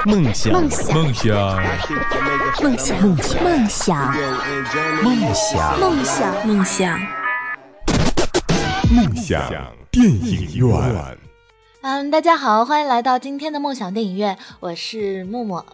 [0.00, 1.62] 梦想，梦想，梦想，
[2.60, 4.12] 梦想，梦想，梦想，
[5.04, 6.98] 梦想，梦想，梦想，
[8.90, 9.52] 梦想
[9.92, 11.18] 电影院。
[11.82, 15.64] 嗯，大家好，欢迎来到今天的梦想电影院，我是默默。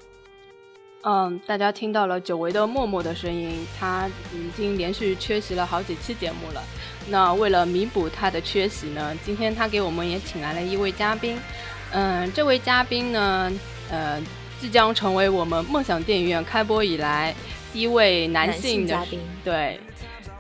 [1.05, 6.63] 嗯，大家听到了久违的默默的声音，他已经连续缺席了好几期节目了。
[7.09, 11.39] 那为了弥补他的缺席呢，今天他给我们也请来了一位嘉宾。
[11.93, 13.51] 嗯，这位嘉宾呢，
[13.91, 14.21] 呃，
[14.61, 17.35] 即将成为我们梦想电影院开播以来
[17.73, 19.21] 第一位男性嘉宾。
[19.45, 19.81] 对，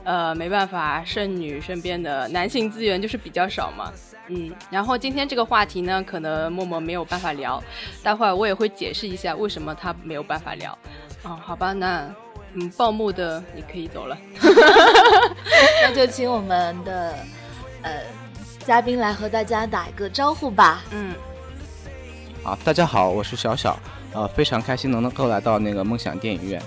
[0.05, 3.93] 呃，没办法，剩女身边的男性资源就是比较少嘛。
[4.31, 7.63] 嗯，然后今天这个话题呢，可能默默没有办法聊，
[8.03, 10.77] 待会儿我也会解释一下为什么他没有办法聊。
[11.23, 12.07] 哦，好吧，那
[12.55, 14.17] 嗯，报幕的你可以走了，
[15.83, 17.15] 那就请我们的
[17.83, 17.91] 呃
[18.67, 20.83] 嘉宾来和大家打一个招呼吧。
[20.91, 21.15] 嗯，
[22.49, 23.79] 好，大家好，我是小小，
[24.15, 26.63] 呃，非常开心能够来到那个梦想电影院，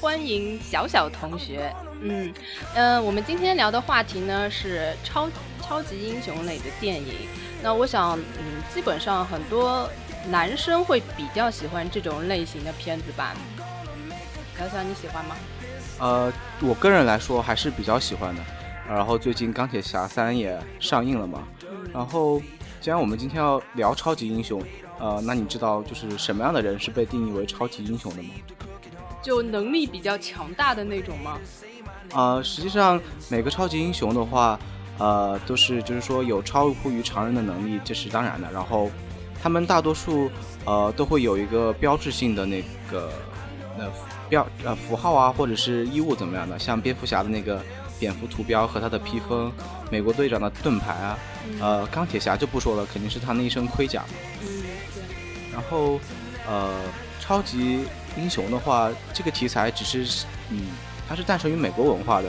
[0.00, 1.74] 欢迎小小同学。
[2.02, 2.32] 嗯，
[2.76, 5.28] 呃，我们今天聊的话题呢是超
[5.60, 7.26] 超级英雄类的电影。
[7.60, 9.90] 那我想，嗯，基本上很多
[10.28, 13.34] 男生会比较喜欢这种类型的片子吧。
[14.56, 15.34] 小小，你喜欢吗？
[15.98, 18.42] 呃，我个人来说还是比较喜欢的。
[18.88, 21.42] 然后最近钢铁侠三也上映了嘛。
[21.92, 22.40] 然后，
[22.88, 24.62] 既然我们今天要聊超级英雄，
[24.98, 28.30] 呃，那你知道就是什么样的人是被定义为超级英雄的吗？
[29.20, 31.38] 就能力比较强大的那种吗？
[32.14, 34.58] 呃，实际上每个超级英雄的话，
[34.96, 38.50] 呃，都是就是说有超乎于常人的能力，这是当然的。
[38.50, 38.90] 然后，
[39.42, 40.30] 他们大多数
[40.64, 43.12] 呃都会有一个标志性的那个
[43.78, 43.84] 呃
[44.30, 47.62] 标呃符号啊，或者是衣物怎么样的，像蝙蝠侠的那个
[47.98, 49.52] 蝙蝠图标和他的披风，
[49.90, 51.18] 美国队长的盾牌啊，
[51.60, 54.04] 呃，钢铁侠就不说了，肯定是他那一身盔甲。
[54.42, 54.62] 嗯，
[54.94, 55.52] 对。
[55.52, 56.00] 然后，
[56.46, 56.80] 呃，
[57.20, 57.84] 超级
[58.16, 60.66] 英雄的话，这个题材只是嗯。
[61.10, 62.26] 它是诞生于美国文化的，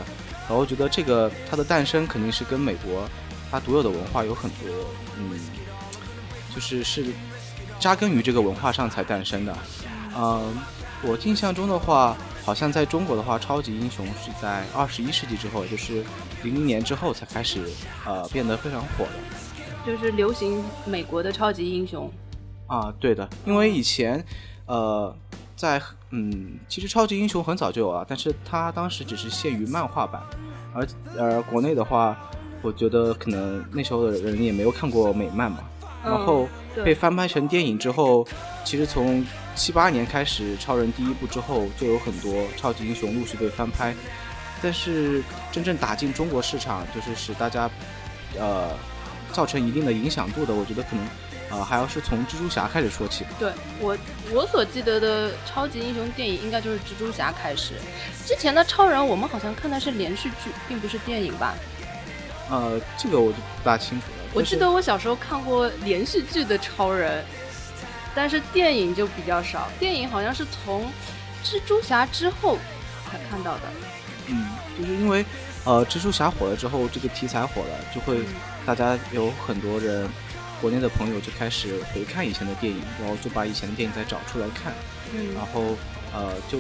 [0.48, 3.06] 然后我觉得这个它的诞生肯定是跟美国
[3.52, 4.70] 它独有的文化有很多，
[5.18, 5.38] 嗯，
[6.56, 7.08] 就是是
[7.78, 9.54] 扎根于这个文化上才诞生的。
[10.16, 10.58] 嗯，
[11.04, 16.04] 我印象中的话，好像在中国的话，超级英雄是在二十一世纪之后，就是
[16.44, 17.64] 零零年之后才开始
[18.06, 22.12] 呃变得非常火的，就是流行美国的超级英雄。
[22.68, 24.24] 啊，对的，因为以前
[24.66, 25.16] 呃。
[25.60, 30.24] 在嗯，其实超级英雄很早就有了，但是它当时只是限于漫画版，
[30.74, 32.18] 而而国内的话，
[32.62, 35.58] 我觉得可能那时候的人也没有看过美漫嘛。
[36.02, 36.48] 然后
[36.86, 38.26] 被翻拍成电影之后，
[38.64, 39.22] 其实从
[39.60, 43.94] 七八年开始，超人第一部之后，就有很多超级英雄陆续被翻拍。
[44.62, 45.22] 但是
[45.52, 47.70] 真正打进中国市场，就是使大家
[48.38, 48.70] 呃
[49.34, 51.06] 造成一定的影响度的，我觉得可能。
[51.52, 53.26] 呃，还要是从蜘蛛侠开始说起。
[53.40, 53.98] 对我，
[54.32, 57.74] 我所记得的超级英雄电影应该就是蜘蛛侠开始。
[58.24, 61.56] 之前的超人，我们好像看的是连续剧，并不是电影吧？
[62.52, 64.30] 呃，这个我就不大清楚了。
[64.32, 67.26] 我记得我小时候看过连续剧的超人，
[68.16, 69.68] 但是电影就比较少。
[69.80, 70.86] 电影好像是从
[71.44, 72.58] 蜘蛛侠之后
[73.10, 73.62] 才看到的。
[74.28, 74.48] 嗯，
[74.78, 75.26] 就是因为
[75.66, 78.20] 呃，蜘蛛侠火了之后，这个题材火了，就会
[78.66, 80.10] 大家有很多人。
[80.62, 84.74] 国内的朋友就开始回看以前的电影，然后就把以前的电影再找出来看，
[85.34, 85.78] 然后
[86.14, 86.60] 呃就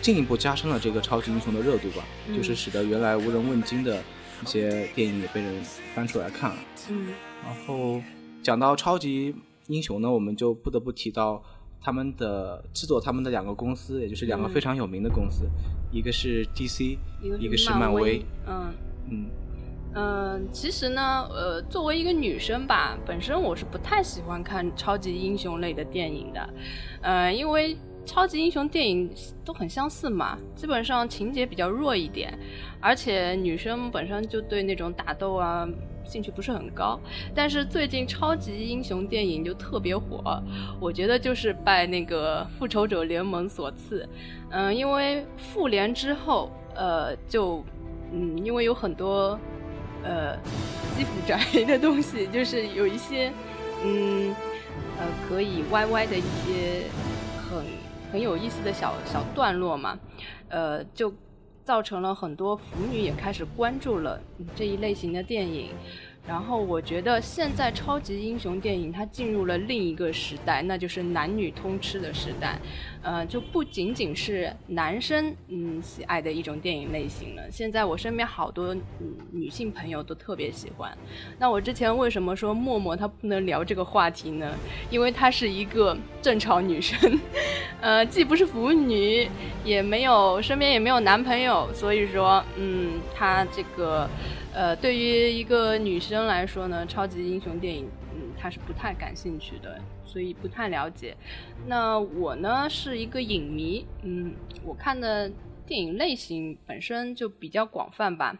[0.00, 4.00] 进一步加深了这个超级英雄的热度吧，就是使得原来无人问津的
[4.40, 5.60] 一些电影也被人
[5.96, 6.56] 翻出来看了。
[6.90, 7.08] 嗯，
[7.44, 8.00] 然后
[8.40, 9.34] 讲到超级
[9.70, 11.42] 英雄呢，我们就不得不提到
[11.80, 15.48] 他们的制作，他们的两个公司，也就是两个非常有名的公司，
[15.92, 16.98] 一个是 DC，
[17.38, 18.24] 一个是漫威。
[18.46, 18.74] 嗯
[19.08, 19.30] 嗯。
[19.92, 26.54] 嗯，其实呢，呃，作为一个女生吧，本身我是不太喜欢看超级英雄类的电影的，
[27.02, 27.76] 呃，因为
[28.06, 29.10] 超级英雄电影
[29.44, 32.38] 都很相似嘛，基本上情节比较弱一点，
[32.80, 35.68] 而且女生本身就对那种打斗啊
[36.10, 36.98] 兴趣不是很高。
[37.34, 40.42] 但是最近超级英雄电影就特别火，
[40.80, 44.08] 我觉得就是拜那个复仇者联盟所赐，
[44.50, 47.64] 嗯，因为复联之后，呃，就
[48.12, 49.38] 嗯，因为有很多。
[50.02, 50.34] 呃，
[50.96, 51.38] 基辅宅
[51.68, 53.30] 的东西就是有一些，
[53.84, 54.34] 嗯，
[54.98, 56.84] 呃，可以歪歪的一些
[57.36, 57.62] 很
[58.10, 59.98] 很有意思的小小段落嘛，
[60.48, 61.12] 呃，就
[61.64, 64.20] 造成了很多腐女也开始关注了
[64.56, 65.70] 这一类型的电影，
[66.28, 72.56] 然后我觉得现在超级英雄电影它进入了另一个时代，那就是男女通吃的时代，
[73.02, 77.42] 呃，就不仅仅是男生嗯喜爱的一种电影类型了。
[77.50, 78.76] 现在我身边好多
[79.32, 80.96] 女性朋友都特别喜欢。
[81.36, 84.54] 那我之前为什么说默默她不能聊这个话题呢？
[84.88, 87.18] 因为她是一个正常女生，
[87.80, 89.28] 呃，既不是腐女，
[89.64, 94.08] 也没有身边也没有男朋友，所以说嗯，她这个。
[94.52, 101.16] 呃，对于一个女生来说呢，超级英雄电影，嗯，她是不太感兴趣的，所以不太了解。
[101.66, 105.30] 那我呢是一个影迷，嗯，我看的
[105.64, 108.36] 电影类型本身就比较广泛吧。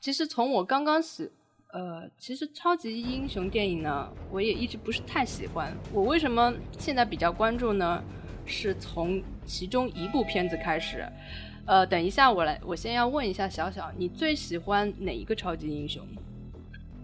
[0.00, 1.28] 其实从我刚刚喜，
[1.72, 5.76] 呃，其实超级英雄电影呢，我也一直不是太喜欢。
[5.92, 8.02] 我为什么现在比较关注呢？
[8.50, 11.04] 是从其中一部片子开始。
[11.68, 16.02] 呃，等一下，我来，我先要问一下小小，你最喜欢哪一个超级英雄？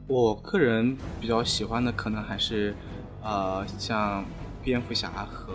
[0.06, 2.74] 我个人比较喜欢的可能还是，
[3.22, 4.24] 呃，像
[4.62, 5.52] 蝙蝠侠和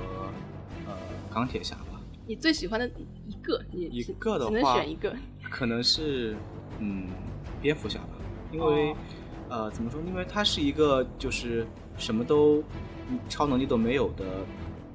[0.85, 0.93] 呃
[1.33, 1.99] 钢铁侠吧。
[2.27, 2.87] 你最喜欢的
[3.27, 5.15] 一个，你一个的话，只能选一个，
[5.49, 6.37] 可能是
[6.77, 7.07] 嗯
[7.59, 8.09] 蝙蝠侠吧，
[8.51, 8.95] 因为
[9.49, 9.99] 呃怎么说？
[10.05, 11.65] 因为他是一个就是
[11.97, 12.63] 什么都
[13.27, 14.23] 超能力都没有的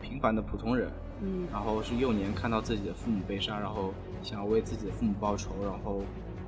[0.01, 0.89] 平凡的普通人。
[1.53, 3.93] 然后是幼年看到自己的父母被杀，然后
[4.23, 6.03] 想要为自己的父母报仇，然后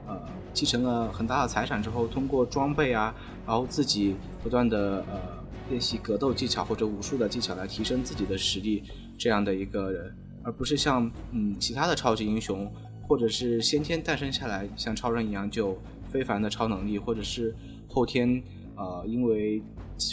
[0.07, 0.21] 呃
[0.53, 3.15] 继承了很大的财产之后，通过装备啊，
[3.47, 5.21] 然后自己不断的呃
[5.69, 8.83] 练习格斗技巧或者武术的技巧来提升自己的实力，
[9.19, 12.71] 这样的一个人，而不是像嗯其他的超级英雄，
[13.07, 15.77] 或者是先天诞生下来像超人一样就
[16.11, 17.55] 非凡的超能力，或者是
[17.89, 18.43] 后天
[18.77, 19.63] 呃因为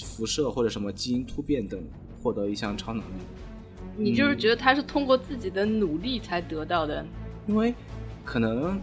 [0.06, 1.82] 辐射或者什么基因突变等
[2.22, 3.24] 获得一项超能力。
[3.96, 7.06] 你就是觉得他是通过自己的努力才得到的，
[7.48, 7.74] 因为
[8.26, 8.82] 可能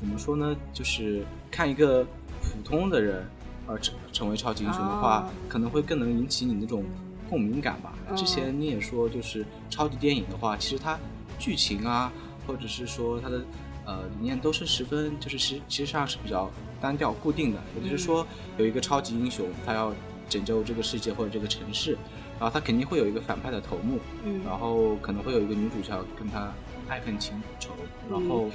[0.00, 2.04] 怎么说呢，就是看一个
[2.42, 3.24] 普通的人
[3.66, 6.84] 而成成为超级英雄的话，可能会更能引起你那种
[7.30, 7.94] 共鸣感吧。
[8.16, 10.98] 之前你也说，就是超级电影的话，其实它
[11.38, 12.12] 剧情啊，
[12.46, 13.44] 或者是说它的
[13.84, 16.50] 呃理念都是十分就是实其实上是比较
[16.80, 17.60] 单调固定的。
[17.76, 18.26] 也就是说，
[18.56, 19.94] 有一个超级英雄，他要
[20.28, 21.96] 拯救这个世界或者这个城市。
[22.38, 26.54] 然后他肯定会有一个反派的头目，嗯，然后可能会有一个女主角跟他
[26.88, 27.70] 爱恨情仇，
[28.08, 28.48] 然后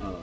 [0.00, 0.20] 呃，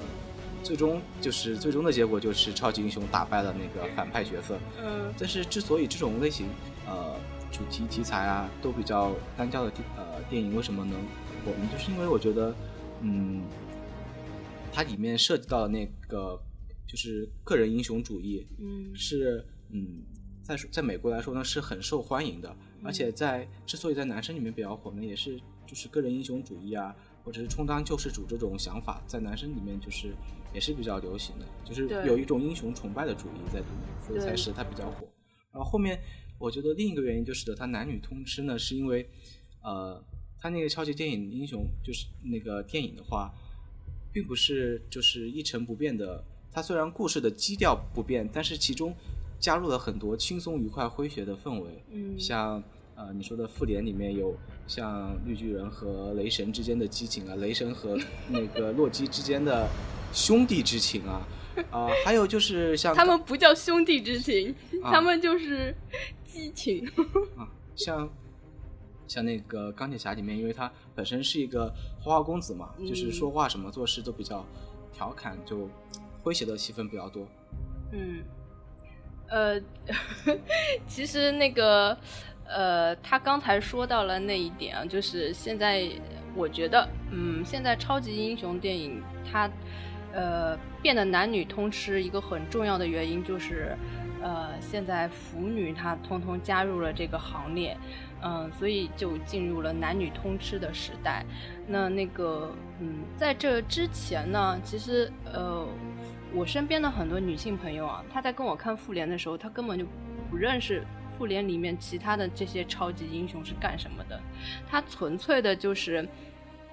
[0.63, 6.47] 最终就是最终的结果就是超级英雄打败了那个反派角色，嗯，但是之所以这种类型
[6.87, 7.15] 呃
[7.51, 10.93] 主题题材啊都比较单调的电呃电影为什么能
[11.45, 11.69] 火呢？
[11.71, 12.55] 就是因为我觉得
[13.01, 13.43] 嗯，
[14.71, 16.41] 它里面涉及到那个
[16.87, 20.01] 就是个人英雄主义，嗯，是嗯
[20.41, 22.55] 在在美国来说呢是很受欢迎的。
[22.83, 30.13] 而且在之所以在男生里面比较火呢，也是就是个人英雄主义啊，或者是充当救世主这种想法，在男生里面就是
[30.53, 35.07] 也是比较流行的，就是有一种英雄崇拜的主义在里面，所以才使他比较火。
[35.51, 35.99] 然后后面
[36.39, 39.07] 我觉得另一个原因就使得，他男女通吃呢，是因为
[39.61, 40.03] 呃，
[40.39, 43.31] 他那个超级电影英雄就是那个电影的话，
[44.11, 48.95] 并不是就是一成不变的，它虽然故事的基调不变，但是其中。
[49.41, 52.63] 加入了很多轻松愉快诙谐的氛围，嗯，像
[52.95, 54.35] 呃你说的复联里面有
[54.67, 57.97] 像绿巨人和雷神之间的激情啊，雷神和
[58.29, 59.67] 那个洛基之间的
[60.13, 61.27] 兄弟之情啊，
[61.71, 64.53] 啊，还有就是像他们不叫兄弟之情，
[64.83, 65.75] 他们就是
[66.23, 66.87] 激情
[67.35, 68.07] 啊，像
[69.07, 74.45] 像那个钢铁侠里面，因为他本身是一个花花公子嘛，就是说话什么做事都比较
[74.93, 75.67] 调侃，就
[76.23, 77.27] 诙谐的戏份比较多，
[77.91, 78.21] 嗯。
[79.31, 79.57] 呃，
[80.85, 81.97] 其实那个，
[82.45, 85.87] 呃，他刚才说到了那一点啊，就是现在
[86.35, 89.49] 我觉得，嗯，现在超级英雄电影它，
[90.11, 93.73] 呃，变得男女通吃，一个很重要的原因就是，
[94.21, 97.77] 呃，现在腐女她通通加入了这个行列，
[98.21, 101.25] 嗯，所以就进入了男女通吃的时代。
[101.67, 105.65] 那那个，嗯，在这之前呢，其实，呃。
[106.33, 109.85] 我身边的很多女性朋友啊，她在跟我看复联的时候，她根本就
[110.29, 110.83] 不认识
[111.17, 114.19] 复联里面其他的这些超级英雄是干什么的。
[114.69, 116.07] 她纯粹的就是，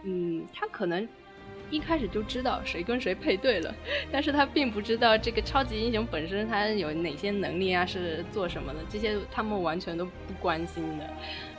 [0.04, 1.06] 嗯，她可能
[1.70, 3.74] 一开始就知道谁跟谁配对了，
[4.12, 11.10] 但是她并不知道这个超级英雄本身他有哪些能力啊，是做什么的，这些他们完全都不关心的。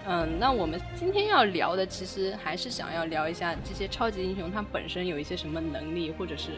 [0.08, 6.51] 嗯，那我们今天要聊的，其实还是想要聊一下这些超级英雄他本身有一些什么能力，或者是，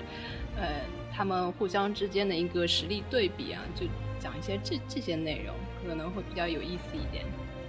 [0.55, 0.67] 呃。
[1.21, 3.85] 他们互相之间的一个实力对比啊，就
[4.19, 5.53] 讲一些这这些内容，
[5.87, 7.23] 可能会比较有意思一点。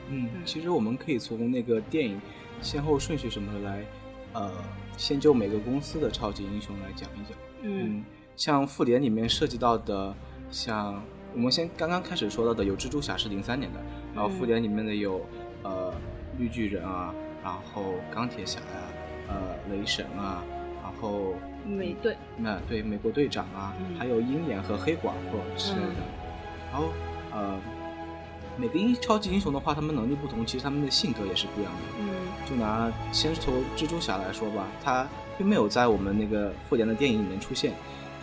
[0.08, 2.18] 嗯，其实我们可以从那个电影
[2.62, 3.84] 先后顺序什么的来，
[4.32, 4.50] 呃，
[4.96, 7.36] 先就每个公司的超级英雄来讲一讲。
[7.60, 8.02] 嗯，
[8.36, 10.16] 像复联里面涉及到的，
[10.50, 11.04] 像
[11.34, 13.78] 我们先刚刚开始说到的有蜘蛛侠是零三年的，
[14.14, 15.20] 然后复联里面的有
[15.62, 15.92] 呃
[16.38, 18.66] 绿巨人啊，然后钢铁侠呀、
[19.28, 19.36] 呃
[19.70, 20.42] 雷神啊，
[20.82, 21.34] 然后
[21.66, 23.96] 美队，那对美国队长啊，嗯。
[23.98, 25.86] 还有鹰眼和黑寡妇之类的。
[25.86, 26.22] 嗯
[26.72, 26.88] 然后
[27.30, 27.60] 呃，
[28.56, 31.80] 每个英超级英雄的话，他们能力不同，其实他们的性格也是不一样的。
[32.00, 32.08] 嗯。
[32.48, 37.74] 就拿先从蜘蛛侠来说吧，他并没有在我们那个复联的电影里面出现，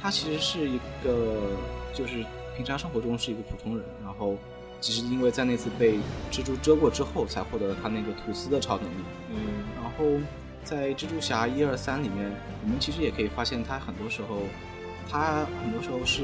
[0.02, 1.52] 他其实是一个
[1.94, 2.26] 就是
[2.58, 4.36] 平常生活中是一个普通人，然后
[4.82, 6.00] 只是因为在那次被
[6.32, 9.04] 蜘蛛蛰过之后，才获得了他那个吐丝的超能力。
[9.30, 9.36] 嗯。
[9.76, 10.20] 然后
[10.64, 12.32] 在蜘蛛侠一二三里面，
[12.64, 14.44] 我们其实也可以发现，他很多时候，
[15.10, 16.24] 他很多时候是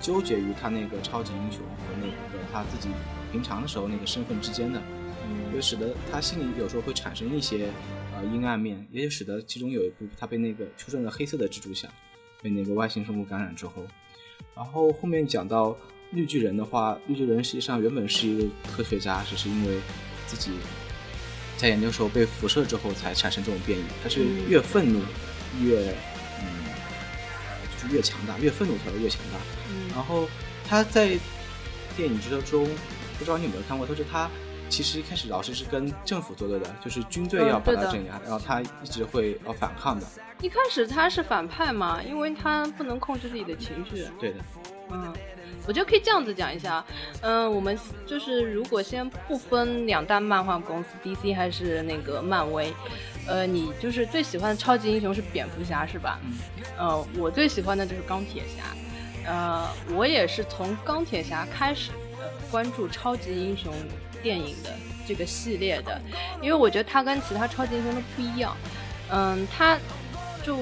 [0.00, 2.88] 纠结于他那个超级英雄和那个他自己
[3.32, 4.80] 平常的时候那个身份之间的，
[5.28, 5.52] 嗯。
[5.52, 7.68] 就嗯使得他心里有时候会产生一些
[8.14, 11.88] 呃阴暗面，也就使得其中有一部他被那个出生了黑色的蜘蛛侠
[12.42, 13.82] 被那个外星生物感染之后，
[14.54, 15.74] 然后后面讲到
[16.10, 19.78] 绿巨人的话，绿巨人实际上原本是一个科学家，只是因为
[20.26, 20.50] 自己
[21.56, 23.84] 在研究时候被辐射之后才产生这种变异。
[24.02, 25.00] 他是嗯越愤怒
[25.62, 25.78] 越
[26.40, 26.46] 嗯，
[27.48, 29.38] 呃就是越强大，越愤怒才会越强大。
[29.70, 30.28] 嗯然后
[30.68, 31.18] 他在
[31.96, 32.68] 电影之中，
[33.18, 34.28] 不知道你有没有看过，就是他
[34.68, 40.06] 其实一开始老师是跟政府作对的，就是军队嗯要把他镇压，然后他一直会要反抗的。
[40.42, 44.06] 一开始他是反派嘛，因为他不能控制自己的情绪。
[44.20, 44.44] 对的，
[44.90, 45.12] 嗯，
[45.66, 46.84] 我觉得可以这样子讲一下。
[47.20, 52.72] 嗯，我们就是如果先不分两大漫画公司，DC 还是那个漫威，
[53.26, 56.20] 呃，你就是最喜欢的超级英雄是蝙蝠侠是吧？
[56.24, 56.32] 嗯
[56.78, 58.64] 呃，我最喜欢的就是钢铁侠。
[59.28, 61.90] 呃，我也是从钢铁侠开始
[62.20, 63.74] 呃关注超级英雄
[64.22, 64.70] 电影的
[65.04, 66.00] 这个系列的，
[66.40, 68.56] 因为我觉得他跟其他超级英雄都不一样。
[69.10, 69.76] 嗯，他
[70.44, 70.58] 就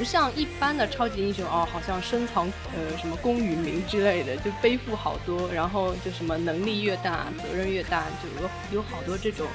[0.00, 9.46] 不像一般的超级英雄哦，好像深藏呃什么功与名之类的，就背负好多，然后就什么能力越大，责任越大，就有有好多这种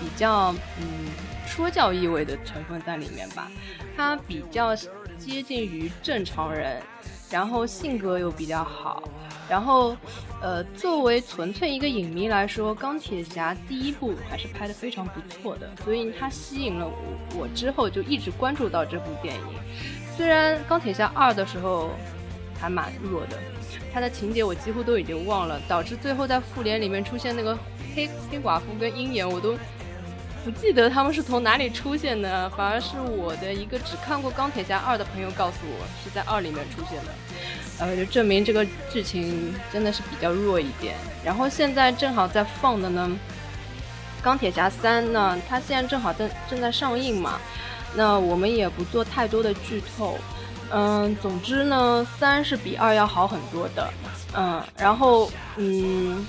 [0.00, 1.10] 比较嗯
[1.46, 3.52] 说教意味的成分在里面吧。
[3.94, 6.82] 他比较接近于正常人，
[7.30, 9.02] 然后性格又比较好，
[9.48, 9.96] 然后
[10.40, 19.42] 呃作为纯粹一个影迷来说，钢铁侠第一部还是拍的非常不错的，所以它吸引了我，我之后就一直关注到这部电影。
[20.16, 21.90] 虽然钢铁侠二的时候
[22.58, 23.38] 还蛮弱的，
[23.92, 27.56] 它的情节我几乎都已经忘了，导致最后在复联里面出现那个
[27.94, 29.56] 黑黑寡妇跟鹰眼，我都
[30.44, 37.12] 不记得他们是从哪里出现的，反而是我的一个只看过钢铁侠二的朋友告诉我是在二里面出现的，
[37.78, 40.96] 呃，就证明这个剧情真的是比较弱一点。
[41.24, 43.10] 然后现在正好在放的呢，
[44.20, 47.38] 钢铁侠三呢，它现在正好在正在上映嘛，
[47.94, 50.18] 那我们也不做太多的剧透。
[50.74, 53.92] 嗯，总之呢，三是比二要好很多的。
[54.34, 56.26] 嗯，然后嗯，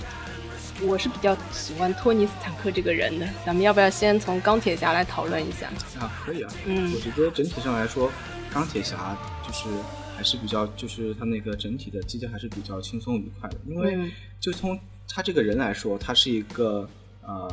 [0.86, 3.28] 我是比较喜欢托尼斯坦克这个人的。
[3.46, 5.68] 咱们要不要先从钢铁侠来讨论一下？
[6.00, 6.52] 啊，可以啊。
[6.66, 8.12] 嗯我觉得整体上来说，
[8.54, 9.68] 钢铁侠就是
[10.16, 16.88] 还是比较，就是他那个整体的基调还是比较轻松愉快的，因为嗯就从他这个人来说，他是一个
[17.22, 17.50] 呃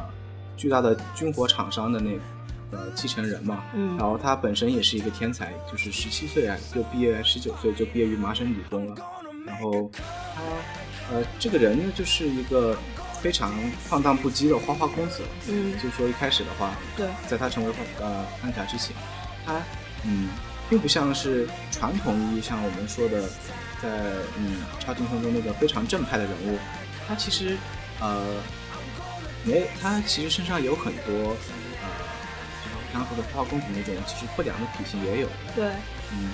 [0.57, 2.11] 巨大的军火厂商的那
[2.71, 8.97] 个继承人嘛，嗯然后他本身也是一个天才，就是十七岁啊就毕业，十九岁就毕业于麻省理工了。
[9.47, 9.91] 然后
[10.35, 10.43] 他
[11.15, 12.77] 呃这个人呢，就是一个
[13.23, 13.53] 非常
[13.85, 15.23] 放荡不羁的花花公子。
[15.49, 18.95] 嗯，就说一开始的话，对，在他成为呃钢铁侠之前，
[19.45, 19.55] 他
[20.05, 20.29] 嗯
[20.69, 23.29] 并不像是传统意义上我们说的
[23.83, 23.89] 在
[24.37, 26.59] 嗯超级英雄中那个非常正派的人物，
[27.09, 27.57] 他其实
[28.01, 28.25] 呃
[29.45, 31.89] 没他其实身上有很多呃
[32.63, 35.67] 就是刚刚说的花花公子那种其实不良的脾性也有，对，
[36.13, 36.31] 嗯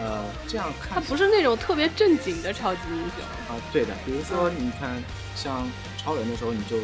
[0.00, 3.24] 呃这样看他不是那种特别正经的超级英雄。
[3.48, 5.02] 啊，对的，比如说你看
[5.34, 5.66] 像
[6.00, 6.76] 超人的时候，你就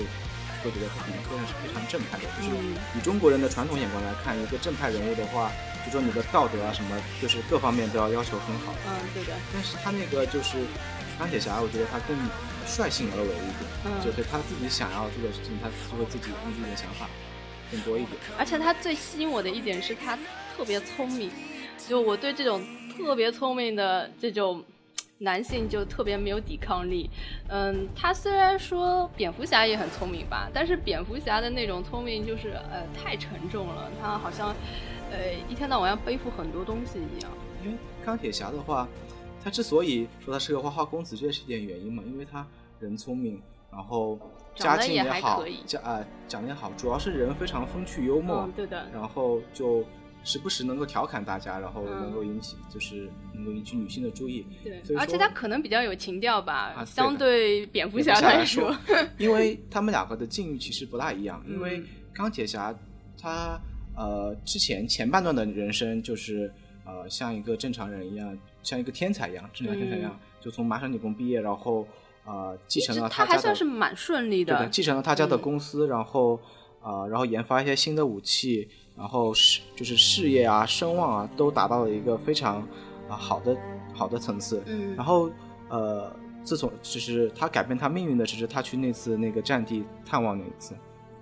[0.62, 5.50] 会觉得他可能个人是非常正派的，就是嗯以中国人的传统眼光来看，一个正派人物的话，
[5.84, 8.74] 就说你的道德啊什么，就是各方面都要要求很好。
[8.86, 9.32] 嗯，对的。
[9.52, 10.58] 但是他那个就是
[11.18, 12.16] 钢铁侠，我觉得他更
[12.66, 17.08] 率性而为一点，嗯就是他自己想要做的事情，他就会自己用自己的想法
[17.70, 18.12] 更多一点。
[18.36, 20.18] 而且他最吸引我的一点是他
[20.56, 21.30] 特别聪明，
[21.88, 22.64] 就我对这种
[22.96, 24.64] 特别聪明的这种
[25.18, 27.08] 男性就特别没有抵抗力。
[27.48, 34.54] 嗯，他虽然说蝙蝠侠也很聪明吧，但是蝙蝠侠的那种聪明就是呃太沉重了，他好像
[35.10, 37.30] 呃一天到晚要背负很多东西一样。
[37.64, 38.86] 因为钢铁侠的话，
[39.42, 42.46] 他之所以说他是个花花公子，这也是一点原因嘛，因为他
[42.78, 43.40] 人聪明，
[43.72, 44.18] 然后
[44.54, 48.86] 家长得也好还可以，家啊、长得也好，主要是人非常风趣幽默，嗯，对的。
[48.92, 49.82] 然后就
[50.26, 54.44] 时不时能够调侃大家，然后嗯能够引起就是能够引起女性的注意。
[54.64, 61.40] 对而且他可能比较有情调吧，相对蝙蝠侠来说说，因为他们两个的境遇其实不大一样。
[61.48, 62.76] 因为嗯钢铁侠
[63.16, 63.56] 他
[63.96, 66.52] 呃之前前半段的人生就是
[66.84, 71.86] 呃像一个正常人一样，像一个天才一样，正常天才一样，就从麻省理工毕业，然后
[72.24, 74.68] 呃继承了他家的还算是蛮顺利对的，的。
[74.70, 76.40] 继承了他家的嗯公司，然后
[76.82, 82.60] 呃，然后研发一些新的武器，然后事就是事业啊、声望啊，都达到了一个非常
[83.08, 83.56] 啊、好的
[83.92, 84.62] 好的层次。
[84.66, 85.30] 嗯然后
[85.68, 86.10] 呃，
[86.42, 90.74] 自从就是他改变他命运的，只是他去那次那个战地探望那一次，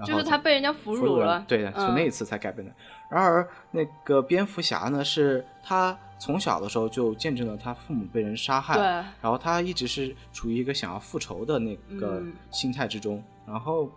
[0.05, 2.73] 就是他被人家俘虏了，对的，嗯那一次才改变的。
[3.11, 13.91] 然而那个蝙蝠侠呢，是他从小的时候就见证了他父母被人杀害，对然后他一直是处于一个想要复仇的那个嗯心态之中，然后。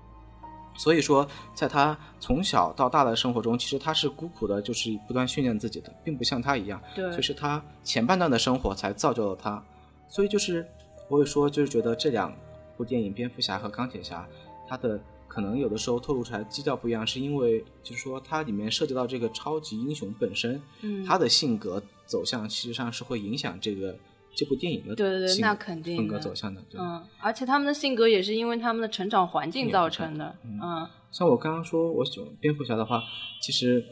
[0.78, 9.64] 所以说，在他从小到大的生活中，其实他是孤苦的，就是不断训练自己的，并不像他一样，对就是他前半段的生活才造就了他。
[10.08, 10.66] 所以就是
[11.10, 12.34] 我会说，就是觉得这两
[12.78, 14.22] 部电影《蝙蝠侠》和《钢铁侠》，
[14.70, 23.96] 他的可能有的时候透露出来基调不一样，是因为就是说它里面涉及到这个超级英雄本身，嗯他的性格走向其，实际上是会影响这个
[24.38, 26.62] 这部电影的对对对那肯定风格的走向的。
[26.70, 33.02] 对嗯，而且他们的性格也是因为他们的成长环境造成的，嗯嗯像我刚刚说我喜欢蝙蝠侠的话，
[33.42, 33.84] 其实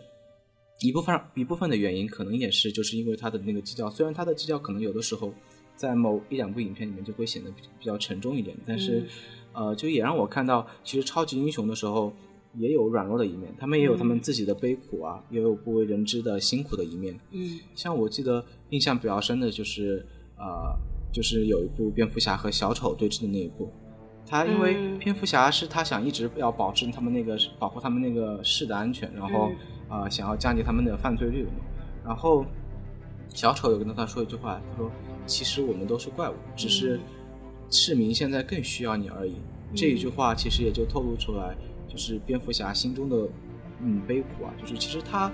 [0.82, 5.34] 一部分一部分的原因可能也是就是因为他的那个基调，虽然他的基调可能有的时候
[5.76, 9.08] 在某一两部影片里面就会显得比比较沉重一点，但是、
[9.54, 12.14] 呃，就也让我看到其实超级英雄的时候
[12.54, 17.18] 也有软弱的一面，他们也有他们自己的悲苦啊，也有不为人知的辛苦的一面。
[17.32, 20.06] 嗯像我记得印象比较深的就是
[20.38, 20.78] 呃，
[21.12, 23.72] 就是有一部蝙蝠侠和小丑对峙的那一部。
[24.28, 29.52] 他因为嗯蝙蝠侠是他想一直要保证他们那个保护他们那个市的安全，然后
[29.92, 31.52] 嗯呃想要降低他们的犯罪率嘛。
[32.04, 32.44] 然后
[33.30, 34.92] 小丑有跟他说一句话，他说
[35.28, 37.00] ：“其实我们都是怪物，只是
[37.70, 39.36] 市民现在更需要你而已。”
[39.76, 41.56] 这一句话其实也就透露出来，
[41.88, 43.28] 就是蝙蝠侠心中的
[43.82, 45.32] 嗯悲苦啊，就是其实他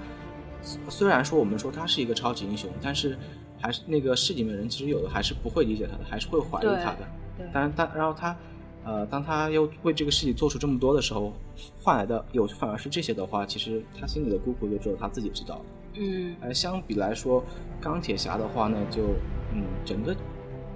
[0.89, 3.17] 虽然说我们说他是一个超级英雄，但是
[3.62, 7.08] 还是那个市里面人其实有的还是不会理解他的，还是会怀疑他的。
[7.38, 8.36] 对当然，他然后他
[8.84, 11.32] 呃，当他又为这个事情做出这么多的时候，
[11.82, 15.62] 换来的有反而是这些的话，其实他心里的孤苦就只有他自己知道。
[15.94, 17.43] 嗯而相比来说，
[17.80, 19.04] 钢铁侠的话呢，就
[19.54, 20.15] 嗯整个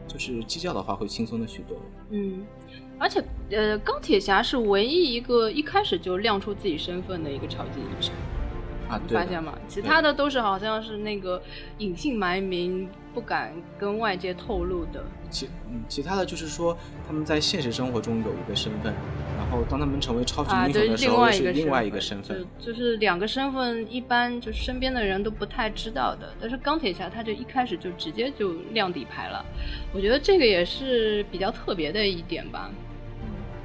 [0.08, 1.78] 就是基调的话会轻松的许多。
[2.12, 2.46] 嗯，
[3.00, 8.14] 而且呃，钢铁侠是唯一一个一开始就亮出自己身份的一个超级英雄。
[8.90, 9.58] 啊，你发现吗？
[9.68, 11.42] 其他的都是好像是那个
[11.80, 15.04] 隐姓埋名，不敢跟外界透露的。
[15.30, 18.94] 其嗯，其他的就是说，他们在现实生活中有一个身份，
[19.38, 22.46] 然后当他们成为超级啊，英雄，的时候，是另外一个身身份。
[22.60, 26.34] 就就是两个身份，一般就是身边的人都不太知道的。
[26.40, 29.44] 但是钢铁侠他就一开始就直接就亮底牌了，
[29.94, 32.70] 我觉得这个也是比较特别的一点吧。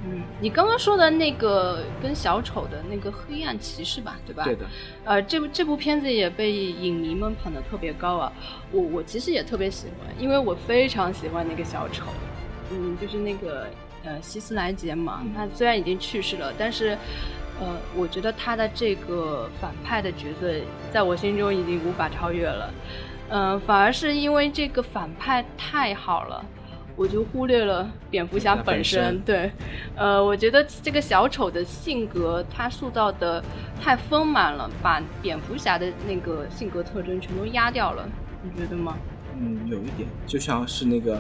[0.03, 4.45] 嗯，你刚刚说的那个跟小丑的那个黑暗骑士吧，对吧？
[4.45, 4.65] 对的，
[5.05, 8.33] 呃，这部这部片子也被影迷们捧得特别高啊。
[8.73, 12.07] 我我其实也特别喜欢，因为我非常喜欢那个小丑，
[12.71, 13.67] 嗯，就是那个
[14.05, 15.23] 呃希斯莱杰嘛。
[15.37, 16.97] 他虽然已经去世了，但是
[17.61, 20.51] 呃，我觉得他的这个反派的角色，
[20.91, 22.73] 在我心中已经无法超越了。
[23.29, 26.45] 嗯、反而是因为这个反派太好了。
[27.01, 29.51] 我就忽略了蝙蝠侠本本身，对，
[29.97, 33.43] 呃，我觉得这个小丑的性格他塑造的
[33.81, 38.07] 太丰满了，把蝙蝠侠的那个性格特征全都压掉了，
[38.43, 38.99] 你觉得吗？
[39.41, 41.19] 嗯，有一点，就像是那个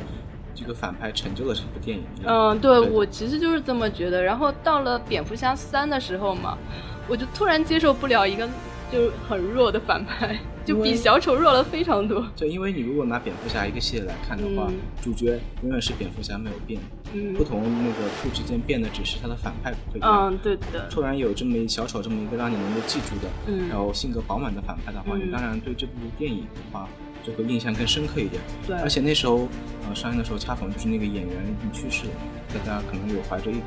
[0.55, 2.51] 这个反派成就了这部电影一样。
[2.51, 4.23] 嗯，对对我其实就是这么觉得。
[4.23, 6.59] 然后到了蝙蝠侠三的时候嘛，
[7.09, 8.47] 我就突然接受不了一个
[8.93, 10.38] 就是很弱的反派，
[10.71, 12.27] 就比小丑弱了非常多。
[12.37, 16.81] 就因为你如果拿蝙蝠侠一个系列来看的话，嗯主角永远是蝙蝠侠没有变，
[17.13, 20.11] 嗯不同那个部之间变的只是他的反派不会变。
[20.11, 26.89] 嗯，对的，突然有这么一小丑这么一个让你能够记住的，嗯然后性格饱满的反派的话，嗯你当然对这部电影的话
[27.25, 28.41] 就会印象更深刻一点。
[28.67, 29.49] 对，而且那时候
[29.89, 32.13] 呃上映的时候恰逢就是那个演员已经去世了，
[32.55, 33.67] 大家可能有怀着一点，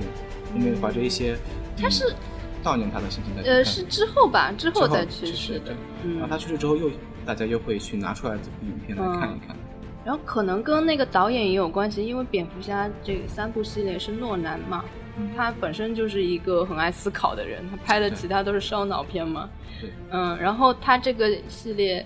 [0.55, 1.35] 因为怀着一些
[1.77, 2.15] 他是嗯
[2.63, 3.57] 悼念他的心情在去看。
[3.57, 5.75] 呃是之后吧，之之后再去去世的。
[6.03, 6.89] 嗯然后他去世之后又
[7.25, 9.55] 大家又会去拿出来这部影片来看一看。
[10.05, 14.83] 然后可能跟那个导演也有关系，因为蝙蝠侠这三部系列是诺兰嘛，
[15.17, 19.49] 嗯他本身就是一个很爱思考的人，他拍的其他都是烧脑片嘛。
[19.79, 22.05] 对，嗯，然后他这个系列，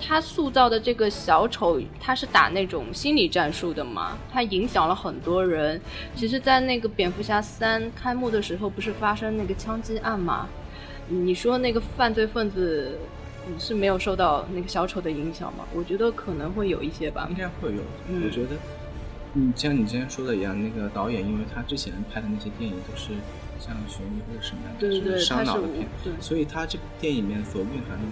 [0.00, 5.80] 他塑造的这个小丑，他是打那种心理战术的嘛，他影响了很多人。
[6.14, 10.48] 其实，在那个蝙蝠侠三开幕的时候，不是发生那个枪击案嘛？
[11.08, 12.98] 你说那个犯罪分子
[13.50, 15.64] 你是没有受到那个小丑的影响吗？
[15.74, 17.36] 我觉得可能会有一些吧应。
[17.36, 17.82] 该会有。
[18.08, 18.56] 嗯我觉得，
[19.34, 23.12] 嗯，像你之前说的一样，那个导演，因为他之前拍的那些电影都是
[23.58, 26.12] 像悬疑或者什么样的，对对对，是伤他是无脑的片，对。
[26.20, 28.04] 所以他这部电影里面所蕴含的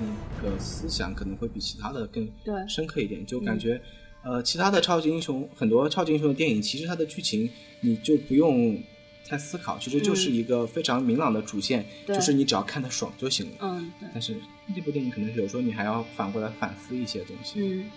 [0.43, 2.29] 那个思想可能会比其他的更
[2.69, 3.81] 深刻一点，就感觉。
[4.23, 7.49] 呃，其他的超级英雄，很多超级英雄的电影，其实它的剧情
[7.81, 8.77] 你就不用
[9.25, 13.53] 太思考，其实就是一个非常明朗的主线，嗯就是你只要看得爽就行了。
[13.61, 14.09] 嗯对。
[14.13, 14.35] 但是
[14.75, 17.61] 这部电影可能有时候你还要反过来反思一些东西。
[17.61, 17.91] 嗯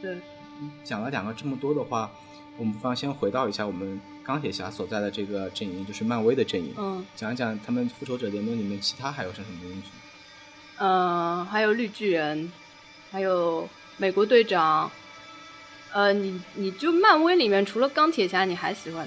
[0.00, 0.16] 对。
[0.82, 2.10] 讲了两个这么多的话，
[2.56, 9.90] 我们不妨先回到一下我们钢铁侠所在的这个阵营，就是漫威的阵营，嗯讲一讲他们复仇者联盟里面其他还有什么英雄。
[10.78, 12.52] 嗯，还有绿巨人，
[13.10, 14.90] 还有美国队长。
[15.92, 19.06] 呃，你你就漫威里面除了钢铁侠，你还喜欢？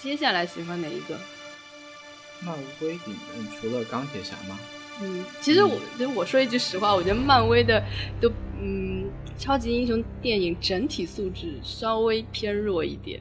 [0.00, 1.18] 接下来喜欢哪一个？
[2.40, 4.56] 漫威里面除了钢铁侠吗？
[5.02, 7.82] 嗯，其实我，其实我说一句实话，我觉得漫威的
[8.20, 8.30] 都，
[8.60, 13.20] 嗯，超级英雄电影整体素质稍微偏弱一点。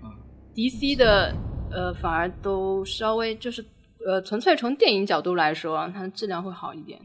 [0.00, 0.14] 啊
[0.54, 1.34] ，DC 的
[1.70, 3.64] 呃反而都稍微就是
[4.06, 6.98] 呃纯粹从电影角度来说，它的质量会好一点。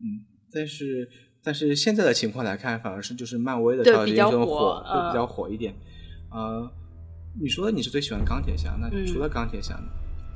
[0.00, 1.08] 嗯，但是
[1.44, 5.74] 但是现在的情况来看，反而是就是漫威的对超级英雄比较火火会比较呃火一点。
[6.30, 6.70] 呃，
[7.40, 9.86] 你说你是最喜欢钢铁侠，那嗯除了钢铁侠呢？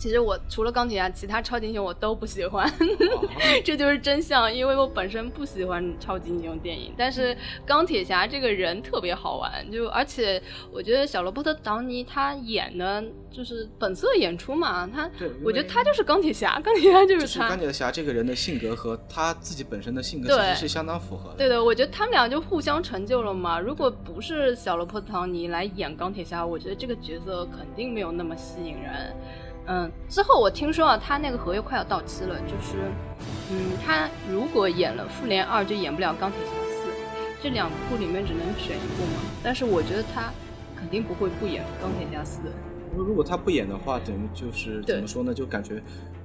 [0.04, 3.26] 其实我除了钢铁侠，其他超级英雄我都不喜欢，哦
[3.64, 4.54] 这就是真相。
[4.54, 17.48] 因为我本身不喜欢超级英雄电影，但是钢铁侠这个人特别好玩，就而且我觉得小罗伯特·唐尼他演的就是本色演出嘛，他对我觉得他就是钢铁侠，钢铁侠就就是是他。
[17.48, 21.36] 钢铁侠这个人的性格和他自己本身的性格其实是相当符合的。
[21.38, 23.58] 对的，我觉得他们俩就互相成就了嘛。
[23.58, 29.16] 如果不是小罗伯特·唐尼来演钢铁侠，我觉得这个角色肯定没有那么吸引人。
[29.66, 32.76] 嗯，之后我听说啊，他那个合约快要到期了，就是，
[33.50, 36.88] 嗯，他如果演了复联二，就演不了钢铁侠四，
[37.42, 39.20] 这两部里面只能选一部嘛。
[39.42, 40.30] 但是我觉得他
[40.76, 42.40] 肯定不会不演钢铁侠四。
[42.94, 45.32] 如如果他不演的话，等于就是怎么说呢？
[45.32, 45.82] 就感觉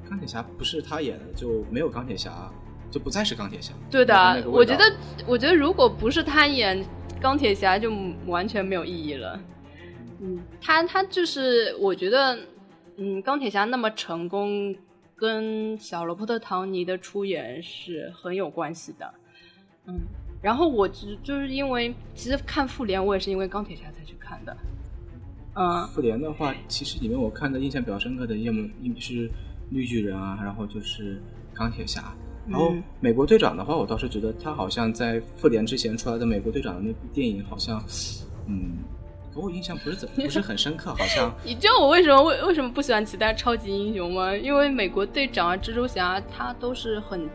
[0.10, 2.52] 钢铁侠不是他演的，就没有钢铁侠，
[2.92, 3.74] 就不再是钢铁侠。
[3.90, 4.84] 对的我觉得，
[5.26, 6.86] 我觉得如果不是他演
[7.22, 7.92] 钢铁侠，就
[8.28, 9.40] 完全没有意义了。
[10.22, 12.38] 嗯，他他就是，我觉得，
[13.02, 14.76] 嗯，钢铁侠那么成功，
[15.16, 19.14] 跟小罗伯特·唐尼的出演是很有关系的。
[19.86, 19.96] 嗯，
[20.42, 24.56] 然后我只就是因为，其实看复联，我也是因为钢铁侠才去看的。
[25.56, 29.32] 嗯，复联的话，其实里面我看的印象比较深刻的，要么一是
[29.70, 31.22] 绿巨人啊，然后就是
[31.54, 32.14] 钢铁侠。
[32.48, 37.82] 然后嗯美国队长的话，我倒是觉得他好像在复联之前出来的美国队长的那部电影，好像，
[38.48, 38.78] 嗯，
[39.40, 44.36] 给我印象不是怎 不是很深刻，好像 你知道我为什么为为什么不喜欢其他超级英雄吗？
[44.36, 47.30] 因为美国队长啊、蜘蛛侠，他都是很，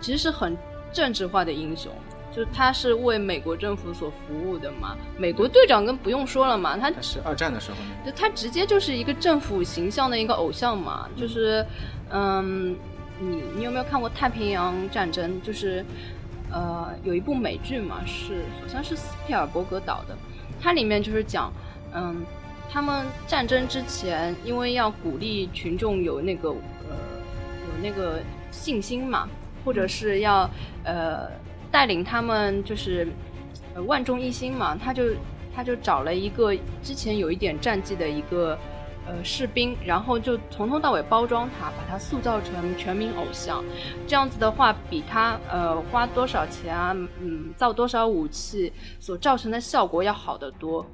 [0.00, 0.56] 其实是很
[0.92, 1.92] 政治化的英雄，
[2.32, 4.96] 就是他是为美国政府所服务的嘛。
[5.16, 11.64] 美国队长更不用说了嘛，他但是二战的时候呢，就他直接就是一个政府形象的一个偶像嘛，就是，
[12.10, 12.76] 嗯，
[13.20, 15.30] 你你有没有看过《太平洋战争》？
[15.44, 15.84] 就是，
[16.50, 20.16] 呃，有一部美剧嘛，是好像是斯皮尔伯格导的，
[20.60, 21.52] 它里面就是讲，
[21.94, 22.24] 嗯，
[22.70, 26.96] 他们战争之前，因为要鼓励群众有那个呃
[27.66, 29.28] 有那个信心嘛，
[29.64, 30.48] 或者是要
[30.84, 31.30] 呃
[31.70, 33.08] 带领他们就是
[33.74, 35.04] 呃万众一心嘛，他就
[35.54, 38.58] 他就找了一个之前有一点战绩的一个
[39.08, 43.64] 呃士兵，然后就从头到尾包装他，把他塑造成全民偶像。
[44.06, 50.86] 这样子的话，比他呃花多少钱啊，嗯，造多少武器所造成的效果要好得多。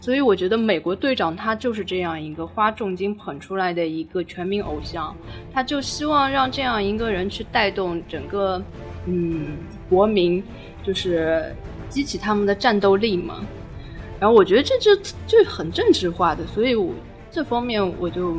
[0.00, 5.14] 所以我觉得美国队长他就是这样一个花重金捧出来的一个全民偶像，
[5.52, 8.62] 他就希望让这样一个人去带动整个
[9.06, 9.56] 嗯
[9.90, 10.42] 国民，
[10.84, 11.52] 就是
[11.88, 13.40] 激起他们的战斗力嘛。
[14.20, 14.94] 然后我觉得这就
[15.26, 16.94] 就很政治化的，所以我
[17.30, 18.36] 这方面我就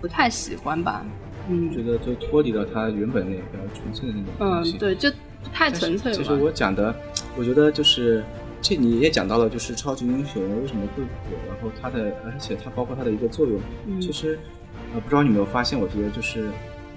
[0.00, 1.04] 不太喜欢吧。
[1.48, 3.42] 嗯觉得就脱离了他原本那个
[3.74, 4.76] 纯粹的那种东西。
[4.76, 5.10] 嗯，对，就
[5.52, 6.16] 太纯粹了。
[6.16, 6.94] 其实我讲的，
[7.36, 8.24] 我觉得就是
[8.62, 13.60] 这你也讲到了，就是超级英雄为什么会火，然后它的，而且它包括它的一个作用。
[13.86, 14.38] 嗯其实，
[14.94, 16.48] 呃，不知道你有没有发现，我觉得就是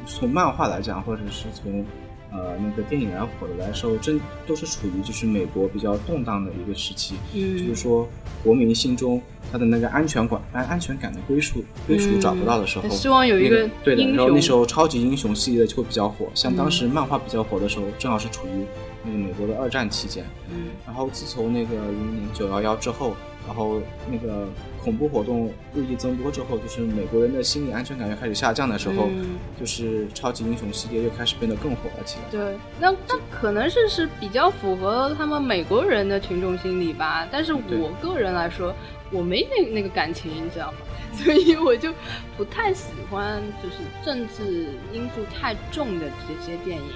[0.05, 1.83] 从漫画来讲，或者是从
[2.31, 7.15] 呃那个电影来火的来说，真都是处于就是美国比较动荡的一个时期。
[7.33, 8.07] 嗯就是说
[8.43, 14.03] 国民心中他的那个安全感、安安全感的归属归属找不到的时候，嗯希望有一那个对的。
[14.11, 18.65] 然后那时候超级英雄系列就会比较火，像当嗯时漫画比较火的时候，正好是处于
[19.03, 20.25] 那个美国的二战期间。
[20.51, 23.15] 嗯然后自从那个零零年九幺幺之后，
[23.47, 23.81] 然后
[24.11, 24.45] 那个
[24.83, 32.29] 恐怖活动日益增多之后，就是美国人的心理安全感又开始下降的时候，嗯就是超级英雄系列又开始变得更火了起来。
[32.29, 37.25] 对，那那可能是是比较符合他们美国人的群众心理吧。
[37.31, 38.75] 但是我个人来说，
[39.11, 40.77] 我没那那个感情，你知道吗？
[41.17, 41.91] 所以我就
[42.35, 46.91] 不太喜欢就是政治因素太重的这些电影，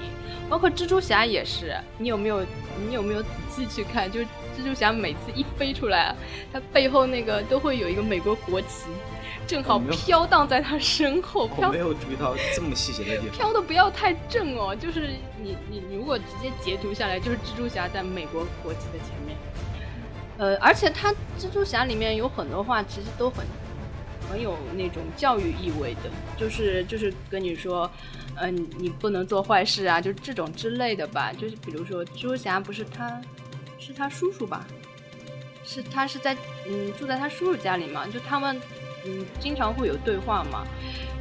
[0.48, 1.74] 包括蜘蛛侠也是。
[1.98, 2.42] 你有没有
[2.88, 4.12] 你有没有仔细去看？
[4.12, 6.16] 就是蜘蛛侠每次一飞出来，
[6.52, 8.88] 他背后那个都会有一个美国国旗，
[9.48, 13.38] 正好飘荡在他身后，我飘没有注意到这么细节的地方。
[13.38, 15.10] 飘的不要太正哦，就是
[15.42, 19.38] 你你你如果直接截图下来，就是蜘蛛侠在美国国旗的前面。
[20.38, 23.46] 呃，而且他蜘蛛侠里面有很多话其实都很
[24.30, 27.88] 很有那种教育意味的，就是就是跟你说，
[28.36, 31.32] 呃，你你不能做坏事啊，就这种之类的吧。
[31.32, 33.22] 就是比如说蜘蛛侠不是他
[33.82, 34.66] 是他叔叔吧？
[35.66, 36.34] 是他是在
[36.68, 38.60] 嗯住在他叔叔家里嘛，就他们
[39.06, 40.66] 嗯经常会有对话嘛，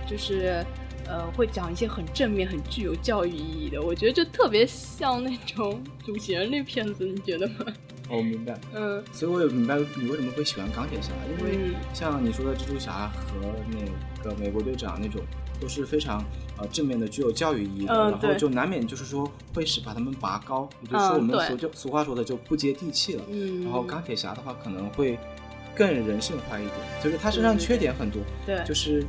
[0.09, 0.65] 就是
[1.07, 7.55] 呃会讲一些很正面、很具有教育意义的，我觉得就特别像那种 主旋律片子，你觉得吗？
[8.09, 13.37] 哦我明白，嗯所以我也明白你为什么会喜欢钢铁侠，因为嗯像你说的蜘蛛侠和
[13.71, 13.79] 那
[14.23, 15.21] 个美国队长那种，
[15.61, 16.25] 都是非常
[16.59, 23.23] 呃正面的、具有教育意义的，然后就难免就是说会使把他们拔高，也就是说嗯我们俗就俗话说的就不接地气了。
[23.29, 25.19] 嗯，然后钢铁侠的话可能会
[25.75, 28.63] 更人性化一点，就是他身上缺点很多，对。
[28.65, 29.05] 就是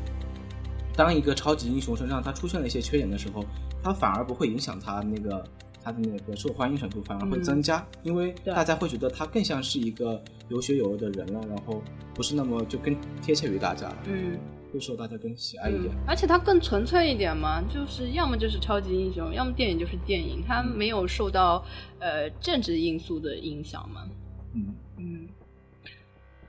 [0.96, 3.44] 当一个超级英雄身上他出现了一些缺点的时候，
[3.84, 5.44] 他反而不会影响他那个
[5.84, 7.44] 他的那个受欢迎程度，反而会嗯。
[7.44, 11.82] 增加，因为大家会觉得他更像是一个有血有肉的人了，然后
[12.14, 14.38] 不是那么就更贴切于大家了，嗯。
[14.72, 15.94] 会受大家更喜爱一点。
[16.08, 21.64] 而且它更纯粹一点嘛，就是要么就是超级英雄，要么电影就是电影，它没有受到
[22.00, 24.08] 呃政治因素的影响嘛。
[24.56, 25.28] 嗯，嗯。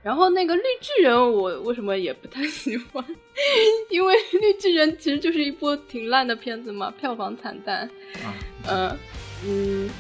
[0.03, 3.05] 然后那个绿巨人，我为什么也不太喜欢？
[3.89, 7.89] 因为绿巨人其实就是一部挺烂的片子嘛，票房惨淡。
[8.25, 8.35] 啊，
[8.69, 8.99] 嗯
[9.47, 9.91] 嗯，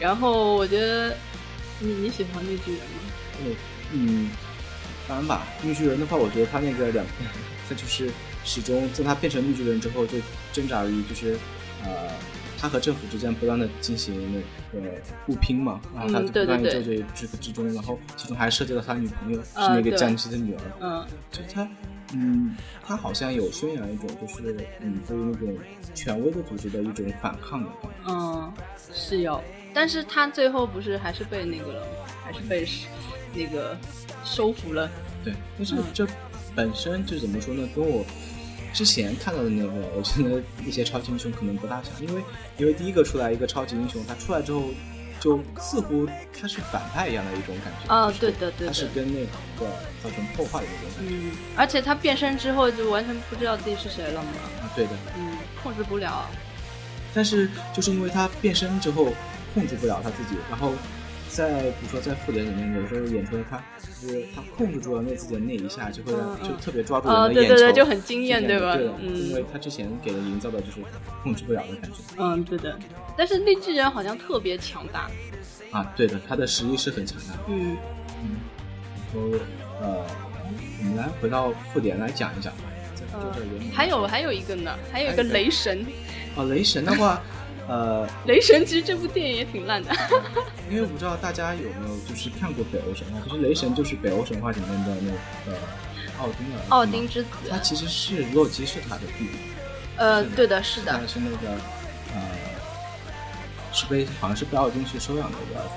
[0.00, 1.16] 然后我觉得
[1.78, 2.96] 你你喜欢绿巨人吗？
[3.44, 3.56] 嗯
[3.92, 4.30] 嗯，
[5.06, 7.06] 当然吧，绿巨人的话，我觉得他那个两，
[7.68, 8.10] 他就是
[8.44, 10.18] 始终在他变成绿巨人之后，就
[10.52, 11.36] 挣扎于就是
[11.84, 12.10] 呃，
[12.58, 14.86] 他和政府之间不断的进行那个
[15.26, 21.06] 互拼嘛，然后他就不断于对在这之之中，然后其中还涉及到他女朋友、是那个战机的女儿，嗯。
[21.30, 21.68] 就他，
[22.14, 25.56] 嗯，他好像有宣扬一种就是嗯对于那种
[25.94, 27.70] 权威的组织的一种反抗的。
[28.06, 28.52] 嗯，
[28.92, 29.42] 是有，
[29.74, 31.86] 但是他最后不是还是被那个了吗，
[32.24, 32.66] 还是被
[33.34, 33.76] 那个
[34.24, 34.88] 收服了。
[35.22, 35.84] 对，但是嗯。
[35.92, 36.06] 这
[36.56, 37.68] 本身就怎么说呢？
[37.76, 38.04] 跟我
[38.72, 42.22] 之前看到的那个，我觉得一些超级英雄可能不大像，因为
[42.56, 44.70] 因为第一个出来一个超级英雄，他出来之后，
[45.20, 47.94] 就似乎他是反派一样的一种感觉。
[47.94, 49.20] 啊就是对的对的他是跟那
[49.60, 49.70] 个
[50.02, 51.14] 造成破坏的那种感觉。
[51.14, 54.28] 嗯，而且他变身之后就完全不知道自己是谁了嘛。
[54.62, 54.90] 啊，对的。
[55.16, 56.28] 嗯，控制不了。
[57.14, 59.08] 但是就是因为他变身之后
[59.54, 60.72] 控制不了他自己，然后
[61.28, 66.12] 在比如说在复联里面，有时候演出来他就是他控制住了那自己的那一下，就会
[66.42, 70.80] 就特别抓住人哦的眼球，对对对就很惊艳对吧对的，嗯因为他之前给人营造的就是
[71.22, 72.78] 控制不了的感觉嗯，对的。
[73.16, 75.10] 但是绿巨人好像特别强大。
[75.72, 77.40] 啊，对的，他的实力是很强大的。
[77.48, 77.76] 嗯
[78.22, 78.36] 嗯，
[79.12, 79.38] 然后
[79.80, 80.06] 呃，
[80.78, 82.62] 我们来回到复联来讲一讲吧，
[82.94, 85.84] 在呃复联这里面还有还有一个呢，还有一个还有一个雷神。
[86.36, 87.20] 哦，雷神的话，
[87.68, 89.90] 呃，雷神其实这部电影也挺烂的。
[90.70, 95.10] 因为我不知道大家有没有就是看过北欧神话，其实雷神就是北欧神话里面的那
[95.50, 95.58] 个
[96.18, 97.28] 奥丁的儿子奥丁之子。
[97.50, 99.38] 他其实是洛基是他的弟弟，
[99.96, 101.06] 呃，对的，是的他。
[101.06, 101.52] 是那个
[102.14, 102.22] 呃，
[103.72, 105.70] 是被好像是被奥丁去收养的一个儿子，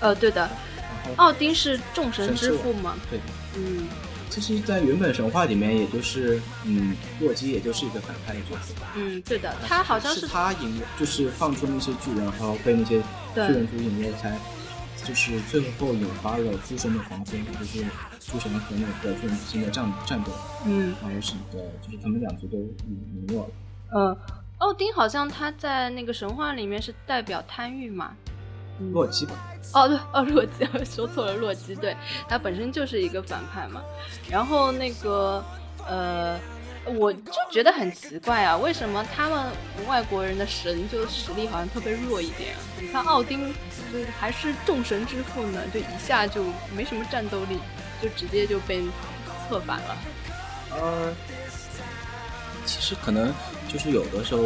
[0.00, 0.40] 呃，对的。
[0.40, 2.96] 然后奥丁是众神之父吗？
[3.10, 3.24] 对的。
[3.56, 3.86] 嗯
[4.28, 9.54] 其实，在原本神话里面，也就是嗯，洛基也就是一个反派的角色，嗯，对的。
[9.66, 13.00] 他好像是他引，就是放出那些巨人，然后被那些
[13.34, 14.38] 巨人族引诱，才
[15.04, 17.84] 就是最后引发了诸神的黄昏，就是
[18.20, 20.32] 诸神和那个巨人之间的战战斗，
[20.66, 22.74] 嗯然后使得就是他们两族都陨
[23.14, 23.50] 陨落了。
[23.92, 24.18] 呃，
[24.58, 28.12] 奥丁好像他在那个神话里面是代表贪欲嘛。
[28.78, 29.32] 嗯洛基吧，
[29.72, 31.96] 哦，对，哦，洛基， 说错了，洛基，对，
[32.28, 33.80] 他本身就是一个反派嘛。
[34.28, 35.42] 然后那个，
[35.86, 36.38] 呃，
[36.84, 39.46] 我就觉得很奇怪啊，为什么他们
[39.86, 42.60] 外国人的神就实力好像特别弱一点啊？
[42.80, 43.48] 你看奥丁，
[43.92, 47.58] 就还是众神之父呢，就一下就没什么战斗力，
[48.02, 48.82] 就直接就被
[49.48, 49.96] 策反了。
[50.72, 51.14] 呃，
[52.66, 53.32] 其实可能
[53.68, 54.42] 就是有的时候，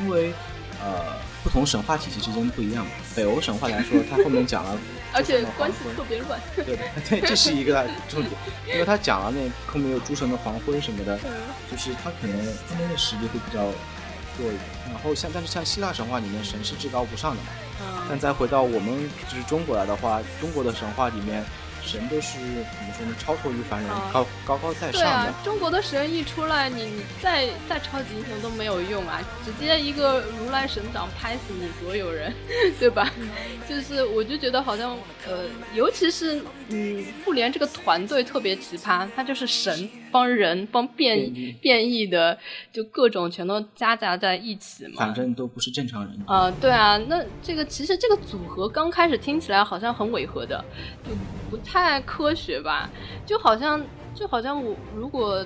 [0.00, 0.32] 因为
[0.82, 2.92] 呃不同神话体系之间不一样嘛。
[3.14, 4.78] 北欧神话来说，它后面讲了
[5.12, 6.40] 而且关系特别乱。
[6.54, 8.32] 对的，对，这是一个重点，
[8.68, 9.40] 因为他讲了那
[9.70, 11.18] 后面有诸神的黄昏什么的，
[11.70, 12.36] 就是他可能
[12.68, 13.64] 他们的实力会比较
[14.38, 14.60] 弱一点。
[14.90, 17.48] 然后像但是像希腊神话里面神是至高无上的嘛，
[18.08, 21.44] 但嗯，再回到我们就是中国来的话，中国的神话里面
[21.82, 23.14] 神都是怎么说呢？
[23.18, 25.08] 超脱于凡人，啊高高高在上的。
[25.08, 32.32] 啊，中国的神一出来，你你再再超级英雄都没有用啊，直接一个如来神掌拍死你所有人，
[32.78, 33.10] 对吧？
[33.68, 42.38] 就是我就觉得好像呃，尤其是嗯，复联这个团队特别奇葩，他就是神帮人帮变变异变异的，
[42.72, 44.94] 就各种全都夹杂在一起嘛。
[44.96, 46.18] 反正都不是正常人。
[46.26, 50.64] 啊、对啊，那这个其实这个组合刚开始听起来好像很违和的，
[51.04, 51.10] 就
[51.50, 52.88] 不太科学吧，
[53.26, 55.44] 就好像就好像我如果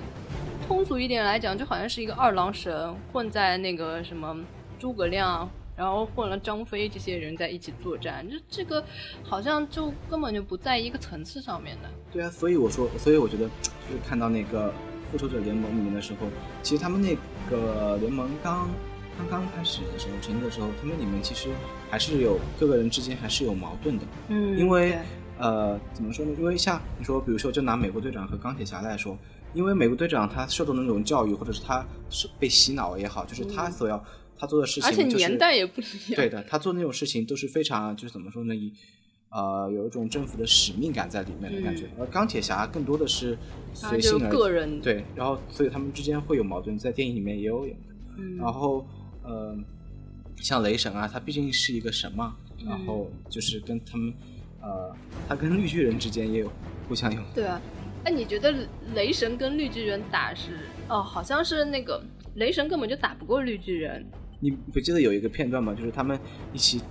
[0.67, 4.37] 通俗一点来讲，就好像是一个二郎神混在那个什么
[4.79, 5.49] 诸葛亮。
[5.75, 8.83] 然后混了张飞这些人在一起作战，就这个
[9.23, 11.89] 好像就根本就不在一个层次上面的。
[12.11, 14.73] 对啊，所以我说，所以我觉得就是看到那个
[15.11, 16.27] 复仇者联盟里面的时候，
[16.63, 17.15] 其实他们那
[17.49, 18.69] 个联盟刚
[19.17, 21.49] 刚刚开始的时候成立的时候，他们里面其实
[21.89, 24.05] 还是有各个人之间还是有矛盾的。
[24.29, 24.97] 嗯因为
[25.37, 26.31] 呃，怎么说呢？
[26.39, 29.17] 因为像你说，比如说，就拿美国队长和钢铁侠来说，
[29.53, 34.01] 因为美国队长他受到的那种教育，或者是他是被洗脑也好，就是他所要、
[34.37, 36.15] 他做的事情、而且，年代也不一样。
[36.15, 38.55] 对的，他做那种事情都是非常就是怎么说呢？
[38.55, 38.73] 以
[39.29, 43.37] 呃有一种政府的使命感在里面的感觉，而钢铁侠更多的是
[43.73, 47.93] 随性而个人对，然后所以他们之间会有矛盾，在电影里面也有演的。
[48.17, 48.87] 嗯然后
[49.23, 49.57] 呃，
[50.37, 54.13] 像雷神啊，他毕竟是一个神嘛，嗯然后就是跟他们
[54.61, 54.95] 呃，
[55.27, 56.51] 他跟绿巨人之间也有
[56.87, 57.61] 互相有对啊，
[58.05, 58.53] 哎，你觉得
[58.93, 60.59] 雷神跟绿巨人打是？
[60.87, 62.01] 哦，好像是那个
[62.35, 64.05] 雷神根本就打不过绿巨人。
[64.39, 65.73] 你不记得有一个片段吗？
[65.73, 66.19] 就是他们
[66.53, 66.81] 一起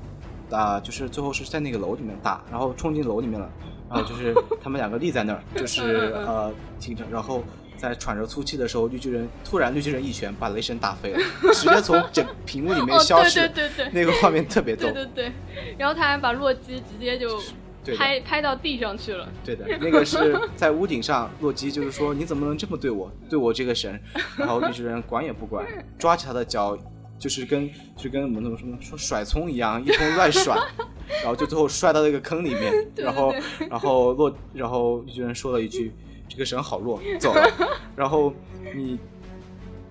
[0.48, 3.50] 打，就是最后是在那个楼里面打，然后冲进楼里面了，
[3.88, 7.42] 然后就是 他们两个立在那儿，就是呃听着，然后
[7.76, 11.20] 在喘着粗气的时候，绿巨人突然绿巨人一拳把雷神打飞了，
[11.52, 13.92] 直接从整 屏幕里面哦，消失，对对对对。
[13.92, 14.92] 那个画面特别逗对。
[14.92, 15.32] 对对，
[15.78, 17.40] 然后他还把洛基直接就
[17.84, 19.28] 对拍拍到地上去了。
[19.44, 24.00] 对的，那个是 在屋顶上，洛基就是说你怎么能这么对我，对我这个神？
[24.38, 25.66] 然后绿巨人管也不管，
[25.98, 26.78] 抓起他的脚，
[27.18, 30.56] 就是跟就跟我们怎么什么说甩葱一样，一通乱甩，
[31.22, 33.34] 然后就最后摔到那个坑里面，然后
[33.70, 35.92] 然后洛然后绿巨人说了一句
[36.28, 37.50] ：“这个神好弱，走了。
[37.96, 38.32] ”然后
[38.74, 38.98] 你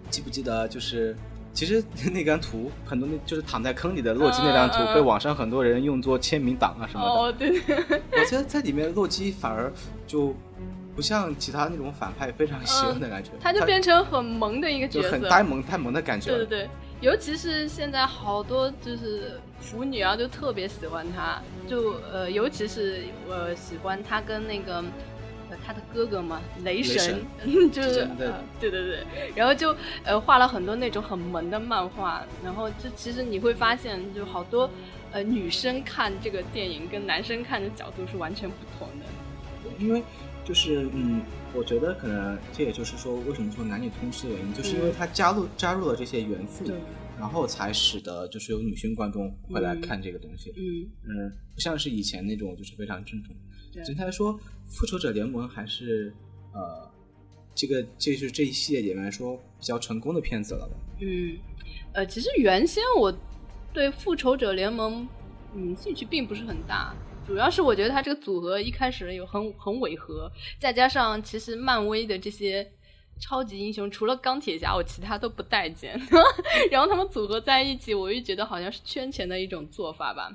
[0.09, 1.15] 记不记得就是？
[1.55, 7.11] 其实那张图很多那就是躺在坑里的洛基那张图被网上很多人用作签名档啊什么的。
[7.11, 9.71] 哦，对对，我觉得在里面洛基反而
[10.07, 10.35] 就
[10.95, 15.11] 不像其他那种反派非常邪恶的感觉，他就变成很萌的一个角色。
[15.11, 16.31] 很呆萌呆萌的感觉。
[16.31, 16.69] 对对对，
[17.03, 24.81] 尤其是现在好多就是腐女啊，就特别喜欢他，就呃，尤其是呃喜欢他跟那个。
[25.49, 27.21] 呃他的哥哥嘛，雷神，
[27.69, 28.07] 就是
[28.59, 29.03] 对对对，
[29.35, 34.67] 然后就呃画了很多那种很萌的漫画，然后就其实你会发现，就好多
[35.11, 39.05] 呃女生看这个电影跟男生看的角度是完全不同的。
[39.77, 40.01] 因为
[40.45, 41.21] 就是嗯，
[41.55, 46.65] 我觉得可能这也就是说，为什么说男女通吃的原因，就是因为他加入加入了这些元素，
[47.19, 50.51] 然后才使得就是有女性观众会来嗯看这个东西。
[50.57, 53.35] 嗯，嗯，不像是以前那种就是非常正统。
[53.71, 54.33] 对整体来说，
[54.67, 56.13] 《复仇者联盟》还是
[56.53, 56.91] 呃，
[57.55, 60.75] 这个这是这一系列里面来说比较成功的片子了吧？
[61.01, 61.37] 嗯，
[61.93, 63.15] 呃，其实原先我
[63.71, 65.07] 对复仇者联盟
[65.55, 72.69] 嗯兴趣并不是很大，主要是我觉得它这个组合一开始有很很违和，再加上其实漫威的这些
[73.19, 75.99] 超级英雄除了钢铁侠，我其他都不待见，
[76.69, 80.29] 然后他们组合在一起，我就觉得好像是圈钱的一种做法吧。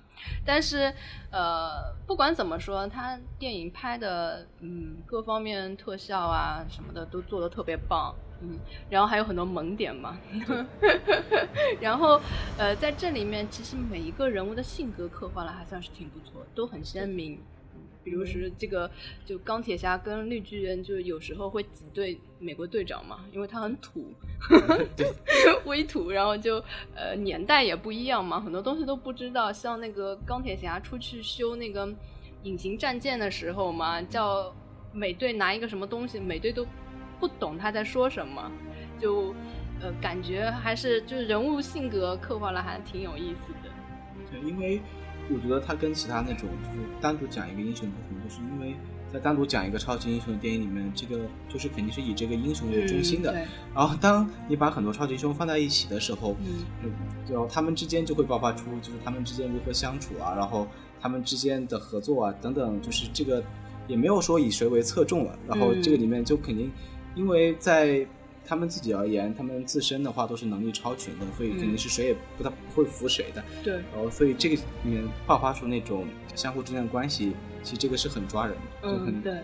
[0.46, 0.92] 但是
[1.30, 8.14] 呃，不管怎么说，他电影拍的嗯各方面特效啊什么的都做的特别棒。
[8.40, 10.18] 嗯，然后还有很多萌点嘛，
[11.80, 12.20] 然后
[12.56, 17.34] 呃，在这里面其实每一个人物的性格刻画的还算是挺不错，都很鲜明。
[17.34, 17.40] 嗯
[18.04, 18.90] 比如是这个，
[19.26, 24.14] 就钢铁侠跟绿巨人，就有时候会挤兑美国队长嘛，因为他很土，
[25.66, 26.62] 微土，然后就
[26.94, 29.52] 呃年代也不一样嘛，很多东西都不知道。
[29.52, 31.86] 像那个钢铁侠出去修那个
[32.44, 34.54] 隐形战舰的时候嘛，叫
[34.90, 36.66] 美队拿一个什么东西，美队都
[37.18, 38.50] 不懂他在说什么，
[38.98, 39.34] 就
[39.80, 43.70] 呃感觉还是就是人物性格刻画的还挺有意思的。
[44.30, 44.80] 对，因为
[45.30, 48.74] 我觉得他跟其他那种就是单独讲一个英雄不同，就是因为
[49.12, 53.32] 在单独讲一个超级英雄的电影里面，这个就是肯定是以这个英雄为中心的。
[53.74, 56.36] 然后当你把很多超级英雄放在一起的时候，
[56.82, 56.92] 嗯
[57.26, 60.66] 就就他们之间就会爆发出就是他们之间如何相处啊，然后
[61.00, 63.42] 他们之间的合作啊等等，就是这个
[63.86, 65.38] 也没有说以谁为侧重了。
[65.48, 66.70] 然后这个里面就肯定，
[67.18, 68.06] 因为在
[68.46, 73.44] 他们自己而言，他们自身的话都是能力超群的，所以肯定是谁也不太不会服谁的。
[73.62, 79.34] 对，然后所以这个里面爆发出那种相互之间的关系，其实这个是很抓人的，就很嗯对。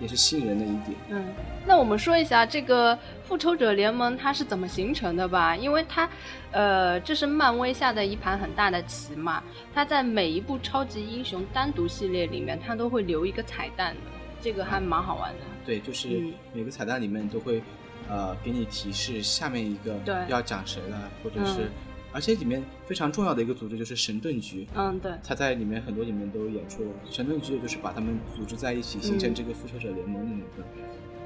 [0.00, 0.98] 也是吸引人的一点。
[1.08, 1.24] 嗯，
[1.64, 5.54] 那我们说一下这个复仇者联盟它是怎么形成的吧？
[5.54, 6.10] 因为它，
[6.50, 9.40] 呃，这是漫威下的一盘很大的棋嘛。
[9.72, 14.00] 它在每一部超级英雄单独系列里面，它都会留一个彩蛋的，
[14.44, 15.40] 这个还蛮好玩的。
[15.64, 17.62] 对，就是嗯每个彩蛋里面都会，
[18.10, 21.70] 呃，给你提示下面一个对要讲谁了，或者是，嗯
[22.12, 26.90] 而且里面非常重要的一个组织就是神盾局，嗯，对，他在里面很多里面都有演出了。
[27.10, 30.68] 神盾局就是把他们组织在一起，形成嗯这个复仇者联盟的那个。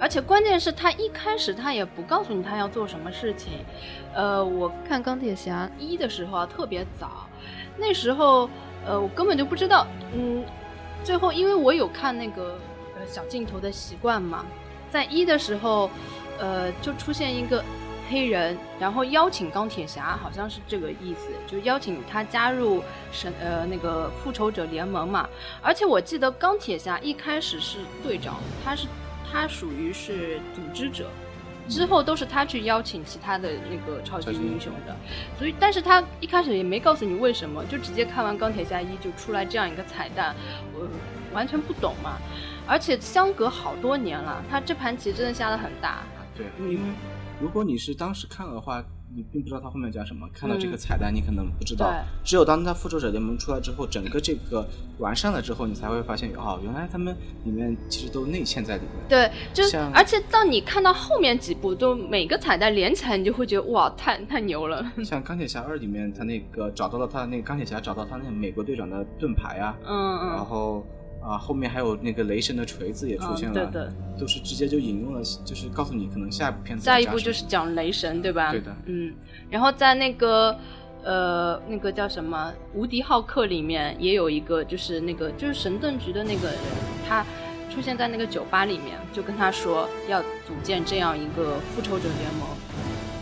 [0.01, 3.53] 而且关键是他一开始他也不告诉你他要做什么事情。
[4.15, 7.29] 呃，我看钢铁侠一的时候啊，特别早，
[7.77, 8.49] 那时候
[8.87, 10.43] 呃我根本就不知道，嗯，
[11.05, 12.59] 最后因为我有看那个呃
[13.09, 14.45] 小镜头的习惯嘛，
[14.91, 15.91] 在一的时候，
[16.39, 17.65] 呃就出现一个
[18.11, 25.29] 黑人，然后邀请钢铁侠，好像是这个意思，就邀请他加入神呃那个复仇者联盟嘛。
[25.61, 28.87] 而且我记得钢铁侠一开始是队长，他是
[29.31, 31.11] 他属于是组织者，
[31.69, 34.97] 之后都是他去邀请其他的那个超级英雄的。
[35.39, 40.35] 所以，但是他一开始也没告诉你为什么，就直接看完钢铁侠一就出来这样一个彩蛋，
[40.73, 40.89] 我
[41.35, 42.17] 完全不懂嘛。
[42.69, 46.03] 而且相隔好多年了，他这盘棋真的下的很大。
[46.37, 46.95] 对，因为嗯，
[47.41, 48.85] 如果你是当时看了的话，
[49.17, 51.91] 你并不知道他后面讲什么，看到这个嗯彩蛋你可能不知道。
[51.91, 54.65] 对只有当他复仇者联盟出来之后，整个这个
[54.99, 59.09] 完善了之后，你才会发现哦，原来他们里面其实都内嵌在里面。
[59.09, 64.93] 对，就是而且到你看到后面几部，都每个彩蛋连起来，你就会觉得哇，太太牛了。
[65.03, 70.87] 像钢铁侠二里面，他那个找到了他那个钢铁侠找到他那个美国队长的盾牌啊，嗯嗯，然后
[71.23, 78.51] 啊后面还有那个雷神的锤子也出现了，嗯对的都是直接就引用了，就是告诉你可能下一部片子下一部就是讲雷神，对吧？
[78.51, 79.15] 对的嗯，
[79.51, 80.59] 然后在那个
[81.03, 86.59] 呃那个叫什么无敌浩克里面也有一个，就是那个就是神盾局的那个人，
[87.07, 87.25] 他
[87.71, 92.49] 出现在那个酒吧里面，就跟他说要组建这样一个复仇者联盟，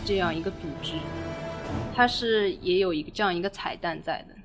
[0.05, 0.93] 这样一个组织，
[1.93, 4.35] 他是也有一个这样一个彩蛋在的。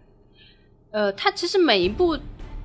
[0.90, 2.18] 呃，他其实每一部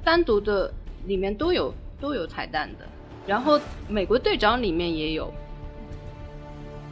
[0.07, 0.71] 单独的
[1.05, 2.87] 里面都有都有彩蛋的，
[3.27, 5.33] 然后美国队长里面也有，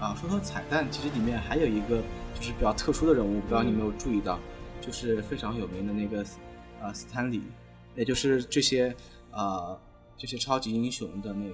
[0.02, 2.02] 啊，说到彩蛋，其实里面还有一个
[2.34, 4.38] 就是比较特殊的人物，不知道你有没有注意到，
[4.82, 6.26] 就是非常有名的那个
[6.82, 7.42] 呃斯坦李，
[7.96, 8.94] 也就是这些
[9.32, 9.80] 呃
[10.18, 11.48] 这些超级英雄的那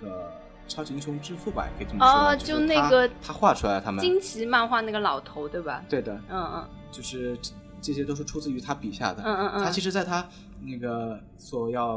[0.00, 0.32] 个
[0.66, 2.08] 超级英雄之父吧，可以这么说。
[2.08, 5.84] 哦是就那他个他画出来的他们，惊奇漫画那个老头，对吧？
[5.86, 7.52] 对的，嗯嗯就是这
[7.82, 9.22] 这些都是出自于他笔下的。
[9.22, 10.26] 嗯嗯嗯他其实在他
[10.66, 11.96] 那个所要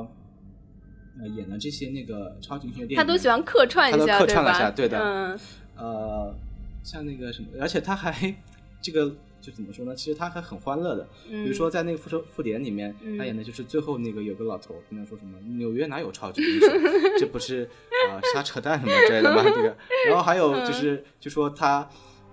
[1.19, 5.39] 呃演的这些那个超级英雄电影，他都喜欢客串一下，他都客串了对下对的嗯
[5.75, 6.35] 呃，
[6.83, 8.35] 像那个什么，而且他还
[8.81, 9.95] 这个就怎么说呢？
[9.95, 11.07] 其实他还很欢乐的。
[11.29, 16.69] 嗯，比如说在那个复仇复联里面，嗯他演的就是最后那个有个老头跟他说什么“纽约哪有超级英雄”，
[17.19, 17.69] 这不是
[18.09, 19.43] 呃瞎扯淡什么之类的吗？
[19.43, 19.75] 这个，
[20.07, 21.87] 然后还有嗯就是就说他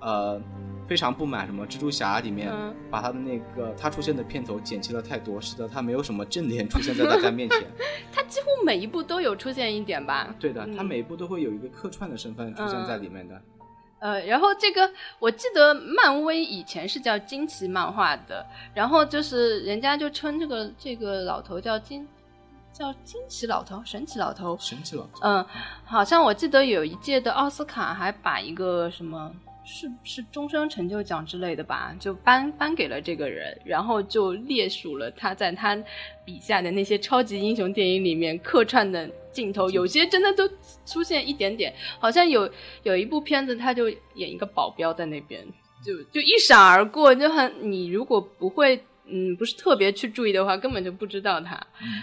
[0.04, 0.40] 呃
[0.86, 7.58] 非常不满什么蜘蛛侠里面嗯把他的那个他出现的片头剪辑了太多，使得他没有什么正脸出现在大家面前。
[8.12, 10.34] 他几乎每一部都有出现一点吧？
[10.38, 13.40] 对的，嗯他每一部都会有一个客串的身份出现在里面的。
[14.00, 22.06] 呃，然后这个我记得漫威以前是叫惊奇漫画的，然后就是人家就称这个这个老头叫惊
[22.70, 25.46] 叫惊奇老头、神奇老头，神奇老头，嗯，
[25.86, 29.32] 好像我记得有一届的奥斯卡还把一个什么
[29.64, 35.76] 是是终身成就奖之类的吧，就颁颁给了这个人，然后就列数了他在他
[36.24, 40.48] 笔下的那些超级英雄电影里面客串的镜头，有些真的都
[40.84, 42.48] 出现一点点，好像有
[42.82, 45.42] 有一部片子他就演一个保镖在那边，
[45.84, 48.84] 就就一闪而过，就很你如果不会。
[49.06, 51.50] 嗯，不是特别去注意的话，根本就不知道他。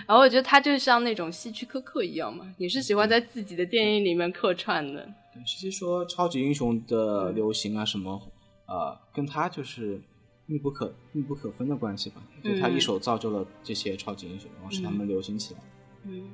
[0.08, 5.10] 然后我觉得他就像那种希区柯克一样嘛，也是喜欢在自己的电影里面客串的。
[5.34, 8.22] 对，其实说超级英雄的流行啊什么，
[8.68, 10.02] 呃，跟他就是
[10.46, 12.22] 密不可密不可分的关系吧。
[12.44, 15.60] 就他一手造就了这些超级英雄，然后使他们流行起来。
[16.06, 16.30] 嗯，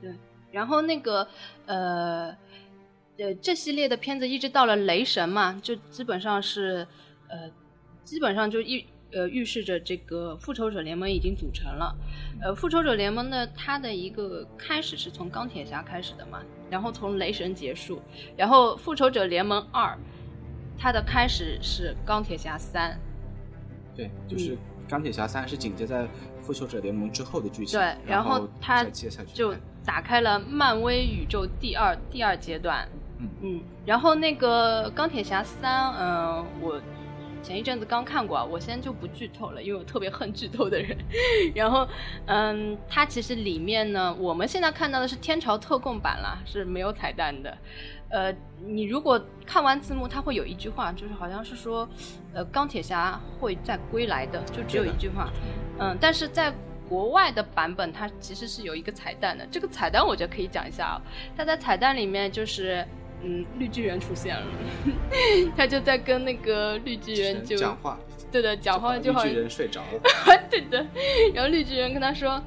[0.00, 0.14] 对。
[0.50, 1.28] 然后那个
[1.66, 2.28] 呃
[3.18, 6.86] 呃，这系列的片子一直到了雷神嘛，就基本上是
[7.28, 7.50] 呃，
[8.02, 11.96] 基本上就一呃预示着这个复仇者联盟已经组成了。
[12.42, 16.40] 呃，复仇者联盟呢，它的一个开始是从钢铁侠开始的嘛，
[16.70, 18.00] 然后从雷神结束，
[18.36, 19.98] 然后复仇者联盟二，
[20.78, 22.98] 它的开始是钢铁侠三，
[23.96, 24.56] 对，就是
[24.88, 26.06] 钢铁侠三是紧接在
[26.40, 28.84] 复仇者联盟之后的剧情，对，然后它
[29.34, 29.54] 就
[29.84, 32.88] 打开了漫威宇宙第二第二阶段。
[33.20, 36.80] 嗯嗯，然后那个钢铁侠三，嗯、我
[37.42, 40.96] 前一阵子刚看过啊，我现在就不剧透了，因为我特别恨剧透的人。
[41.54, 41.86] 然后，
[42.26, 47.56] 嗯，它其实里面呢，我们现在看到的是天朝特供版啦，是没有彩蛋的。
[48.10, 48.34] 呃，
[48.64, 51.86] 你如果看完字幕，它会有一句话，就是好像是说，
[52.32, 55.30] 呃，钢铁侠会再归来的，就只有一句话。
[55.78, 56.50] 嗯，但是在
[56.88, 59.46] 国外的版本，它其实是有一个彩蛋的。
[59.50, 61.02] 这个彩蛋我觉得可以讲一下啊。
[61.36, 62.82] 它在彩蛋里面就是，
[63.22, 64.46] 嗯，绿巨人出现了，
[65.56, 67.98] 他就在跟那个绿巨人就讲话，
[68.30, 70.00] 对的讲话就好像绿巨人睡着了，
[70.50, 70.86] 对的，
[71.34, 72.40] 然后绿巨人跟他说：“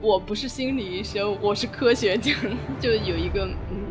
[0.00, 2.32] 我不是心理医生，我是科学家。”
[2.78, 3.86] 就有一个嗯，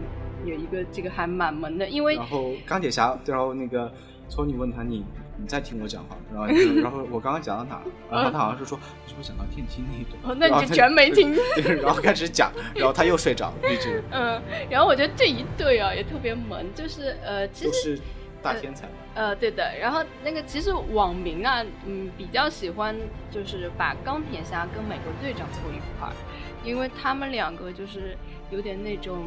[0.45, 3.91] 有一个这个还蛮萌的，因为然后钢铁侠，然后那个
[4.29, 5.03] 托尼问他你
[5.39, 6.47] 你在听我讲话，然后
[6.81, 7.85] 然后我刚刚讲到哪了？
[8.11, 10.17] 然后他好像是说你是不是讲到电梯那一段？
[10.23, 17.99] 哦那你就然后全没听 对，然后开始讲，然后他又睡着了，一直 嗯，然后我觉得这一对啊也特别萌，就是呃，其实
[18.41, 18.87] 大天才。
[19.15, 19.67] 呃，对的。
[19.79, 22.95] 然后那个其实网民啊，嗯，比较喜欢
[23.31, 26.13] 就是把钢铁侠跟美国队长凑一块儿，
[26.67, 28.17] 因为他们两个就是
[28.51, 29.23] 有点那种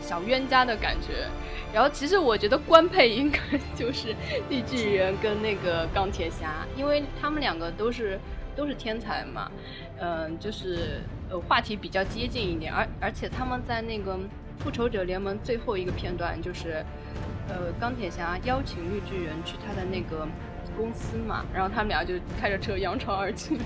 [0.00, 1.26] 小冤家的感觉。
[1.72, 3.38] 然后其实我觉得官配应该
[3.74, 4.14] 就是
[4.48, 8.18] 绿巨人跟那个钢铁侠，因为他们两个都是
[8.54, 9.50] 都是天才嘛，
[10.00, 14.16] 嗯、就是呃话题比较接近一点，而而且他们在那个
[14.60, 16.84] 复仇者联盟最后一个片段就是。
[17.46, 20.26] 呃，钢铁侠邀请绿巨人去他的那个
[20.76, 23.56] 公司嘛，然后他们俩就开着车扬长而去。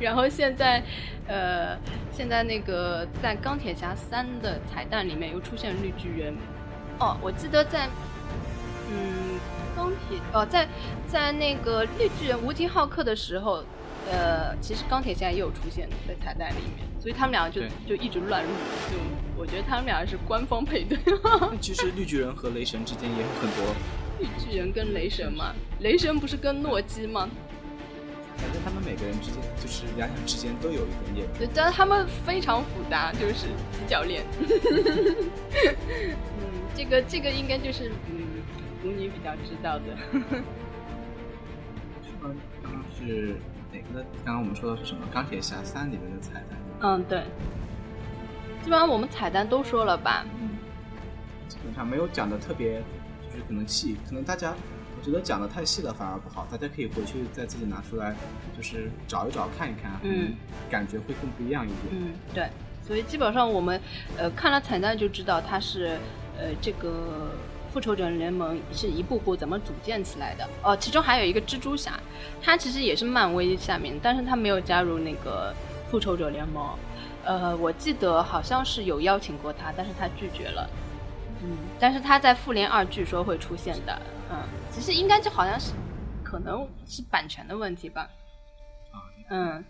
[0.00, 0.82] 然后现在，
[1.26, 1.76] 呃，
[2.12, 6.34] 现在那个在钢铁侠三的彩蛋里面又出现绿巨人。
[6.98, 7.88] 哦，我记得在，
[8.90, 9.38] 嗯，
[9.74, 10.66] 钢铁哦，在
[11.06, 13.64] 在那个绿巨人无敌浩克的时候，
[14.10, 18.48] 呃，其实钢铁侠也有出现在彩蛋里面，所以他们俩就就一直乱入，
[18.90, 18.96] 就
[19.36, 20.96] 我觉得他们俩是官方配对。
[21.40, 24.05] 但 其实绿巨人和雷神之间也有很多，绿
[24.38, 27.28] 巨人跟雷神嘛，雷神不是跟诺基吗？
[28.36, 31.28] 反正他们每个人之间就是两两之间都有一点点。
[31.38, 34.22] 对，但是他们非常复杂，就是几角恋。
[35.50, 36.44] 嗯，
[36.74, 38.42] 这个这个应该就是嗯，
[38.82, 39.84] 腐女比较知道的。
[42.02, 43.36] 说刚刚是
[43.72, 44.06] 哪个的？
[44.22, 45.00] 刚刚我们说的是什么？
[45.12, 46.58] 钢铁侠三里面的彩蛋。
[46.82, 47.22] 嗯，对。
[48.62, 50.26] 基本上我们彩蛋都说了吧？
[50.38, 50.50] 嗯
[51.48, 52.84] 基本上没有讲的特别，就是
[53.48, 54.54] 可能细，可能大家
[54.98, 58.14] 我觉得讲的太细了反而不好，大家可以回去再自己拿出来，
[58.56, 60.34] 就是找一找看一看，嗯
[60.70, 61.78] 感觉会更不一样一点。
[61.92, 62.48] 嗯，对。
[62.86, 63.80] 所以基本上我们
[64.16, 65.98] 呃看了彩蛋就知道它是
[66.38, 67.32] 呃这个
[67.72, 70.48] 复仇者联盟是一步步怎么组建起来的。
[70.62, 71.98] 哦，其中还有一个蜘蛛侠，
[72.40, 75.52] 他其实也是漫威下面，但是他没有加入那个
[75.90, 76.64] 复仇者联盟。
[77.24, 80.70] 呃，我记得好像是有邀请过他，但是他拒绝了。
[81.46, 84.02] 嗯，但是他在复联二据说会出现的。
[84.30, 84.42] 嗯，
[84.72, 85.72] 其实应该就好像是
[86.24, 88.10] 可能是版权的问题吧。
[88.90, 88.98] 啊，
[89.30, 89.64] 嗯，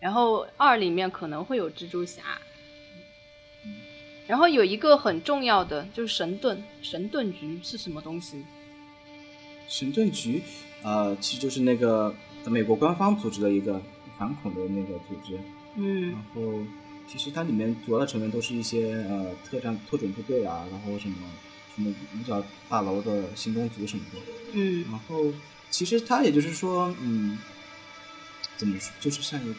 [0.00, 2.22] 然后二里面可能会有蜘蛛侠，
[4.26, 8.44] 然后有一个很重要的就是神盾，神盾局是什么东西？
[9.68, 10.42] 神盾局，
[10.82, 12.12] 呃，其实就是那个
[12.46, 13.80] 美国官方组织的一个
[14.18, 15.38] 反恐的那个组织，
[15.76, 16.10] 嗯。
[16.10, 16.42] 然后
[17.06, 21.16] 其实它里面主要的成员都是一些呃特战特种部队啊，然后什么
[21.74, 24.20] 什么五角大楼的行动组什么的，
[24.52, 24.84] 嗯。
[24.90, 25.32] 然后
[25.70, 27.38] 其实它也就是说，嗯，
[28.56, 29.54] 怎么说，就是像一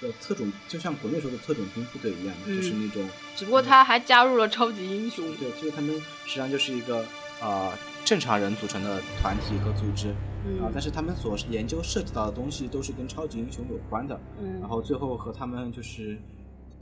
[0.00, 5.24] 个特种，就像国内说的特种兵部队一样就是那种，只不过他还加入了超级英雄。
[5.36, 5.94] 对，就是他们
[6.26, 7.06] 实际上就是一个
[7.40, 7.72] 呃
[8.04, 10.08] 正常人组成的团体和组织。
[10.08, 14.58] 啊，嗯但是他们所研究涉及到的东西都是跟超级英雄有关的，嗯。
[14.58, 16.18] 然后最后和他们就是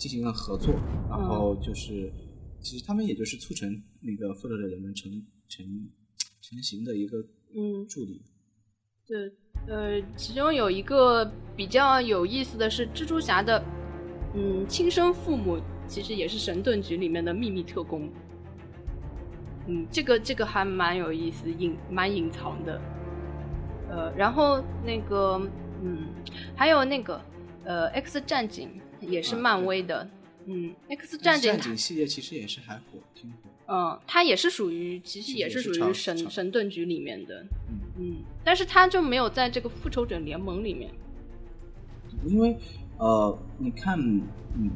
[0.01, 0.73] 进行了合作，
[1.11, 2.11] 然后就是、
[2.63, 3.71] 其实他们也就是促成
[4.01, 5.13] 那个复仇者联盟成
[5.47, 5.67] 成
[6.41, 7.19] 成型的一个
[7.55, 8.23] 嗯，助力。
[9.07, 9.31] 对，
[9.69, 13.63] 呃，其中有一个比较有意思的是，蜘蛛侠的
[14.35, 18.09] 嗯亲生父母其实也是神盾局里面的秘密特工。
[19.69, 22.81] 嗯，这个这个还蛮有意思，隐蛮隐藏的。
[23.91, 25.39] 呃，然后那个
[25.83, 26.07] 嗯，
[26.57, 27.21] 还有那个
[27.65, 30.09] 呃，X 战警也是啊漫威的。
[30.47, 33.37] 嗯，X 战警战警系列其实也是还火，挺火。
[33.73, 37.45] 嗯，它也是属于，其实也是属于神神盾局里面的。
[37.69, 40.91] 嗯，嗯，但是它就没有在这个复仇者联盟里面。
[42.27, 42.57] 因为
[42.99, 44.71] 呃，你看，嗯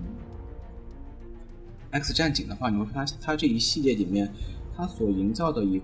[1.91, 4.33] ，X 战警的话，你会发现它这一系列里面，
[4.77, 5.81] 它所营造的一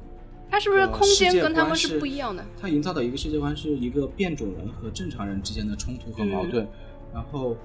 [0.48, 2.44] 它是不是呃空间跟他们是不一样的？
[2.60, 6.68] 它营造的一个世界观是一个变种人和正常人之间的冲突和矛盾。
[7.12, 7.56] 然后，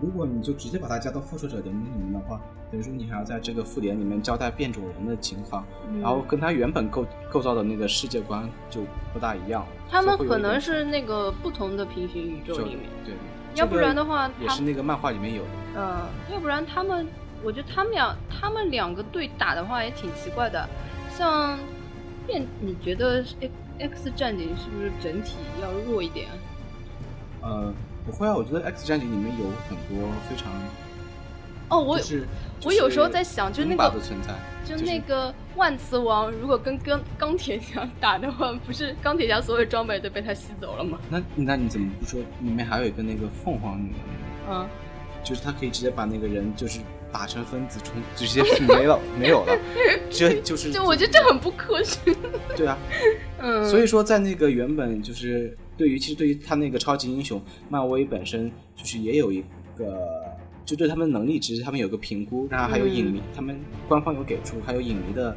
[0.00, 2.40] 如果你就直接把它加到复仇者联盟里面的话，
[2.70, 8.82] 等于说你还要在这个复联里面交代变种人的情况，嗯然后跟他原本构构造的那个世界观就
[9.12, 9.66] 不大一样。
[9.88, 13.14] 他们可能是那个不同的平行宇宙里面，对，
[13.54, 15.48] 要不然的话也是那个漫画里面有的。
[15.76, 16.00] 嗯，
[16.32, 17.06] 要不然他们，
[17.42, 20.68] 我觉得他们俩他们两个对打的话也挺奇怪的。
[21.10, 21.58] 像
[22.26, 26.28] 变，你觉得 X X 战警是不是整体要弱一点？
[27.40, 27.72] 呃，
[28.06, 30.52] 不会啊，我觉得 X 战警里面有很多非常
[31.68, 32.24] 哦，我、就是
[32.64, 34.32] 我有时候在想，就那个的存在，
[34.64, 40.96] 就那个万磁王，如果跟钢钢铁侠打的话，不是钢铁侠所有装备都被他吸走了吗？
[41.10, 43.90] 那那你怎么不说里面还有一个那个凤凰女？
[44.48, 44.64] 嗯，
[45.24, 46.78] 就是他可以直接把那个人就是
[47.12, 49.58] 打成分子冲，直接是没了没有了，
[50.08, 52.14] 这就是就我觉得这很不科学。
[52.56, 52.78] 对啊，
[53.40, 59.42] 嗯，所以说在那个原本就是对于其实对于他那个超级英雄，漫威本身就是也有一
[59.76, 59.98] 个
[60.64, 63.58] 就对他们能力其实他们有个评估，然后还有影迷，他们
[63.88, 65.36] 官方有给出还有影迷的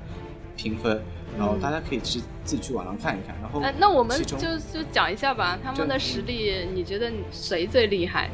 [0.56, 1.02] 评分，
[1.38, 8.30] 然后大家可以去自己去网上看一看，然后哎，那我们就就讲一下吧，他们的实力，你觉得谁最厉害？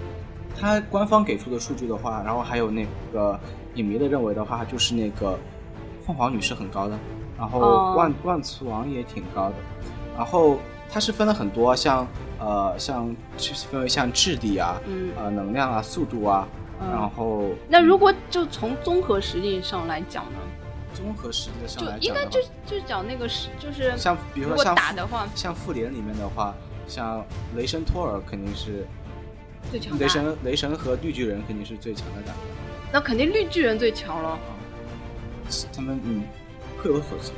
[0.58, 3.38] 他官方给出的数据的话，然后还有那个
[3.74, 5.38] 影迷的认为的话，就是那个
[6.02, 6.98] 凤凰女是很高的，
[7.38, 7.96] 然后哦。
[7.98, 9.56] 万、万磁王也挺高的，
[10.16, 10.58] 然后
[10.96, 12.08] 它是分了很多，像
[12.40, 15.12] 呃像就是分为像质地啊、嗯。
[15.18, 16.48] 呃能量啊、速度啊，
[16.80, 16.90] 嗯。
[16.90, 20.40] 然后那如果就从综合实力上来讲呢，
[20.94, 25.28] 综合实力上就来讲应该就就讲那个是就是像比如说打的话。
[25.36, 26.56] 像复联里面的话，
[26.88, 27.22] 像
[27.58, 28.88] 雷神托尔肯定是
[29.70, 32.42] 最强大雷，神雷神和绿巨人肯定是最强的两个。
[32.94, 34.40] 那肯定绿巨人最强了。
[35.74, 36.24] 他们嗯
[36.82, 37.34] 各有所求，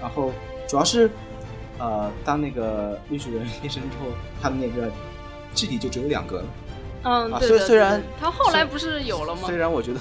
[0.00, 0.30] 然后
[0.68, 1.10] 主要是
[1.78, 4.06] 呃，当那个女主人变身之后，
[4.42, 4.90] 他的那个
[5.54, 6.44] 智力就只有两个了。
[7.04, 9.56] 嗯，啊对对的虽虽然他后来不是有了吗虽？
[9.56, 10.00] 然我觉得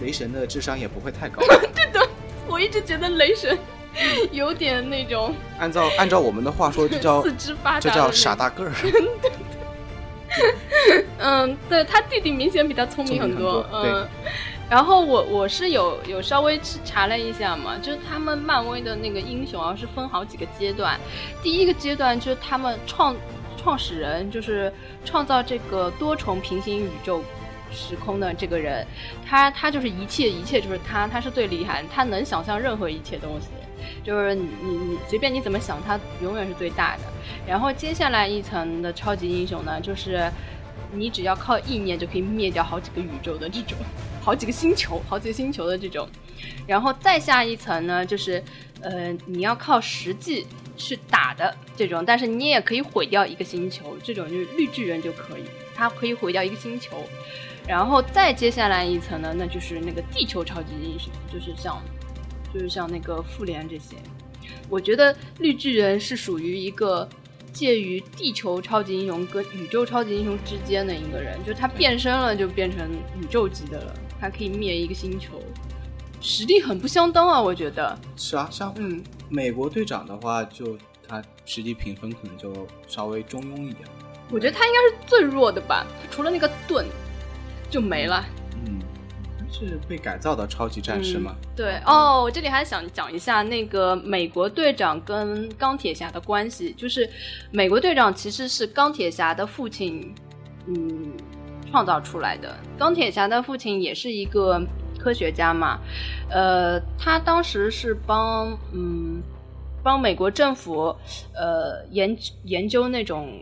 [0.00, 1.40] 雷神的智商也不会太高，
[1.74, 2.06] 对的
[2.46, 3.56] 我一直觉得雷神
[4.30, 8.34] 有点那种按照按照我们的话说，就叫 四肢发达，这叫傻。
[8.36, 8.72] 大个儿。
[11.18, 13.62] 嗯，对他弟弟明显比他聪明很多。
[13.62, 14.08] 聪明很多嗯，
[14.70, 20.98] 然后我我是有有稍微去查了一下嘛，就是他们漫威的那个英雄啊是分好几个阶段，
[21.42, 23.16] 第一个阶段就是他们创
[23.56, 24.72] 创始人，就是
[25.04, 27.22] 创造这个多重平行宇宙。
[27.70, 28.82] 时空的这个人，
[29.26, 33.48] 他他就是一切一切就是他，他是最厉害，他能想象任何一切东西，
[34.02, 37.02] 就是你你你随便你怎么想，他永远是最大的。
[37.46, 40.32] 然后接下来一层的超级英雄呢，就是
[40.94, 43.76] 你只要靠意念就可以灭掉好几个宇宙的这种，
[44.28, 46.06] 好几个星球，好几个星球的这种。
[46.66, 48.44] 然后再下一层呢，就是
[48.82, 57.02] 呃，你要靠实际去打的这种，但是你也可以毁掉一个星球，这种就是绿巨人就可以，它可以毁掉一个星球。
[57.66, 61.82] 然后再接下来一层呢，那就是那个地球超级英雄，就是像，
[62.52, 63.96] 就是像那个复联这些。
[64.68, 67.08] 我觉得绿巨人是属于一个
[67.50, 72.86] 介于地球超级英雄跟宇宙超级英雄之间的一个人，就是他变身了就变成
[73.18, 75.40] 宇宙级的了，他可以灭一个星球，
[76.20, 77.98] 实力很不相当啊，我觉得。
[78.16, 83.88] 是啊，像嗯，美国队长的话，就他实际评分可能就稍微中庸一点。
[84.30, 86.86] 我觉得他应该是最弱的吧，除了那个盾
[87.70, 88.24] 就没了。
[88.66, 88.78] 嗯，
[89.50, 91.34] 是被改造的超级战士吗？
[91.40, 97.08] 嗯对哦，我这里还想讲一下那个美国队长跟钢铁侠的关系，就是
[97.50, 100.14] 美国队长其实是钢铁侠的父亲，
[100.66, 101.10] 嗯，
[101.70, 102.56] 创造出来的。
[102.78, 104.60] 钢铁侠的父亲也是一个
[104.98, 105.78] 科学家嘛，
[106.30, 109.22] 呃，他当时是帮嗯
[109.82, 110.94] 帮美国政府
[111.34, 113.40] 呃研研究那种。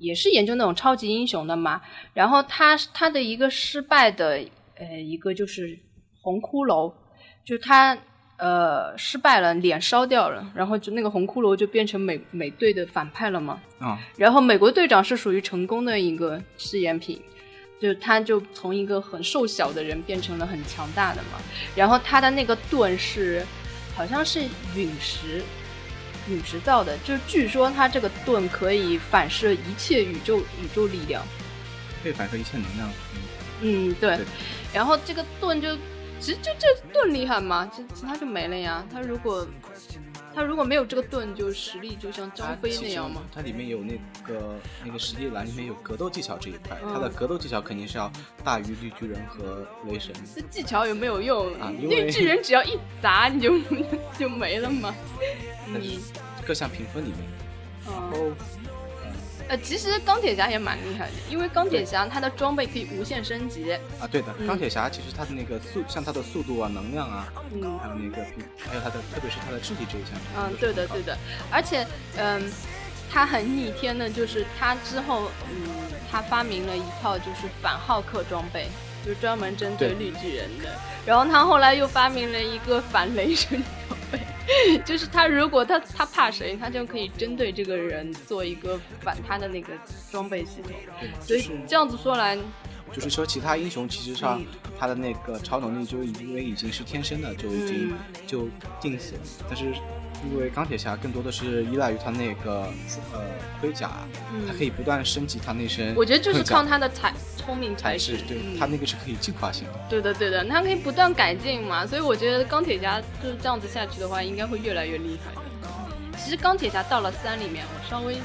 [0.00, 1.80] 也是研究那种超级英雄的嘛，
[2.14, 4.40] 然后他他的一个失败的
[4.76, 5.76] 呃一个就是
[6.22, 6.94] 红骷髅，
[7.44, 7.98] 就他
[8.38, 13.60] 呃失败了，脸烧掉了，然后就那个红骷髅就变成美美队的反派了嘛。
[13.78, 17.20] 啊、然后美国队长是属于成功的一个试验品，
[17.78, 21.38] 就他就从一个很瘦小的人变成了很强大的嘛。
[21.76, 23.44] 然后他的那个盾是
[23.94, 24.40] 好像是
[24.74, 25.42] 陨石。
[26.30, 31.22] 陨石造的，就是据说他这个盾可以反射一切宇宙宇宙力量。
[32.02, 32.86] 可以反射一切能量。
[33.62, 34.14] 嗯嗯，对。
[34.18, 34.26] 对
[34.70, 35.74] 然后这个盾就，
[36.20, 38.84] 其实就这盾厉害嘛，其其他就没了呀。
[38.92, 39.46] 他如果
[40.34, 43.22] 他如果没有这个盾，就实力就像张飞那样嘛。
[43.34, 43.94] 它里面有那
[44.24, 48.10] 个那个实力栏里面有格斗技巧这一块，嗯它的格斗技巧肯定是要
[48.44, 50.12] 大于绿巨人和雷神。
[50.34, 51.52] 这技巧有没有用？
[51.60, 53.58] 啊绿巨人只要一砸你就
[54.18, 54.94] 就没了嘛。
[55.66, 56.00] 你
[56.46, 57.18] 各项评分里面，
[57.88, 58.32] 嗯哦，
[59.48, 63.72] 呃，其实钢铁侠也蛮厉害的，因为钢铁侠他的装备可以无限升级。
[63.98, 64.46] 啊，对的，嗯。
[64.46, 67.78] 钢铁侠其实他的那个速，像他的速度啊、能量啊，嗯。
[67.78, 68.22] 还有那个，
[68.58, 71.16] 还有他的，特别是他的肢体这一项，嗯，对的对的，
[71.50, 71.86] 而且
[72.16, 72.50] 嗯，
[73.10, 75.68] 他很逆天的，就是他之后嗯，
[76.10, 78.68] 他发明了一套就是反浩克装备，
[79.08, 80.68] 就专门针对对绿巨人的。
[81.06, 89.72] 然后他后来又发明了一个反雷神装备， 就是他如果他他怕谁，他就可以针对这个人做一个反他的那个
[90.12, 90.72] 装备系统。
[91.22, 92.36] 所以这样子说来，
[92.92, 94.46] 就是说其他英雄其实上嗯
[94.78, 98.48] 他的那个超能力就因为已经是天生的，就已经嗯就
[98.80, 99.72] 定死了，但是。
[100.28, 102.62] 因为钢铁侠更多的是依赖于他那个
[103.12, 103.20] 呃
[103.60, 103.92] 盔甲，
[104.48, 109.74] 他可以不断升级他那身我觉得就是靠他的才聪明才才智，对、嗯他那个是可以进化型的。
[109.88, 116.18] 对的，对的，他可以不断改进嘛，所以我觉得钢铁侠就是这样子下去的话，应该会越来越厉害的。
[116.18, 118.16] 其实钢铁侠到了三里面，我稍微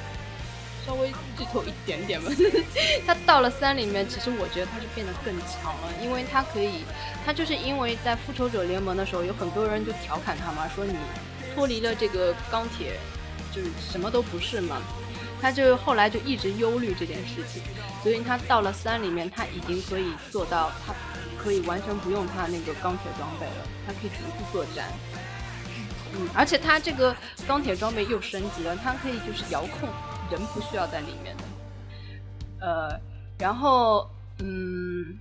[0.86, 2.32] 稍微剧透一点点吧，
[3.08, 6.84] 他到了三里面，其实我觉得他是变得更强了，因为他可以，
[7.26, 10.94] 他就是因为在复仇者联盟的时候，有很多人就调侃他嘛，说你
[11.56, 13.00] 脱离了这个钢铁，
[13.54, 14.82] 就是什么都不是嘛。
[15.42, 17.62] 他就后来就一直忧虑这件事情，
[18.02, 20.94] 所以他到了三里面，他已经可以做到，他
[21.38, 24.88] 可以完全不用他那个钢铁装备了，他可以独自作战。
[26.16, 27.14] 嗯，而且他这个
[27.46, 29.90] 钢铁装备又升级了，他可以就是遥控，
[30.34, 31.44] 人不需要在里面的。
[32.60, 33.00] 呃，
[33.38, 34.10] 然后
[34.40, 35.18] 嗯，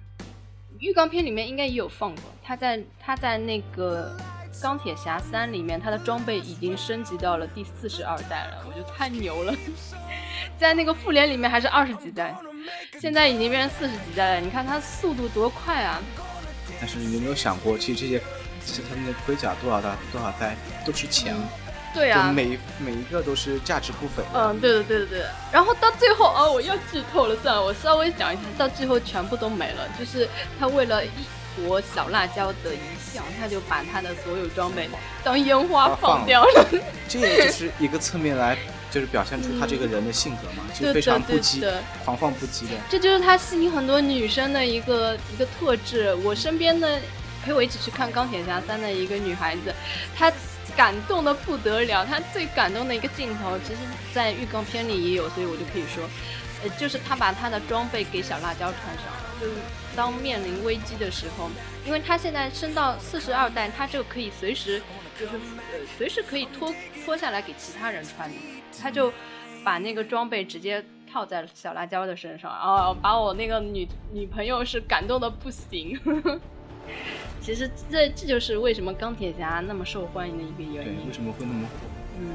[0.78, 4.16] 预告片里面应该也有放过，他在他在那个
[4.60, 9.54] 钢铁侠三里面，他的装备已经升级到了第四十二代了，我觉得太牛了。
[10.58, 12.34] 在那个复联里面还是二十几代，
[13.00, 14.40] 现在已经变成四十几代了。
[14.40, 16.00] 你看他速度多快啊！
[16.80, 18.22] 但是你有没有想过，其实这些，
[18.64, 20.56] 其实他们的盔甲多少代多少代
[20.86, 21.34] 都是钱，
[21.94, 24.22] 对啊，就每每一个都是价值不菲。
[24.34, 25.30] 嗯，对的，对的，对的。
[25.52, 29.88] 然后到最后，哦，我又剧透了，算了，我稍微讲一下，到最后全部都没了。
[29.98, 30.28] 就是
[30.58, 31.10] 他为了一
[31.54, 34.88] 坨小辣椒的一项，他就把他的所有装备
[35.22, 36.66] 当烟花放掉了。
[37.08, 38.56] 这也就是一个侧面来，
[38.90, 42.70] 就是表现出他这个人的性格嘛，就非常不羁对的对的、狂放不羁的。
[42.88, 46.14] 这就是他吸引很多女生的一个一个特质。
[46.24, 46.98] 我身边的
[47.44, 49.74] 陪我一起去看《钢铁侠三》的一个女孩子，
[50.16, 50.32] 她
[50.76, 52.04] 感动的不得了。
[52.04, 53.80] 他最感动的一个镜头，其实
[54.12, 56.04] 在预告片里也有，所以我就可以说，
[56.62, 59.04] 呃，就是他把他的装备给小辣椒穿上，
[59.40, 59.52] 就是
[59.94, 61.50] 当面临危机的时候，
[61.86, 64.80] 因为他现在升到四十二代，他就可以随时
[65.18, 68.36] 就是呃随时可以脱脱下来给其他人穿的，
[68.80, 69.12] 她就
[69.62, 76.00] 把那个装备直接套在小辣椒的身上，然后把我那个女女朋友是感动的不行。
[77.42, 81.12] 其实这这就是为什么钢铁侠那么受欢迎的一个原对，因为。
[81.12, 81.74] 什么会那么火？
[82.20, 82.26] 嗯，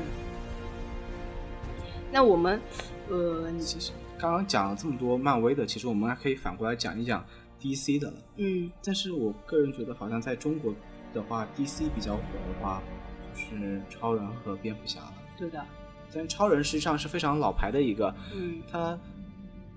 [2.12, 2.60] 那我们
[3.10, 7.26] 呃其实刚刚讲了这么多漫威的，其实我们还可以反过来讲一讲
[7.62, 8.18] DC 的了。
[8.36, 10.74] 嗯但是我个人觉得，好像在中国
[11.14, 12.82] 的话，DC 比较火的话，
[13.34, 15.14] 就是超人和蝙蝠侠了。
[15.38, 15.64] 对的
[16.14, 18.97] 但超人实际上是非常老牌的一个，嗯他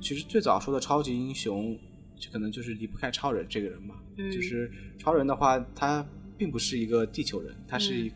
[0.00, 1.78] 其实最早说的超级英雄，
[2.20, 3.96] 就可能就是离不开超人这个人吧。
[4.16, 6.06] 嗯就是超人的话，他
[6.36, 8.12] 并不是一个地球人，他是一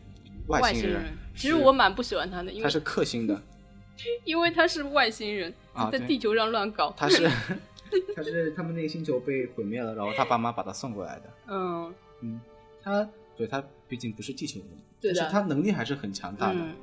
[0.47, 0.61] 外星人。
[0.61, 1.17] 外星人。
[1.35, 3.41] 其实我蛮不喜欢他的，因为他是克星的，
[4.23, 5.53] 因为他是外星人，
[5.91, 6.93] 在地球上乱搞。
[6.95, 7.27] 他是
[8.15, 11.33] 他是他们那个星球被毁灭了，然后他爸妈把他送过来的。
[11.47, 12.39] 嗯嗯，
[12.81, 14.69] 他对他毕竟不是地球人，
[15.01, 16.59] 对但是他能力还是很强大的。
[16.59, 16.73] 嗯，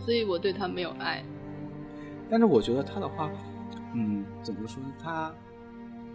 [0.00, 1.24] 所以我对他没有爱。
[2.30, 3.30] 但是我觉得他的话，
[3.94, 4.92] 嗯，怎么说呢？
[4.98, 5.34] 他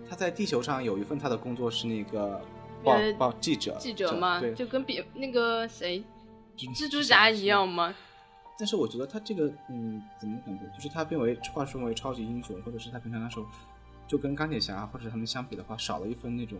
[0.09, 2.41] 他在地球上有一份他的工作是那个
[2.83, 6.03] 报呃报记者，记者嘛，对，就跟别那个谁
[6.57, 7.93] 蜘蜘蛛侠一样吗。
[8.59, 13.45] 但是我觉得他这个，嗯，怎么感觉，就是他变为化身为超级英雄，或者是他平常的时候，
[14.07, 16.57] 就跟钢铁侠或者他们相比的话，少了一份那种，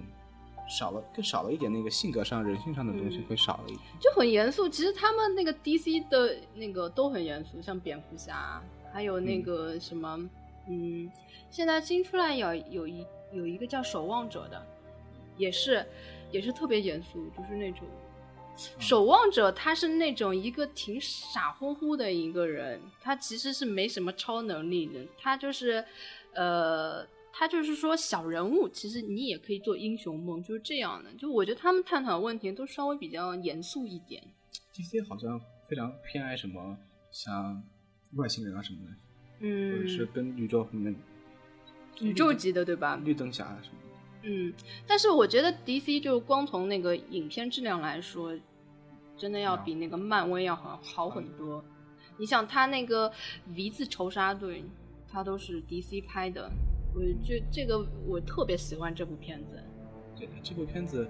[0.70, 3.80] 少了更少了一点那个性格上、人性上的东西嗯会少了一点。
[4.00, 4.70] 就很严肃。
[4.70, 8.62] 其实他们那个 DC 的那个都很严肃，像蝙蝠侠，
[8.93, 10.30] 还有那个什么，
[10.70, 11.10] 嗯
[11.50, 14.66] 现在新出来有有一有一个叫守望者的，
[15.38, 15.86] 也是
[16.32, 17.88] 也是特别严肃，就是那种。
[18.80, 25.86] 守望者他是那种一个挺傻乎乎的一个人，他其实是没什么超能力的，他就是，
[26.34, 31.14] 呃，他就是说小人物，其实你也可以做英雄梦，就是这样的。
[31.14, 34.24] 就我觉得他们探讨的问题都稍微比较严肃一点。
[34.74, 36.76] DC 好像非常偏爱什么
[37.12, 37.62] 像
[38.16, 38.92] 外星人啊什么的，
[39.42, 40.96] 嗯或者是嗯，跟宇宙里面
[42.02, 43.00] 宇宙级的对吧？
[43.04, 43.88] 绿灯侠啊什么的。
[44.24, 44.54] 嗯，
[44.86, 48.34] 但是我觉得 DC 就光从那个影片质量来说，
[49.18, 51.64] 真的要比那个漫威要好好很多。
[52.18, 53.12] 你想，他那个
[53.56, 54.64] V 字仇杀队，
[55.08, 56.52] 他都是 DC 拍的，
[56.93, 59.64] 我这这个我特别喜欢这部片子。
[60.16, 61.08] 对，这部片子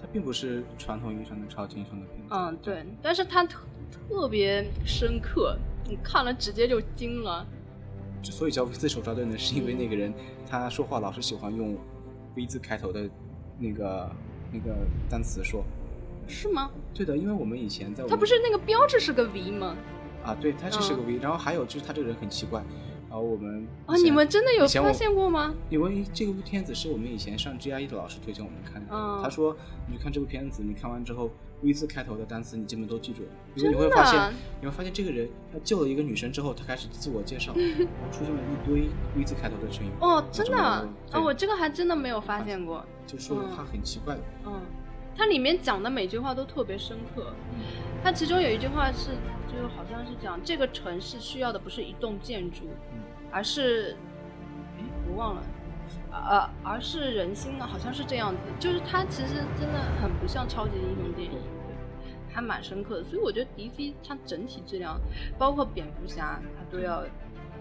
[0.00, 2.28] 它并不是传统意义上的超级英雄的片子。
[2.30, 3.60] 嗯，对，但是它特
[3.90, 5.56] 特别深刻，
[5.86, 7.46] 你看了直接就惊了。
[8.22, 10.12] 之所以叫 V 字手抓队呢，是因为那个人
[10.48, 11.76] 他说话老是喜欢用
[12.34, 13.08] V 字开头的
[13.58, 14.10] 那个
[14.52, 14.76] 那个
[15.08, 15.64] 单词说。
[16.28, 16.72] 是吗？
[16.92, 19.76] 对的，因为我们以前在他不是那个标志是个 V 吗？
[20.24, 22.60] 啊，对，他这是个 V，、然后还有就是他这个人很奇怪，
[23.08, 25.54] 然后我们啊，你们真的有发现过吗？
[25.70, 29.56] 因为这部片子是我们以前上 GRE 的老师推荐我们看的，嗯他说
[29.86, 31.30] 你去看这部片子，你看完之后
[31.62, 40.56] V 字开头的单词你基本都记住了，因为你会发现你会发现这个人他救了一个女生之后，他开始自我介绍，然后出现了一堆 V 字开头的声音，哦，真的？
[40.58, 42.84] 啊我这个还真的没有发现过。
[43.06, 44.14] 就说他很奇怪。
[44.14, 44.60] 的，嗯，
[45.16, 47.32] 它里面讲的每句话都特别深刻。
[48.02, 49.12] 它其中有一句话是，
[49.46, 53.00] 就是好像是讲这个城市需要的不是一栋建筑，嗯。
[53.30, 53.96] 而是，
[54.78, 55.42] 哎，我忘了，
[56.10, 58.38] 呃，而是人心呢，好像是这样子。
[58.58, 61.38] 就是它其实真的很不像超级英雄电影，
[62.32, 63.04] 还蛮深刻的。
[63.04, 64.98] 所以我觉得 DC 它整体质量，
[65.38, 67.04] 包括蝙蝠侠，它都要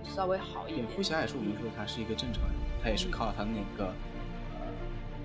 [0.03, 0.95] 稍微好一点蝙。
[0.95, 4.67] 蝠侠也是我们说他是一个正常人，他也是靠他那个呃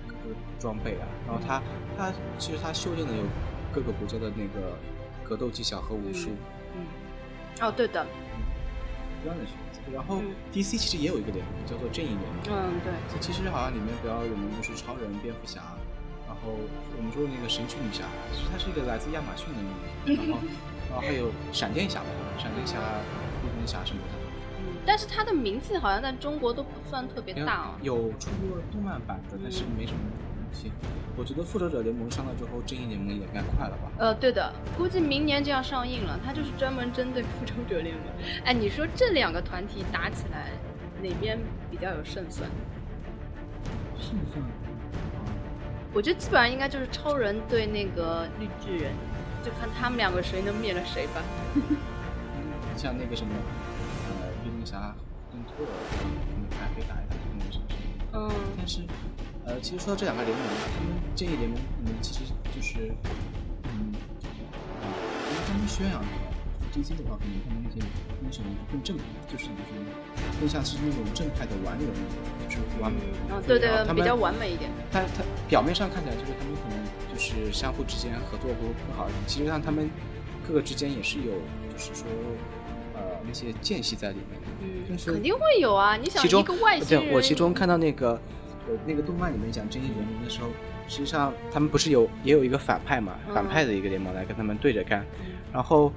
[0.07, 1.61] 各个装备啊，然后他
[1.97, 3.23] 他其实他修炼的有
[3.73, 4.75] 各个国家的那个
[5.23, 6.31] 格斗技巧和武术。
[6.75, 6.85] 嗯，
[7.61, 8.05] 哦，对的，
[9.23, 9.70] 一样的选择。
[9.93, 15.61] 然后嗯 DC 其实也有一个联盟叫做正义联盟，嗯，对，这其实好像里面比较有名的是超人、蝙蝠侠，
[16.27, 16.53] 然后
[16.97, 19.69] 我们说的那个神奇女侠，其实它是一个来自亚马逊的女
[20.15, 20.39] 人，然后
[20.91, 22.77] 然后还有闪电侠吧，闪电侠、
[23.43, 24.13] 绿灯侠什么的。
[24.61, 27.79] 嗯，但是它的名气好像在中国都不算特别大哦。
[27.81, 29.99] 有出过动漫版的，但是没什么
[30.51, 30.71] 名气。
[31.17, 33.91] 我觉得复仇者联盟上了之后，正义联盟也该快了吧？
[33.97, 36.19] 呃，对的，估计明年就要上映了。
[36.25, 38.05] 它就是专门针对复仇者联盟。
[38.45, 40.51] 哎，你说这两个团体打起来，
[41.01, 41.39] 哪边
[41.69, 42.49] 比较有胜算？
[43.97, 44.43] 胜算
[45.93, 48.93] 我觉得基本上应该就是超人对那个绿巨人，
[49.43, 51.21] 就看他们两个谁能灭了谁吧。
[52.77, 53.33] 像那个什么，
[54.07, 54.95] 呃，绿灯侠
[55.31, 57.65] 跟托尔，可能还可以打一打这种什么。
[58.13, 58.81] 嗯但是，
[59.45, 62.19] 呃，其实说到这两个联盟，他们正义联盟，嗯，其实
[62.55, 62.93] 就是，
[63.63, 63.91] 嗯，
[64.81, 66.07] 啊，因为他们宣扬的
[66.73, 67.79] DC 的话，可能他们那些
[68.23, 68.95] 英雄更正，
[69.27, 69.81] 就是就是
[70.39, 71.87] 更像是那种正派的完人，
[72.47, 72.99] 就是完美。
[73.29, 74.69] 嗯，对对比较完美一点。
[74.91, 76.77] 但他表面上看起来就是他们可能
[77.11, 78.55] 就是相互之间合作会
[78.87, 79.89] 更好一点，其实上他们
[80.47, 81.33] 各个之间也是有，
[81.73, 82.05] 就是说，
[82.93, 84.47] 呃，那些间隙在里面的。
[84.63, 85.95] 嗯肯定会有啊！
[85.95, 88.19] 你想一个外星人，对我其中看到那个
[88.71, 90.47] 呃那个动漫里面讲正义联盟的时候，
[90.87, 95.05] 实际上他们不是有也有一个反派嘛，嗯反派的一个联盟来跟他们对着干，
[95.51, 95.91] 然后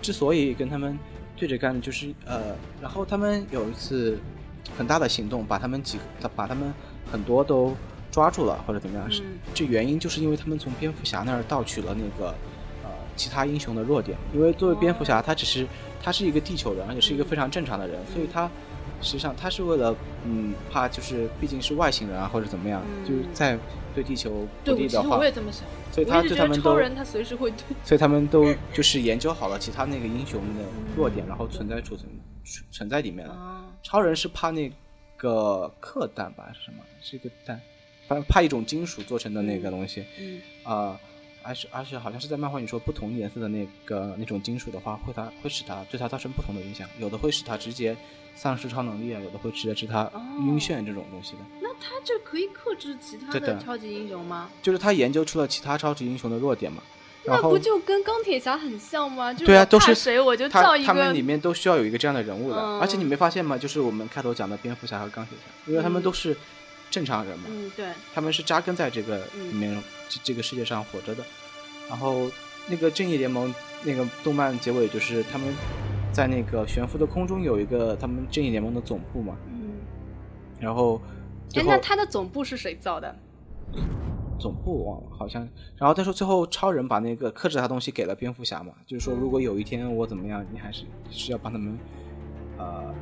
[0.00, 0.98] 之所以跟他们
[1.36, 4.18] 对着干，就是呃，然后他们有一次
[4.76, 6.72] 很大的行动，把他们几个把他们
[7.10, 7.74] 很多都
[8.10, 9.08] 抓住了或者怎么样，
[9.52, 12.30] 这原因就是因为他们从蝙蝠侠那儿盗取了那个
[12.84, 15.66] 呃其他英雄的弱点，因为作为蝙蝠侠，他只是
[16.02, 18.50] 他是一个地球人，而且是一个非常正常的人，所以他
[19.00, 19.94] 实际上他是为了
[20.24, 23.58] 嗯怕就是毕竟是外星人啊或者怎么样，嗯就是在
[23.94, 25.64] 对地球不利的话我，也这么想。
[25.92, 27.64] 所以他对他们都超人他随时会对。
[27.82, 30.64] 所以他们都就是研究好了其他那个英雄的
[30.96, 32.08] 弱点，然后存在储存
[32.44, 33.34] 存存在里面了。
[33.34, 34.70] 啊，超人是怕那
[35.16, 36.82] 个氪蛋吧，是什么？
[37.00, 37.60] 是一个蛋，
[38.06, 40.04] 反正怕一种金属做成的那个东西。
[40.18, 41.00] 嗯啊、
[41.42, 47.96] 而且而且好像是在漫画里说，不同颜色的那个那种金属的话，会它会使它对它造成不同的影响，有的会使它直接
[48.34, 51.38] 丧失超能力啊，有的会直接使它哦晕眩这种东西的。
[51.60, 54.50] 那它这可以克制其他的的超级英雄吗？
[54.62, 56.82] 就是他研究出了其他超级英雄的弱点嘛，
[57.24, 59.32] 那不就跟钢铁侠很像吗？
[59.32, 63.56] 就是对啊都是谁我就造一他们个里面都需要有一个这样的人物的，嗯而且你没发现吗？
[63.56, 66.36] 就是我们开头讲的蝙蝠侠和钢铁侠，因为他们嗯都是
[66.90, 69.48] 正常人嘛，嗯，对，他们是扎根在这个嗯。
[69.50, 71.24] 里面、这这个世界上活着的。
[71.88, 72.30] 然后
[72.68, 73.52] 那个正义联盟
[73.84, 75.48] 那个动漫结尾就是他们
[76.12, 79.72] 在那个悬浮的空中有一个他们正义联盟的总部嘛，嗯，
[80.58, 81.00] 然后
[81.48, 83.14] 最哎，那他的总部是谁造的？
[84.38, 91.78] 总部忘了好像，然后他说最后超人把那个克制他东西给了蝙蝠侠嘛，就是说如果有一天我怎么样，你还是是要帮他们，
[92.56, 92.94] 呃，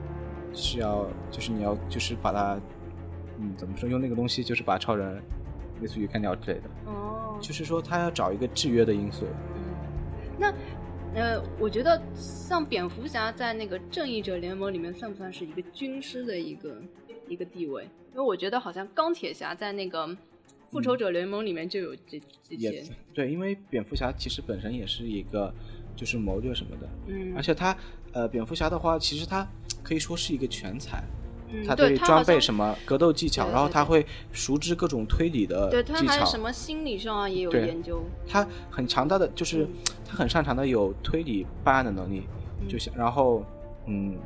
[0.53, 2.59] 是要就是你要就是把他，
[3.39, 5.23] 嗯，怎么说用那个东西就是把超人
[5.81, 6.65] 类似于干掉之类的。
[6.87, 9.25] 哦，就是说他要找一个制约的因素。
[9.57, 9.63] 嗯，
[10.39, 10.55] 那
[11.15, 16.83] 呃，我觉得像蝙蝠侠在那个正义者联盟里面算不算是一个军师的一个
[17.29, 17.85] 一个地位？
[18.13, 20.17] 因为我觉得好像钢铁侠在那个
[20.69, 25.53] 复仇者联盟里面就有这这也些，对，因为蝙蝠侠其实本身也是一个
[25.97, 27.77] 就是谋略什么的，嗯而且他
[28.13, 29.47] 呃，蝙蝠侠的话，其实他
[29.83, 31.28] 可以说是一个全才，嗯，
[31.67, 39.69] 他对装备么，什么格斗技巧，对对对然后他会熟知各种推理的对他技巧还有什，么心理上啊也有研究，他很强大的就是嗯。
[40.11, 42.23] 他很擅长的有推理办案的能力，
[42.67, 43.45] 就像然后
[43.85, 44.17] 嗯，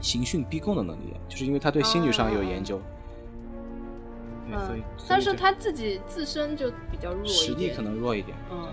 [0.00, 2.80] 刑讯逼供的能力，就是因为他对心理上有研究。
[4.50, 8.36] 对，所以嗯，但是他自己自身就比较弱一点，实力可能弱一点。
[8.50, 8.68] 嗯，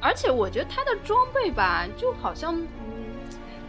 [0.00, 2.93] 而且我觉得他的装备吧，就好像，嗯，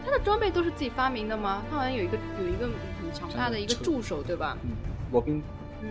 [0.06, 1.64] 他的装备都是自己发明的吗？
[1.68, 2.66] 他好像有一个有一个
[3.02, 4.56] 很强大的一个助手，对吧？
[4.62, 4.70] 嗯，
[5.10, 5.42] 罗宾
[5.82, 5.88] 嗯，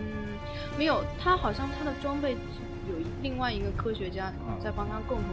[0.78, 5.26] 没有，他好像他的装备有另外一个科学家嗯在帮他共同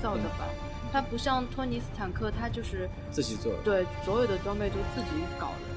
[0.00, 0.46] 造的吧？
[0.92, 3.58] 他不像托尼斯坦克，他就是自己做的。
[3.64, 5.72] 对所有的装备都自己搞的。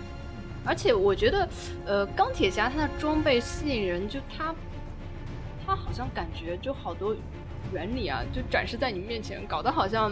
[0.63, 1.49] 而且我觉得，
[1.85, 4.53] 呃，钢铁侠他的装备吸引人，就他，
[5.65, 7.15] 他好像感觉就好多
[7.71, 10.11] 原理啊，就展示在你面前，搞得好像，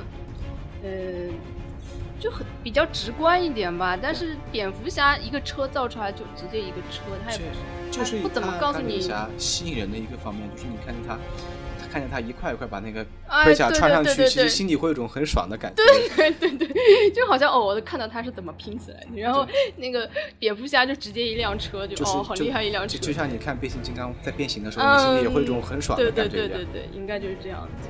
[0.84, 0.90] 呃，
[2.24, 4.00] 就很比较直观一点吧。
[4.02, 7.60] 但是蝙蝠侠一个车造出来就直接一个车，他也确实，
[7.92, 11.20] 就是不怎么告诉你蝙蝠侠吸引人的一个方面，就是你看见他，
[11.78, 15.84] 他看见他一块一块把那个哎盔甲穿上去，其实心里会有一种很爽的感觉。
[15.84, 19.46] 对对对对，就好像哦，我看到他是怎么拼起来的，然后
[19.76, 20.10] 那个
[20.40, 26.48] 蝙蝠侠就直接一辆车就，就是哦，好厉害一辆车就，就像你看变形金刚在变形的时候，嗯你心里也会有一种很爽的感觉对对。
[26.48, 27.90] 对对对，应该就是这样子。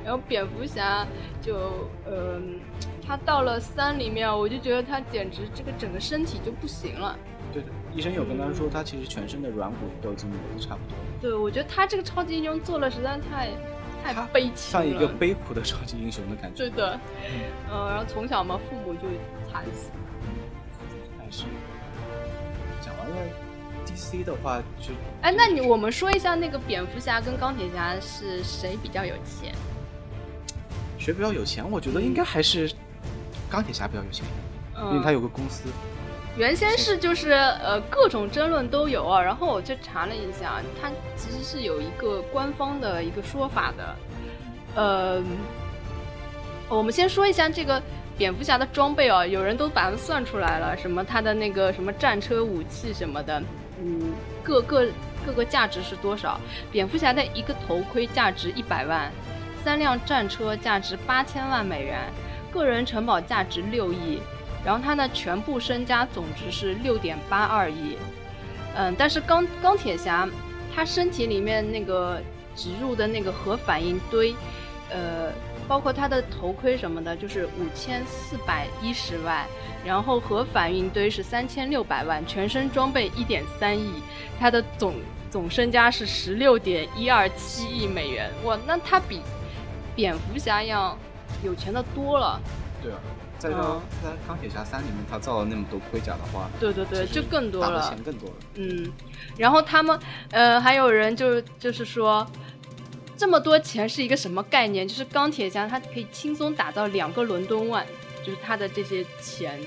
[0.00, 1.06] 嗯，然后蝙蝠侠
[1.40, 1.56] 就
[2.04, 2.40] 呃，
[3.06, 7.16] 他到了三里面，我就觉得他简直这个整个身体就不行了。
[7.52, 13.50] 对的，医生有跟他说，他其实全身的软骨都已经磨得差不多了，对，我觉得他这个超级英雄做的实在太
[14.04, 14.84] 太悲情了。
[14.84, 16.56] 像一个悲苦的超级英雄的感觉。
[16.56, 17.00] 对的，
[17.70, 19.00] 嗯、然后从小嘛，父母就
[19.50, 19.90] 惨死。
[21.18, 21.44] 但是
[22.80, 23.16] 讲完了
[23.84, 24.92] DC 的话，就
[25.22, 29.52] 哎，那你我们说一下那个蝙蝠侠跟钢铁侠是谁比较有钱？
[31.10, 31.68] 谁比较有钱？
[31.68, 32.70] 我觉得应该还是
[33.50, 34.24] 钢铁侠比较有钱，
[34.76, 35.68] 因为嗯，他有个公司。
[36.36, 43.96] 原先是就是呃各种争论都有啊，然后我去查了一下，它其实是有一个官方的一个说法的。
[44.76, 45.20] 呃，
[46.68, 47.82] 我们先说一下这个
[48.16, 53.42] 蝙蝠侠的装备啊，有人都把它算出来了，什么他的那个什么战车武器什么的，
[53.82, 54.12] 嗯，
[54.44, 54.86] 各个
[55.26, 56.40] 各个价值是多少？
[56.70, 59.10] 蝙蝠侠的一个头盔价值一百万，
[59.62, 61.98] 三辆战车价值八千万美元，
[62.50, 64.20] 个人城堡价值六亿，
[64.64, 67.96] 然后他的全部身家总值是六点八二亿。
[68.74, 70.28] 嗯，但是钢钢铁侠
[70.74, 72.20] 他身体里面那个
[72.54, 74.34] 植入的那个核反应堆，
[74.90, 75.32] 呃，
[75.66, 79.44] 包括他的头盔什么的，就是五千四百一十万，
[79.84, 84.02] 然后核反应堆是三千六百万，全身装备一点三亿，
[84.38, 84.94] 他的总
[85.30, 88.30] 总身家是十六点一二七亿美元。
[88.44, 89.20] 哇，那他比
[90.00, 90.96] 蝙蝠侠要
[91.44, 92.40] 有钱的多了。
[92.82, 92.98] 对啊，
[93.38, 97.86] 在这嗯在钢铁侠三里面，他造了那么多盔甲的话，对对对，就更多了。
[97.86, 98.36] 钱更多了。
[98.54, 98.90] 嗯，
[99.36, 99.98] 然后他们
[100.30, 102.26] 呃还有人就就是说，
[103.18, 104.88] 这么多钱是一个什么概念？
[104.88, 107.86] 就是钢铁侠他可以轻松打造两个伦敦万，
[108.24, 109.60] 就是他的这些钱。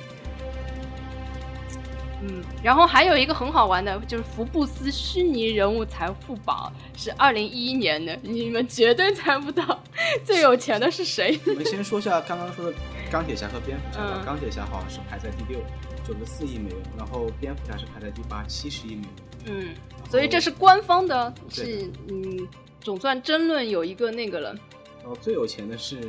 [2.25, 9.83] 嗯，然后还有一个很好玩的，就是福布斯虚拟人物财富榜是二零一一年的，你们绝对猜不到
[10.23, 11.37] 最有钱的是谁。
[11.47, 12.77] 我们先说一下刚刚说的
[13.11, 14.21] 钢铁侠和蝙蝠侠吧。
[14.21, 15.59] 嗯钢铁侠好像是排在第六，
[16.07, 19.09] 九十四亿美元，然后蝙蝠侠是排在第八，七十亿美元。
[19.45, 19.67] 嗯，
[20.09, 22.47] 所以这是官方的，是嗯，
[22.79, 24.55] 总算争论有一个那个了。
[25.01, 25.99] 然后最有钱的是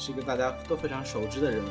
[0.00, 1.68] 是一个大家都非常熟知的人物，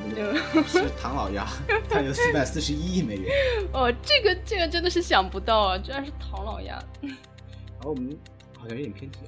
[0.54, 1.48] 嗯是唐老鸭，
[1.90, 3.34] 他有四百四十一亿美元。
[3.74, 6.80] 哦，这个这个真的是想不到啊，居然是唐老鸭。
[7.02, 8.16] 然后我们
[8.56, 9.20] 好像有点偏题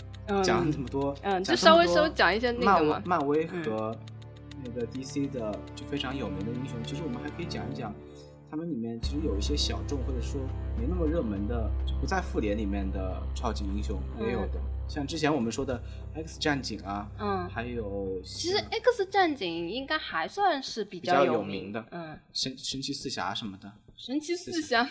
[0.43, 3.01] 讲了这么多，嗯，就稍微稍微讲一下那个嘛。
[3.03, 3.97] 漫威和
[4.63, 7.91] 那个 DC 的就非常有名的英雄，其实我们还可以讲一讲，
[8.51, 10.39] 他们里面其实有一些小众或者说
[10.77, 14.61] 没那么热门的，就不在复联里面的超级英雄也有的，
[14.91, 15.81] 像之前我们说的
[16.15, 24.85] X 战警啊，嗯，还有其实 X 战警应该还算是比比较有有名的嗯，神神奇四侠什么的，神奇四侠，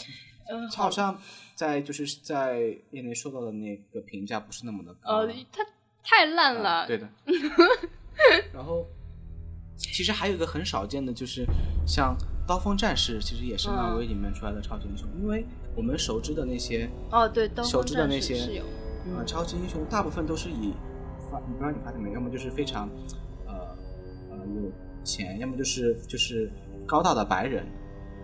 [0.50, 1.20] 嗯，好像
[1.54, 5.18] 在就是在业内受到的那个评价不是那么的高。
[5.18, 5.62] 呃，它
[6.02, 6.70] 太烂了。
[6.70, 7.06] 啊对的。
[8.54, 8.86] 然后，
[9.76, 11.44] 其实还有一个很少见的，就是
[11.86, 12.16] 像
[12.48, 15.06] 刀锋战士，其实也是漫威里面出来的超级英雄。
[15.20, 15.44] 因为
[15.76, 18.62] 我们熟知的那些哦，对，刀熟锋战知的那些
[19.04, 19.18] 士是有。
[19.18, 20.74] 呃超级英雄，大部分都是以
[21.30, 22.88] 发，你不知道你发现没，要么就是非常
[23.46, 23.54] 呃
[24.30, 24.70] 呃有
[25.04, 26.50] 钱，要么就是就是
[26.86, 27.64] 高大的白人，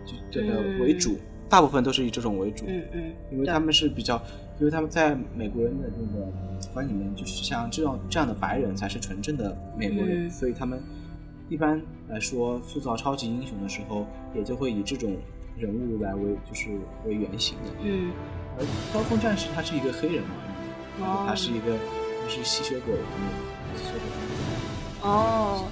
[0.05, 1.19] 就这个为主，
[1.49, 2.65] 大部分都是以这种为主。
[2.69, 4.21] 嗯嗯，因为他们是比较，
[4.59, 6.27] 因为他们在美国人的那个
[6.73, 10.83] 观里面，就是像这样这样的白人才是纯正的美国人，嗯所以他们
[11.49, 15.17] 一般来说塑造超级英雄的时候，也就会以这种
[15.57, 16.71] 人物来为就是
[17.07, 17.71] 为原型的。
[17.83, 18.13] 嗯
[18.59, 20.31] 而刀锋战士他是一个黑人嘛，
[21.01, 21.79] 哦他是一个
[22.25, 25.71] 就是吸血鬼，嗯吸血鬼，哦，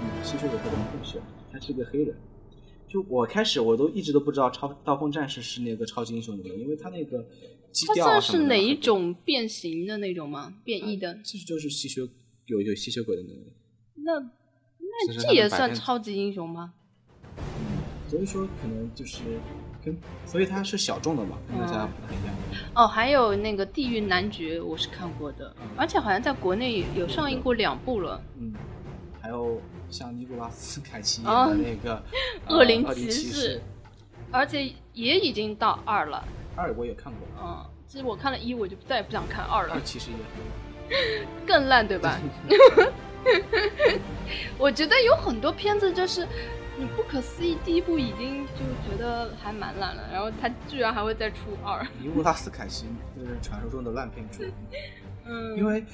[0.00, 1.20] 嗯，吸血鬼或者混血，
[1.52, 2.16] 他是一个黑人。
[2.88, 7.24] 就我开始我都一直都不知道超刀锋战士是那个超级英雄里面，因为他那个
[7.72, 10.52] 基它调他算是哪一种变形的那种吗？
[10.62, 11.18] 变异的？
[11.24, 12.06] 其实就是吸血
[12.46, 13.52] 有有吸血鬼的能力，
[13.94, 16.74] 那那这也算超级英雄吗？
[18.10, 19.20] 所以说可能就是
[19.84, 22.34] 跟所以它是小众的嘛，跟大家嗯不太一样。
[22.74, 28.20] 哦，还有那个《地狱男爵》，我是看过的，而且好像在国内有上映过两部了。
[28.38, 28.52] 嗯，
[29.20, 29.60] 还有
[29.90, 32.02] 像尼古拉斯凯奇演哦的那个、
[32.46, 33.60] 呃恶灵骑骑士，
[34.30, 36.22] 而且也已经到二了。
[36.56, 42.18] 二我也看过，嗯，其实我看了一，我就再也不想看二了二，其实也很 更烂，对吧？
[44.58, 46.26] 我觉得有很多片子就是
[46.78, 51.86] 你不可思议，第一部已经就觉得还蛮烂了，然后他居然还会再出二。
[52.00, 54.42] 尼古拉斯凯奇就是传说中的烂片出，
[55.26, 55.84] 嗯，因为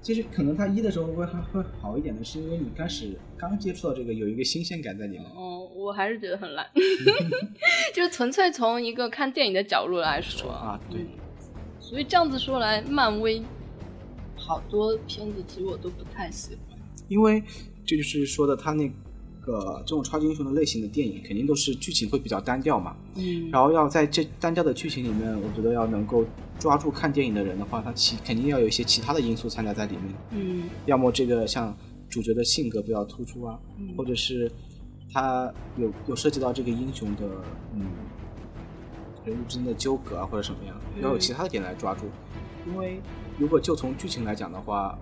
[0.00, 5.24] 其实可能他一的时候会还会好一点的，是因为你开始刚接触到这个有一个新鲜感在里面。
[5.34, 6.66] 哦，我还是觉得很烂，
[7.94, 11.08] 就是纯粹从一个看电影的角度来说啊对嗯
[11.78, 13.40] 所以这样子说来，漫威
[14.34, 16.76] 好多片子其实我都不太喜欢。
[17.06, 17.40] 因为
[17.84, 18.90] 这就是说的，他那
[19.46, 22.94] 个这种超级英雄的类型的电影，肯定都是剧情会比较单调嘛。
[23.14, 26.24] 嗯然后要在这单调的剧情里面，我觉得要能够
[26.58, 30.14] 抓住看电影的人的话，他其肯定要有一些其他的因素掺杂在里面。
[30.32, 31.74] 嗯要么这个像
[32.10, 34.50] 主角的性格比较突出啊，嗯或者是
[35.12, 37.22] 他有有涉及到这个英雄的
[37.74, 37.86] 嗯
[39.24, 42.06] 人物之间的纠葛啊，或者什么样，嗯要有其他的点来抓住。
[42.66, 43.00] 因为
[43.38, 44.98] 如果就从剧情来讲的话，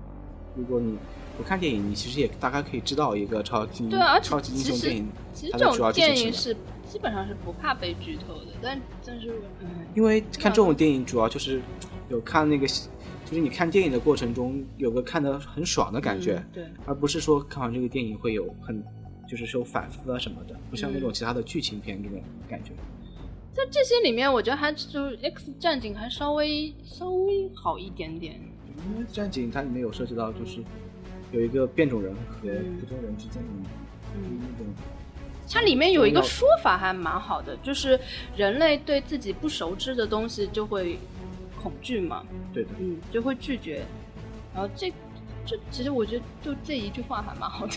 [0.54, 0.98] 如果你
[1.36, 6.54] 不看电影，你其实也大概可以知道一个超级对啊，超级英雄电影其实这种电影是
[6.88, 11.60] 基本上是不怕被剧透的，但但是嗯，因为看这种电影主要就是
[12.08, 18.82] 有看那个，就是你看电影的过程中有个看的很爽的感觉，嗯对，而不是说看完这个电影会有很
[19.28, 22.70] 就是说反思啊什么的，不像那种嗯其他的剧情片这种感觉。
[23.52, 28.40] 在这些里面，我觉得还就是 X 战警还稍微稍微好一点点。
[28.76, 30.58] 因为战警它里面有涉及到就是
[31.34, 32.78] 有一个变种人和嗯。
[32.80, 33.74] 普通人之间的就是
[34.16, 34.72] 嗯，那种。
[35.50, 38.00] 它里面有一个说法还蛮好的，就是
[38.36, 40.98] 人类对自己不熟知的东西就会
[41.62, 43.84] 恐惧嘛，对的，嗯，就会拒绝。
[44.54, 44.92] 然后这
[45.44, 47.76] 这其实我觉得就这一句话还蛮好的。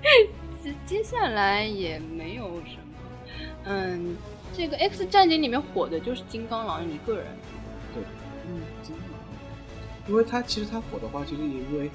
[0.62, 4.16] 接接下来也没有什么，嗯，
[4.52, 7.26] 这个 X 战警里面火的就是金刚狼一个人，
[7.94, 8.02] 对，
[8.46, 9.20] 嗯金刚狼，
[10.08, 11.90] 因为他其实他火的话，其实也因为，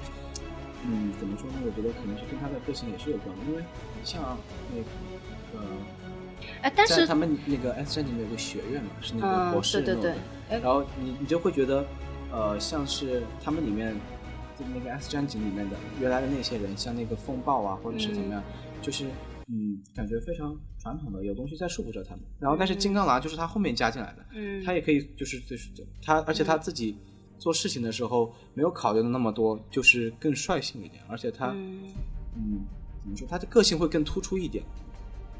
[0.84, 1.56] 嗯，怎么说呢？
[1.64, 3.62] 我觉得可能是跟他的个性也是有关的，因为
[4.04, 4.36] 像
[4.74, 5.66] 那个。
[6.60, 11.84] 哎，但是他们那个 S 战警里面有个学院嘛，是那个嗯博士对对对弄的哎然后你你就会觉得，
[12.30, 13.94] 呃，像是他们里面
[14.58, 18.42] 就那个 S 战警里面的原来的那些人，像那个风暴啊，或者是怎么样，
[18.82, 19.06] 就是
[19.48, 22.20] 嗯，感觉非常传统的，有东西在束缚着他们。
[22.38, 25.70] 然后但是金刚狼就是他后面加进来的，嗯，他也可以就是就是
[26.02, 26.96] 他，而且他自己
[27.38, 31.82] 做事情的时候没有考虑的那么多，就是更率性一点，而且他嗯
[32.34, 32.60] 嗯
[33.00, 34.64] 怎么说，他的个性会更突出一点。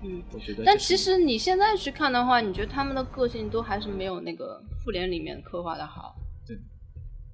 [0.03, 0.23] 嗯。
[0.33, 6.15] 我觉得但其实你现在去看的话，你觉得他们的个性都还是没有那个复联里面刻画的好。
[6.47, 6.57] 对，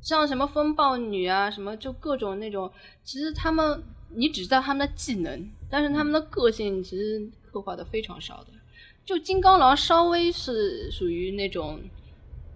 [0.00, 2.70] 像什么风暴女啊，什么就各种那种，
[3.02, 3.82] 其实他们
[4.14, 8.50] 你只知道他们的技能，但是他们的个性其实刻画的非常少的。
[9.04, 11.80] 就金刚狼稍微是属于那种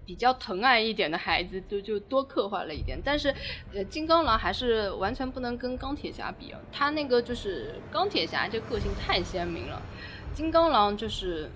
[0.06, 2.98] 比较疼爱一点的孩子，就就多刻画了一点。
[3.04, 3.34] 但是，
[3.74, 9.82] 呃，金刚狼还是完全不能跟钢铁侠比啊，他那个就是钢铁侠这个性太鲜明了，
[10.32, 11.50] 金刚狼就是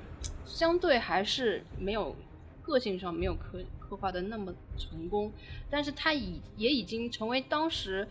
[0.44, 2.14] 相对还是没有
[2.60, 5.32] 个性上没有刻刻画的那么成功，
[5.70, 8.06] 但是他已也已经成为当时。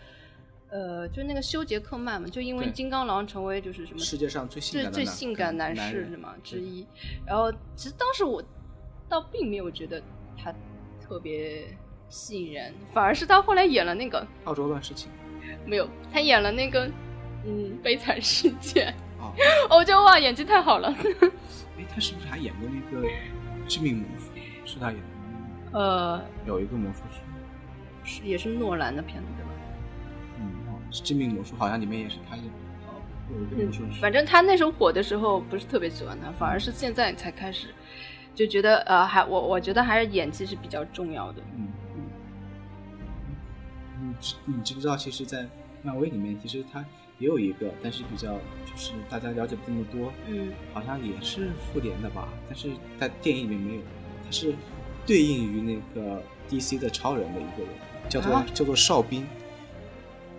[0.72, 6.86] 呃，就那个休杰克曼嘛，就因为金刚狼成为就是什么世界上最性最最感的男性感男士是吗之一。
[7.26, 8.40] 然后其实当时我
[9.10, 10.00] 倒并没有觉得
[10.44, 10.54] 他
[11.00, 11.66] 特别
[12.08, 15.10] 吸引人，反而是他后来演了那个澳洲乱世情
[15.66, 16.90] 没有，他演了那个
[17.46, 19.34] 嗯悲惨世界， 哦，
[19.70, 20.94] 我就哇演技太好了。
[21.78, 23.08] 哎，他是不是还演过那个
[23.68, 24.26] 《致命魔术》？
[24.66, 25.00] 是他演
[25.72, 27.20] 的，呃，有一个魔术师。
[28.04, 29.52] 是也是诺兰的片子对吧？
[30.40, 30.46] 嗯
[30.92, 32.46] 致命魔术好像里面也是他演，
[32.88, 33.00] 哦，
[33.32, 34.02] 有一个魔术师。
[34.02, 37.68] 反正他那时候火的时候不是特别喜欢他，反而是现在才开始
[38.40, 41.42] 就觉得呃，还我我觉得还是演技是比较重要的。
[41.58, 41.68] 嗯。
[44.02, 45.46] 嗯，你知你知不知道，其实，在
[45.84, 46.80] 漫威里面，其实他
[47.18, 48.36] 也有一个，但是比较
[48.66, 53.82] 就是大家了解不这么多，嗯，好像也是复联的吧，但是在电影里面没有，
[54.26, 54.56] 他是
[55.06, 57.70] 对应于那个 DC 的超人的一个人，
[58.08, 58.46] 叫做、啊？
[58.54, 59.28] 叫做哨兵，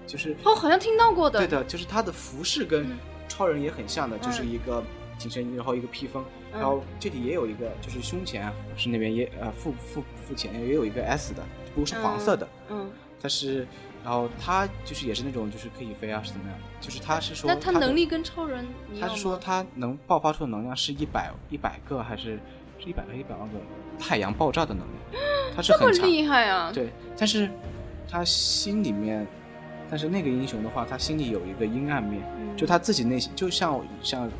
[0.06, 1.38] 就是哦，好像听到过的。
[1.40, 2.98] 对的，就是他的服饰跟嗯。
[3.28, 4.48] 超人也很像的，就是嗯。
[4.48, 4.82] 一个
[5.20, 11.42] 紧身衣，然后一个披风，嗯然后这里也有一个，就是胸前啊是那边也呃腹腹腹前也有一个 S 的，
[11.74, 12.90] 不过是黄色的，嗯，
[13.20, 13.66] 但是
[14.02, 18.66] 然后他就是也是那种就是可以飞啊是怎么样，就是他是说那他能力跟超人？
[18.98, 22.40] 他是说他能爆发出的能量是一百一百个还是
[22.78, 23.58] 是一百个一百万个
[23.98, 25.22] 太阳爆炸的能量，
[25.54, 26.10] 他是这么很。
[26.10, 26.72] 厉害啊！
[26.72, 27.50] 对，但是
[28.08, 29.26] 他心里面，
[29.90, 34.30] 但是那个英雄的话，他心里有一个阴暗面，嗯就他自己内心，就像像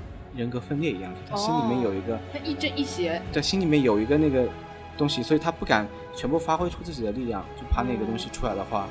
[0.40, 3.20] 人格分裂一样，他心里面有一个，他亦正亦邪。
[3.30, 4.48] 在心里面有一个那个
[4.96, 5.86] 东西，所以他不敢
[6.16, 8.88] 全部发挥出自己的力量，就怕那个东西出来的话，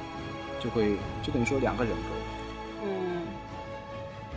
[0.60, 0.92] 就会
[1.24, 2.00] 就等于说两个人格。
[2.84, 3.24] 嗯，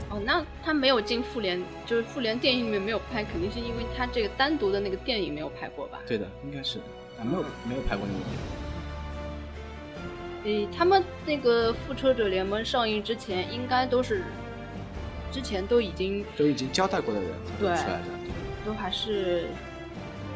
[0.08, 5.98] 哦，那他没有进复联，就是复联电影里面没有拍，肯定是因为他这个单独的那个电影没有拍过吧？
[6.08, 6.78] 对的，应该是
[7.22, 8.32] 没有没有拍过那个电
[10.56, 10.62] 影。
[10.64, 14.24] 诶，他们那个复仇者联盟上映之前，应该都是
[15.32, 18.04] 之前都已经都已经交代过的人对出来的。
[18.64, 19.46] 都还是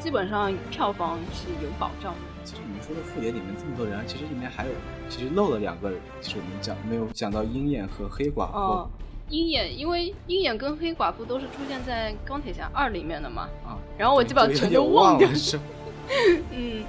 [0.01, 2.20] 基本上票房是有保障的。
[2.44, 4.73] 其实你们说的复联里面这么多人，其实里面还有，
[5.09, 8.56] 其实漏了两个人，就是我们讲没有讲到鹰眼和黑寡妇。
[8.56, 8.90] 哦，
[9.28, 15.59] 鹰眼，因为鹰眼跟黑寡妇都是出现在钢铁侠二里面的嘛，啊，然后我基本上全都忘掉了，是？
[16.52, 16.85] 嗯，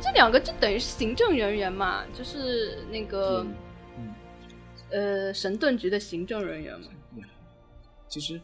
[0.00, 3.46] 这两个就等于是行政人员嘛，就是那个
[3.98, 4.14] 嗯
[4.90, 6.86] 呃神盾局的行政人员嘛。
[8.12, 8.40] 嗯，其实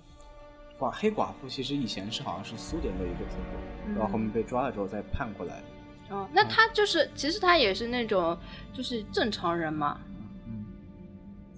[0.79, 3.37] 寡黑寡妇其实以前是好像是苏联的一个特
[3.85, 6.15] 工，然后后面被抓了之后再判过来的。
[6.17, 8.39] 哦，那他就是，其实他也是那种
[8.73, 10.01] 就是正常人嘛。
[10.47, 10.65] 嗯，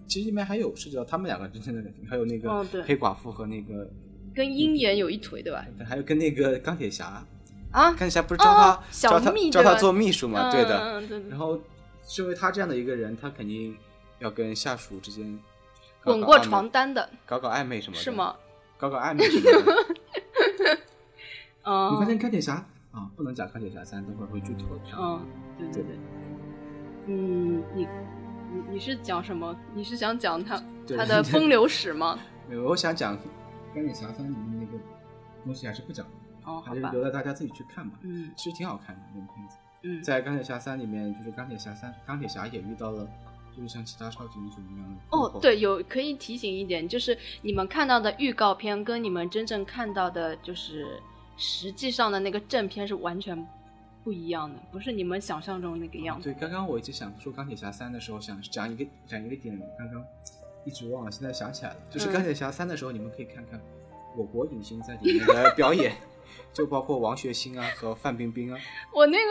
[0.08, 3.88] 其实里面还有涉及到他们两个之间的感情，还有那个黑寡妇和那个，
[4.34, 5.64] 跟鹰眼有一腿，对吧？
[5.86, 7.24] 还有跟那个钢铁侠，
[7.70, 10.50] 啊钢，铁侠不是招他、哦小教他蜜对吧教他做秘书嘛？
[10.50, 10.78] 对的。
[10.80, 11.60] 嗯，嗯对对然后，
[12.02, 13.76] 身为他这样的一个人，他肯定
[14.18, 15.38] 要跟下属之间
[16.02, 18.10] 搞滚过床单的搞搞暧昧什么的，是？
[18.10, 18.34] 吗？
[18.78, 20.78] 搞搞暧昧什么的。
[21.64, 22.54] 嗯，你发现钢铁侠
[22.92, 24.80] 啊，不能讲钢铁侠三，等会儿会剧透的。
[24.98, 25.20] 嗯，
[25.58, 25.98] 对对对，
[27.06, 27.86] 嗯，你
[28.52, 29.54] 你你是讲什么？
[29.74, 30.56] 你是想讲他
[30.96, 32.18] 他的风流史吗？
[32.48, 33.16] 没有，我想讲
[33.74, 34.82] 钢铁侠三里面那个
[35.44, 36.12] 东西还是不讲的，
[36.50, 37.98] 哦，还是留，着大家自己去看吧。
[38.02, 39.56] 嗯其实挺好看的那个片子。
[39.82, 43.06] 嗯，在钢铁侠三里面，就是钢铁侠三，钢铁侠也遇到了，
[43.60, 50.98] 就是像其他超级英雄一样的，哦对，有可以提醒一点，就是你们看到的预告片跟你们真正看到的，就是
[51.36, 53.46] 实际上的那个正片是完全
[54.02, 56.32] 不一样的，不是你们想象中那个样子。
[56.32, 60.02] 对，刚刚我一直想说钢铁侠三的时候，想讲一个讲一个点，刚刚
[60.64, 61.76] 一直忘了，现在想起来了。
[61.90, 63.60] 就是嗯钢铁侠三的时候，你们可以看看
[64.16, 65.92] 我国影星在里面的表演，
[66.52, 68.58] 就包括王学圻啊和范冰冰啊。
[68.92, 69.30] 我那个，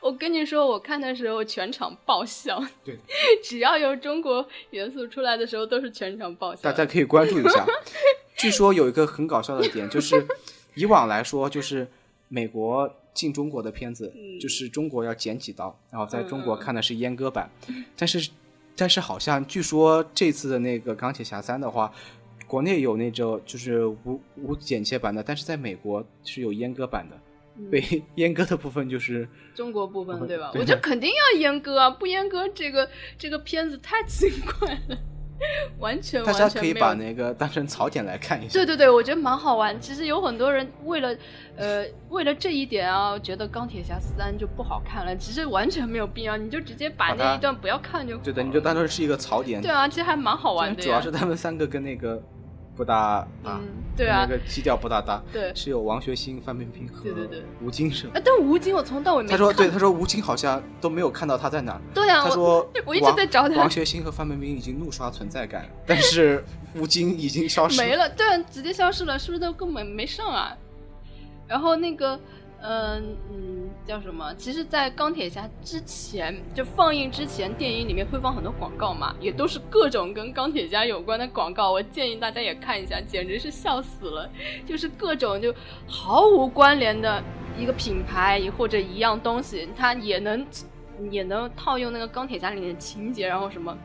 [0.00, 2.98] 我跟你说，我看的时候全场爆笑，对，
[3.42, 6.62] 只要有中国元素出来的时候，都是全场爆笑。
[6.62, 7.66] 大家可以关注一下。
[8.36, 10.26] 据说有一个很搞笑的点，就是
[10.74, 11.86] 以往来说，就是
[12.28, 17.50] 美国进中国的片子，就是中国要剪几刀，然后在中国看的是阉割版，
[17.96, 18.30] 但是
[18.76, 21.92] 但是好像据说这次的那个钢铁侠三的话。
[22.50, 27.16] 国内有那种就是无无剪切版的，但是在美国是有阉割版的，
[27.70, 27.80] 被
[28.18, 30.50] 阉割的部分就是中国部分对吧？
[30.52, 34.98] 对我觉得肯定要阉割啊， 不阉割这个这个片子太奇怪了，
[35.78, 38.52] 完全大家可以把那个当成槽点来看一下。
[38.52, 39.80] 对对对，我觉得蛮好玩。
[39.80, 41.16] 其实有很多人为了，
[41.56, 45.16] 呃，为了这一点啊，觉得钢铁侠三就不好看了。
[45.16, 49.62] 其实完全没有必要，你就直接把那一段不要看就好对的，你就当成是一一个槽点。
[49.62, 50.82] 对啊，其实还蛮好玩的。
[50.82, 52.22] 主要是他们三个跟那个
[52.80, 55.22] 不搭搭，嗯，对啊那，个基调不大搭。
[55.30, 58.12] 对是有王学新、范冰冰和对对对吴京是吧？
[58.16, 61.80] 啊，但吴京我从到尾没他说对，他说吴京好像都没有看到他在哪儿。
[61.92, 66.42] 对啊，他说 我一直王在找他王学新和范冰冰已经怒刷存在感， 但是
[66.74, 67.94] 吴京已经消失没。
[67.96, 70.56] 了，对啊，直接消失了，是不是都根本没上啊？
[71.46, 72.18] 然后那个，
[72.62, 74.34] 嗯嗯，叫什么？
[74.34, 81.72] 其实，在钢铁侠之前，就放映之前，电影里面会放很多广告嘛，也都是各种跟钢铁侠有关的广告。
[81.72, 84.28] 我建议大家也看一下，简直是笑死了。
[84.66, 85.54] 就是各种就
[85.86, 87.22] 毫无关联的
[87.58, 90.46] 一个品牌或者一样东西，它也能
[91.10, 93.76] 也能套用那个钢铁侠里面的情节，然后什么。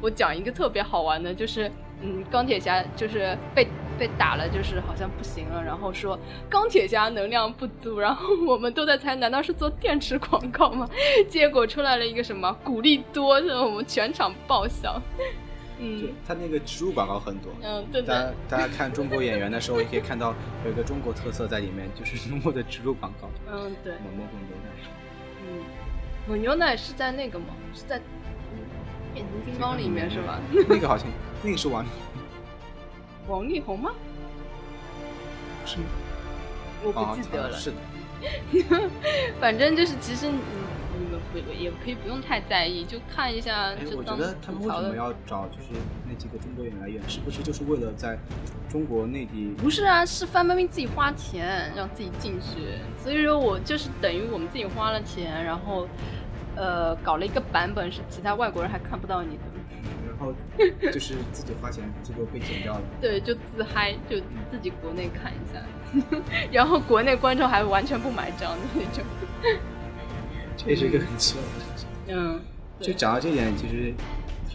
[0.00, 1.70] 我讲一个特别好玩的，就是
[2.00, 3.66] 嗯，钢铁侠就是被
[3.98, 6.18] 被打了，就是好像不行了，然后说
[6.48, 10.88] 钢铁侠能量不足，然后我们都在猜，难道是做电池广告吗？
[11.28, 15.00] 结果出来了一个什么古力多，让我们全场爆笑。
[15.80, 17.52] 嗯，他那个植入广告很多。
[17.62, 20.34] 嗯，对大家的，大家 看中国演员的时候，也可以看到
[20.64, 24.70] 有一个中国特色在里面，就是中国的植入广告，嗯对，某某某牛奶。
[25.42, 25.64] 嗯，
[26.26, 27.46] 蒙牛奶是在那个吗？
[27.72, 28.58] 是在嗯
[29.14, 30.40] 变形金刚里面是吧？
[30.68, 31.06] 那个好像
[31.42, 31.86] 那个是王，
[33.28, 33.92] 王力宏吗？
[35.64, 35.84] 是吗？
[36.82, 37.56] 我啊不记得了。
[37.56, 37.76] 是的，
[39.38, 40.38] 反正就是，其实你
[40.98, 44.96] 你们不也可以不用太在意，就看一下哎，我觉得他们为什么。
[44.96, 45.78] 要找就是
[46.08, 47.00] 那几个中国演员来演？
[47.08, 48.18] 是不是就是为了在
[48.68, 49.54] 中国内地？
[49.58, 52.58] 不是啊，是范冰冰自己花钱让自己进去，
[53.02, 55.86] 所以说我就是等于我们自己花了钱，然后
[56.56, 59.57] 呃搞了一个版本是其他外国人还看不到你的，然
[60.18, 60.32] 后
[60.92, 62.82] 就是自己花钱，结果被剪掉了。
[63.00, 64.16] 对，就自嗨，就
[64.50, 65.62] 自己国内看一下，
[66.52, 69.04] 然后国内观众还完全不买账的那种，
[70.56, 71.88] 这也是一个很奇怪的事情。
[72.08, 72.40] 嗯，
[72.80, 73.94] 就讲到这点，其实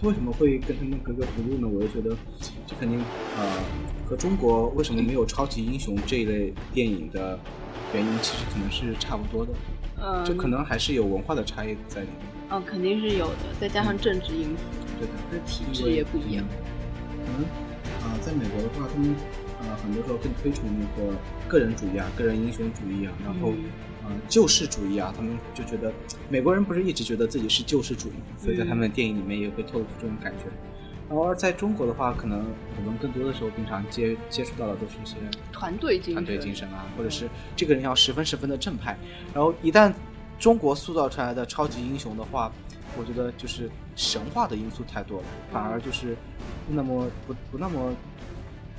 [0.02, 1.68] 为什么会跟他们格格不入呢？
[1.68, 2.16] 我就觉得，
[2.68, 3.00] 这肯定
[3.38, 3.64] 呃
[4.06, 7.40] 和中国为什么没有超级英雄这一类电影的
[7.94, 9.52] 原因，其实可能是差不多的，
[10.02, 12.33] 嗯，就可能还是有文化的差异在里面。
[12.54, 14.64] 哦，肯定是有的，再加上政治因素，
[15.00, 16.46] 对的，这体制也不一样。
[17.10, 17.42] 可能
[18.06, 19.16] 啊、呃在美国的话，他们
[19.60, 21.18] 呃很多时候更推崇那个
[21.48, 23.66] 个人主义啊、个人英雄主义啊，然后嗯
[24.04, 25.92] 呃救世主义啊，他们就觉得
[26.30, 30.46] 美国人不是一直觉得自己是救世主义嘛，所以在他们的电影里面也会透露出这种感觉。
[31.10, 32.46] 然后而在中国的话，可能
[32.78, 35.16] 我们更多的时候平常接接触到的都是一些
[35.52, 38.96] 团队精神团队精神啊，或者是这个人要十分十分的正派。
[39.34, 39.92] 然后一旦
[40.44, 42.52] 中国塑造出来的超级英雄的话，
[42.98, 46.18] 我觉得就是神话的因素太多了，反而就是
[46.68, 47.94] 不那么不不那么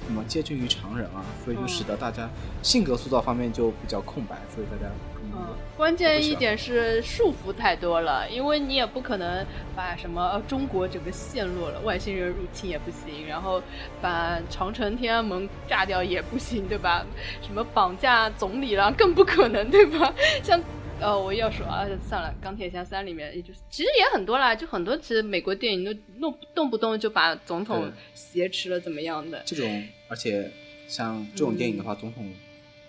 [0.04, 2.28] 怎么接近于常人啊，所以就使得大家
[2.62, 4.92] 性格塑造方面就比较空白，所以大家
[5.32, 9.42] 嗯，关键一点是束缚太多了，因为你也不可能
[9.74, 13.62] 把什么、呃、中国整个陷落了，外星人入侵也不行，然后
[14.02, 17.06] 把长城、天安门炸掉也不行，对吧？
[17.40, 20.12] 什么绑架总理了，更不可能，对吧？
[20.42, 20.60] 像
[21.00, 30.50] 呃，我要说啊，算了，钢铁侠三里面也就是其实也很多啦，就很多其实美国电影都弄动不动就把总统挟持了怎么样的，这种，而且
[30.88, 32.32] 像这种电影的话，总统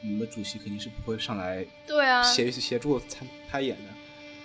[0.02, 3.84] 我们的主席肯定是不会上来对啊，协协助参拍演的。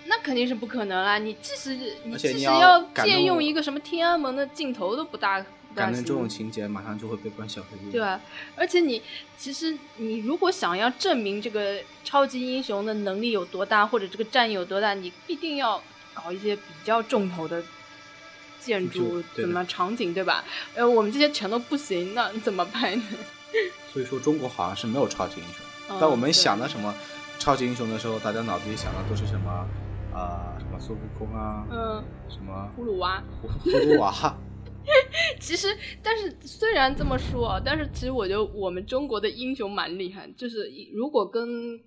[0.07, 1.19] 那肯定是不可能啦！
[1.19, 5.45] 你即使你即使要借用一个什么天安门的镜头都不大
[5.75, 7.91] 感恩这种，情节，马上就会被关小黑屋。
[7.91, 8.19] 对啊？
[8.55, 9.01] 而且你
[9.37, 15.81] 其实你如果想要证明这个超级英雄的能力有多大，或者这个战役有多大，你必定要
[16.13, 17.63] 搞一些比较重头的
[18.59, 20.43] 建筑就，对的怎么场景，对吧？
[20.75, 23.03] 呃，我们这些全都不行，那怎么办呢？
[23.91, 25.65] 所以说中国好像是没有超级英雄。
[25.89, 26.95] 嗯当我们想到什么
[27.37, 29.67] 超级英雄的时候，大家脑子里想的都是什么
[30.13, 33.21] 啊、什么孙悟空啊，嗯，什么葫芦娃。
[33.41, 34.37] 葫葫芦娃。
[35.39, 35.67] 其实，
[36.01, 41.79] 但是虽然这么说啊，但是其实我觉得我们中国的英雄蛮厉害，就是如果跟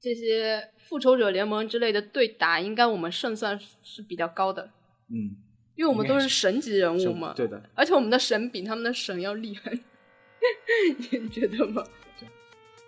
[0.00, 4.70] 这些复仇者联盟之类的对打，应该我们胜算是是比较高的，
[5.08, 5.36] 嗯，
[5.76, 7.32] 因为我们都是神级人物嘛。
[7.36, 7.62] 对的。
[7.74, 9.72] 而且我们的神比他们的神要厉害，
[11.10, 11.84] 你觉得吗？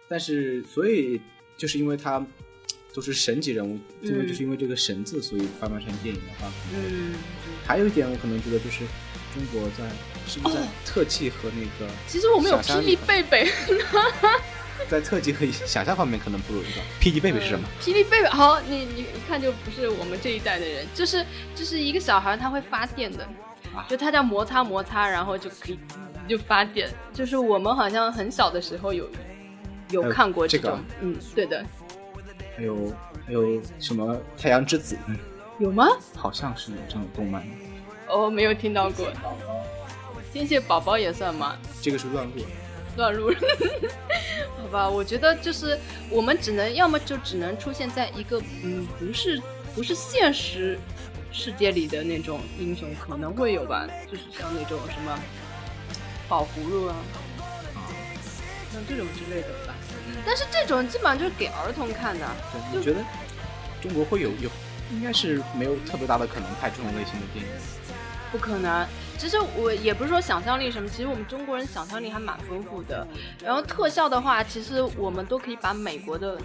[0.09, 1.21] 但是所以
[1.57, 2.25] 就是因为他
[2.95, 7.15] 都是神级人物，因为嗯就是因为这个神字，所以翻拍成电影的话，嗯，
[7.65, 8.85] 还有一点我可能觉得就是
[9.35, 9.85] 中国在
[10.29, 13.51] 是不是在哦特技和那个其实我们有霹雳贝贝，
[14.89, 16.81] 在特技和想象方面可能不如一个。
[17.01, 17.67] 霹雳贝贝是什么？
[17.83, 23.25] 霹雳贝贝，好，你你一看就不是我们这一代的人，就是就是一个小孩他会发电的，
[23.75, 25.79] 啊就他叫摩擦摩擦，然后就可以
[26.29, 26.89] 就发电。
[27.13, 29.11] 就是我们好像很小的时候有
[29.91, 31.65] 有看过这个，嗯，对的，
[32.57, 32.93] 还有
[33.27, 34.97] 还有什么太阳之子？
[35.09, 35.19] 嗯
[35.61, 35.87] 有吗？
[36.17, 37.47] 好像是有这种动漫，
[38.09, 39.11] 哦，没有听到过。
[40.33, 41.57] 天线宝宝也算吗？
[41.81, 42.33] 这个是乱入。
[42.97, 43.33] 乱入，
[44.63, 45.77] 好吧，我觉得就是
[46.09, 49.43] 我们只能要么就只能出现在一个嗯不是
[49.75, 50.79] 不是现实
[51.33, 55.19] 世界里的那种英雄，可能会有吧，就是像那种什么
[56.29, 56.95] 宝葫芦啊，
[58.73, 59.75] 像这种之类的吧。
[60.25, 63.01] 但是这种基本上就是给儿童看的，对，你觉得
[63.83, 64.49] 中国会有有
[64.93, 67.51] 应该是没有特别大的可能拍这种类型的电影？
[68.35, 68.85] 不可能。
[69.17, 73.07] 其实我也不是说想象力什么，其实我们中国人想象力还蛮丰富的。
[73.41, 76.37] 然后特效的话，其实我们都可以把美国的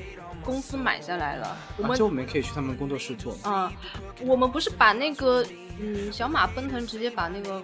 [0.44, 1.58] 公司买下来了。
[1.78, 3.36] 我们而且我们可以去他们工作室做。
[3.42, 3.74] 啊、
[4.22, 5.44] 我们不是把那个
[5.80, 7.60] 嗯小马奔腾直接把那个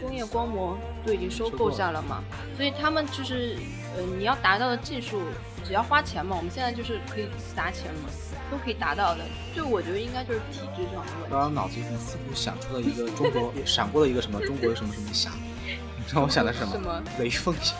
[0.00, 2.24] 工业光魔都已经收购下了嘛，
[2.56, 3.58] 所以他们就是
[3.94, 5.20] 呃你要达到的技术
[5.62, 8.08] 只要花钱嘛，我们现在就是可以砸钱嘛，
[8.52, 9.24] 都可以达到的。
[9.56, 11.30] 就我觉得应该就是体制上的问题。
[11.30, 15.30] 刚刚脑子里面似乎想出了一个中国闪过了一个什么中国有什么什么侠，
[15.66, 16.72] 你知道我想的是什么？
[16.72, 17.74] 什么雷锋侠。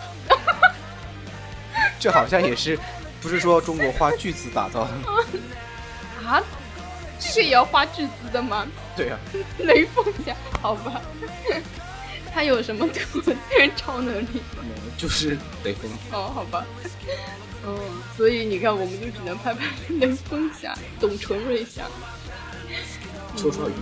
[2.00, 2.78] 这好像也是，
[3.20, 4.90] 不是说中国花巨资打造的？
[6.26, 6.42] 啊，
[7.20, 8.66] 这个也要花巨资的吗？
[8.96, 9.18] 对啊，
[9.60, 11.00] 雷锋侠，好吧。
[12.34, 13.02] 他有什么特
[13.76, 14.42] 超能力？
[14.96, 15.90] 就是雷锋。
[16.12, 16.64] 哦，好吧。
[17.64, 17.78] 嗯，
[18.16, 21.84] 所以你看，我们就只能拍拍雷锋侠、董存瑞侠。
[23.36, 23.72] 绰绰有余。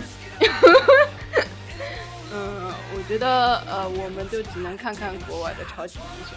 [2.32, 6.36] 嗯，我觉得呃，我们就只能看看国外的超级英雄。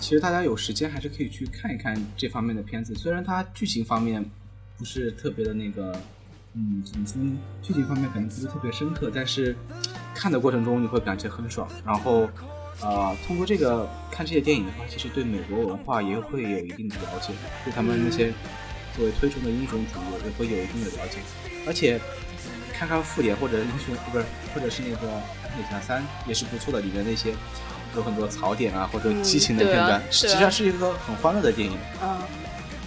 [0.00, 4.24] 其实大家有时间还是可以去看一看这方面的片子，虽然它剧情方面
[4.78, 5.92] 不是特别的那个，
[6.54, 7.38] 嗯，怎么说呢？
[7.62, 9.54] 剧情方面可能不是特别深刻，但是
[10.14, 11.68] 看的过程中你会感觉很爽。
[11.84, 12.28] 然后，
[12.82, 17.32] 呃，通过这个看这些电影的话，其实对美国文化也会有一定的了解，
[17.64, 18.32] 对他们那些
[18.96, 21.18] 作为推崇的英雄主义也会有一定的了解。
[21.66, 22.00] 而且
[22.72, 24.24] 看看复联或者英雄，不是，
[24.54, 27.34] 或者是那个钢铁侠三也是不错的，里面那些。
[27.96, 31.76] 有很多槽点啊，或者激情的片段，嗯对啊实际上是一个很欢乐的电影。
[32.00, 32.20] 嗯，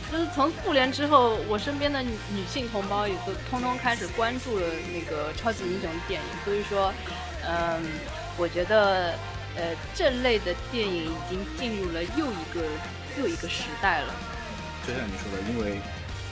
[0.09, 6.93] 就是从复联之后，我身边的女女性同胞也都通通开始关注了那个超级英雄电影，所以说，
[7.45, 7.83] 嗯，
[8.37, 9.13] 我觉得
[9.55, 12.65] 呃这类的电影已经进入了又一个
[13.19, 14.13] 又一个时代了。
[14.87, 15.79] 就像你说的，因为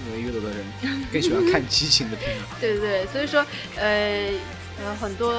[0.06, 0.66] 因为越多的人
[1.12, 2.44] 更喜欢看激情的片子。
[2.60, 3.46] 对对对，所以说，
[3.78, 4.30] 呃
[4.84, 5.32] 呃，很多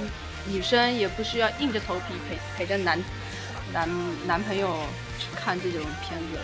[0.00, 0.08] 嗯
[0.46, 2.98] 女生也不需要硬着头皮陪陪着男
[3.72, 3.88] 男
[4.26, 4.78] 男朋友
[5.18, 6.42] 去看这种片子了。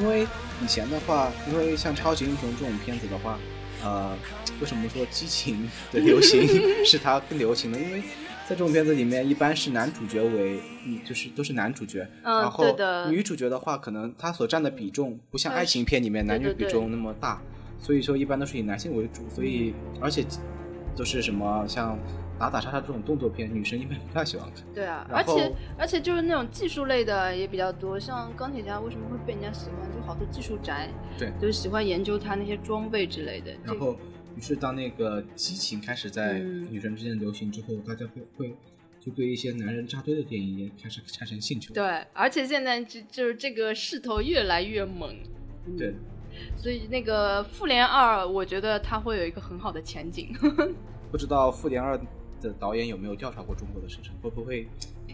[0.00, 0.26] 因为
[0.62, 3.38] 以前的话，因为像超级英雄这种片子的话，
[3.82, 4.16] 呃，
[4.60, 6.46] 为什么说激情的流行
[6.84, 7.78] 是它更流行呢？
[7.78, 8.02] 因为
[8.50, 12.64] 在这种片子里面，一般是男主角为，女，就是都是男主角，嗯然后
[13.08, 17.40] 女主角的话，可能她所占的比重不像爱情片里面男女比重那么大，
[17.78, 20.26] 所以说一般都是以男性为主，所以而且
[20.96, 21.96] 都是什么像
[22.40, 24.64] 打打杀杀这种动作片，女生一般不太喜欢看。
[24.74, 29.88] 对啊，而且而且就是那种技术类的也比较多，像钢铁侠为什么会被人家喜欢？
[29.94, 33.52] 就好多技术宅，对就是喜欢研究他那些装备之类的。
[33.62, 33.96] 然后，
[34.36, 38.54] 于是当那个激情开始在嗯女生之间流行之后，大家会会
[39.00, 41.72] 就对一些男人扎堆的电影也开始产生兴趣。
[41.72, 45.14] 对，而且现在就就是这个势头越来越猛。
[45.66, 45.94] 嗯对，
[46.56, 50.32] 所以那个复联二，我觉得它会有一个很好的前景。
[51.10, 51.98] 不知道《复联二》
[52.40, 54.66] 的导演有没有调查过中国的市场，会不会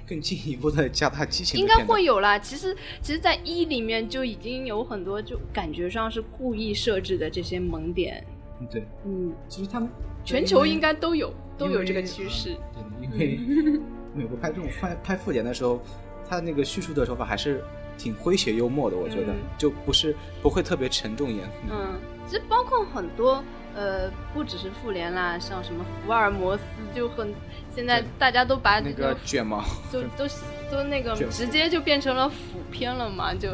[0.06, 2.38] 更进一步的加大激情应该会有啦。
[2.38, 8.24] 其实，其实，在一里面就已经有很多，就感觉上是故意设置的这些萌点。
[8.60, 9.88] 嗯对，嗯，其实他们
[10.24, 12.56] 全球应该都有，都有这个趋势。
[12.72, 13.80] 对的，因为
[14.14, 15.80] 美国拍这种拍拍复联的时候，
[16.28, 17.62] 他那个叙述的手法还是
[17.98, 19.36] 挺诙谐幽默的，我觉得、嗯。
[19.58, 21.52] 就不是不会特别沉重严肃。
[21.70, 23.42] 嗯，其实包括很多
[23.74, 26.62] 呃，不只是复联啦，像什么福尔摩斯，
[26.94, 27.34] 就很
[27.74, 29.62] 现在大家都把那个个卷毛，
[29.92, 30.26] 就都
[30.72, 33.50] 都那个直接就变成了腐片了嘛，就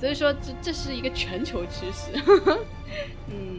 [0.00, 2.10] 所以说这这是一个全球趋势。
[3.28, 3.57] 嗯，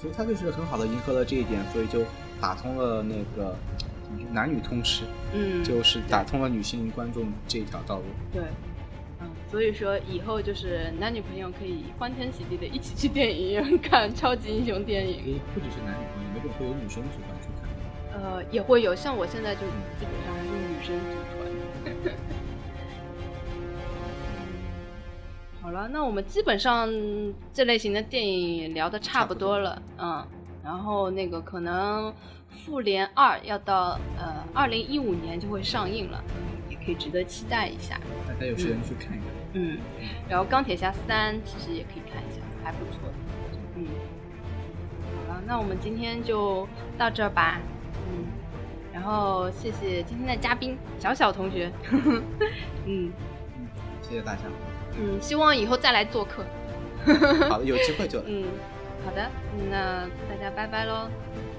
[0.00, 2.02] 所以他就是很好的迎合了这一点，所以就
[2.40, 3.54] 打通了那个
[4.32, 5.04] 男女通吃，
[5.34, 8.04] 嗯，就是打通了女性观众这一条道路。
[8.32, 8.42] 对，
[9.20, 17.68] 嗯，所以说以后就是男女朋友可以欢天喜地的一起去电影院看超级英雄电影，诶，不只是男女朋友，没准会有女生组团去看。
[18.22, 19.60] 呃，也会有，像我现在就
[19.98, 22.14] 基本上是女生组团。
[25.62, 26.88] 好了，那我们基本上
[27.52, 30.26] 这类型的电影聊的差不多了，嗯，
[30.64, 32.10] 然后那个可能
[32.64, 36.24] 《复联二》要到呃二零一五年就会上映了，
[36.68, 38.00] 也可以值得期待一下。
[38.26, 39.28] 大家有时间去看一看。
[39.52, 39.78] 嗯，
[40.28, 43.14] 然后《钢铁侠三》其实也可以看一下，还不错的。
[43.76, 43.86] 嗯，
[45.28, 46.66] 好了，那我们今天就
[46.96, 47.60] 到这儿吧。
[48.08, 48.24] 嗯，
[48.94, 51.70] 然后谢谢今天的嘉宾小小同学。
[52.86, 53.12] 嗯
[54.02, 54.42] 谢谢大家。
[55.00, 56.44] 嗯，希望以后再来做客。
[57.48, 58.24] 好的，有机会就来。
[58.28, 58.44] 嗯，
[59.04, 59.30] 好的，
[59.70, 61.08] 那大家拜拜喽。
[61.08, 61.49] 拜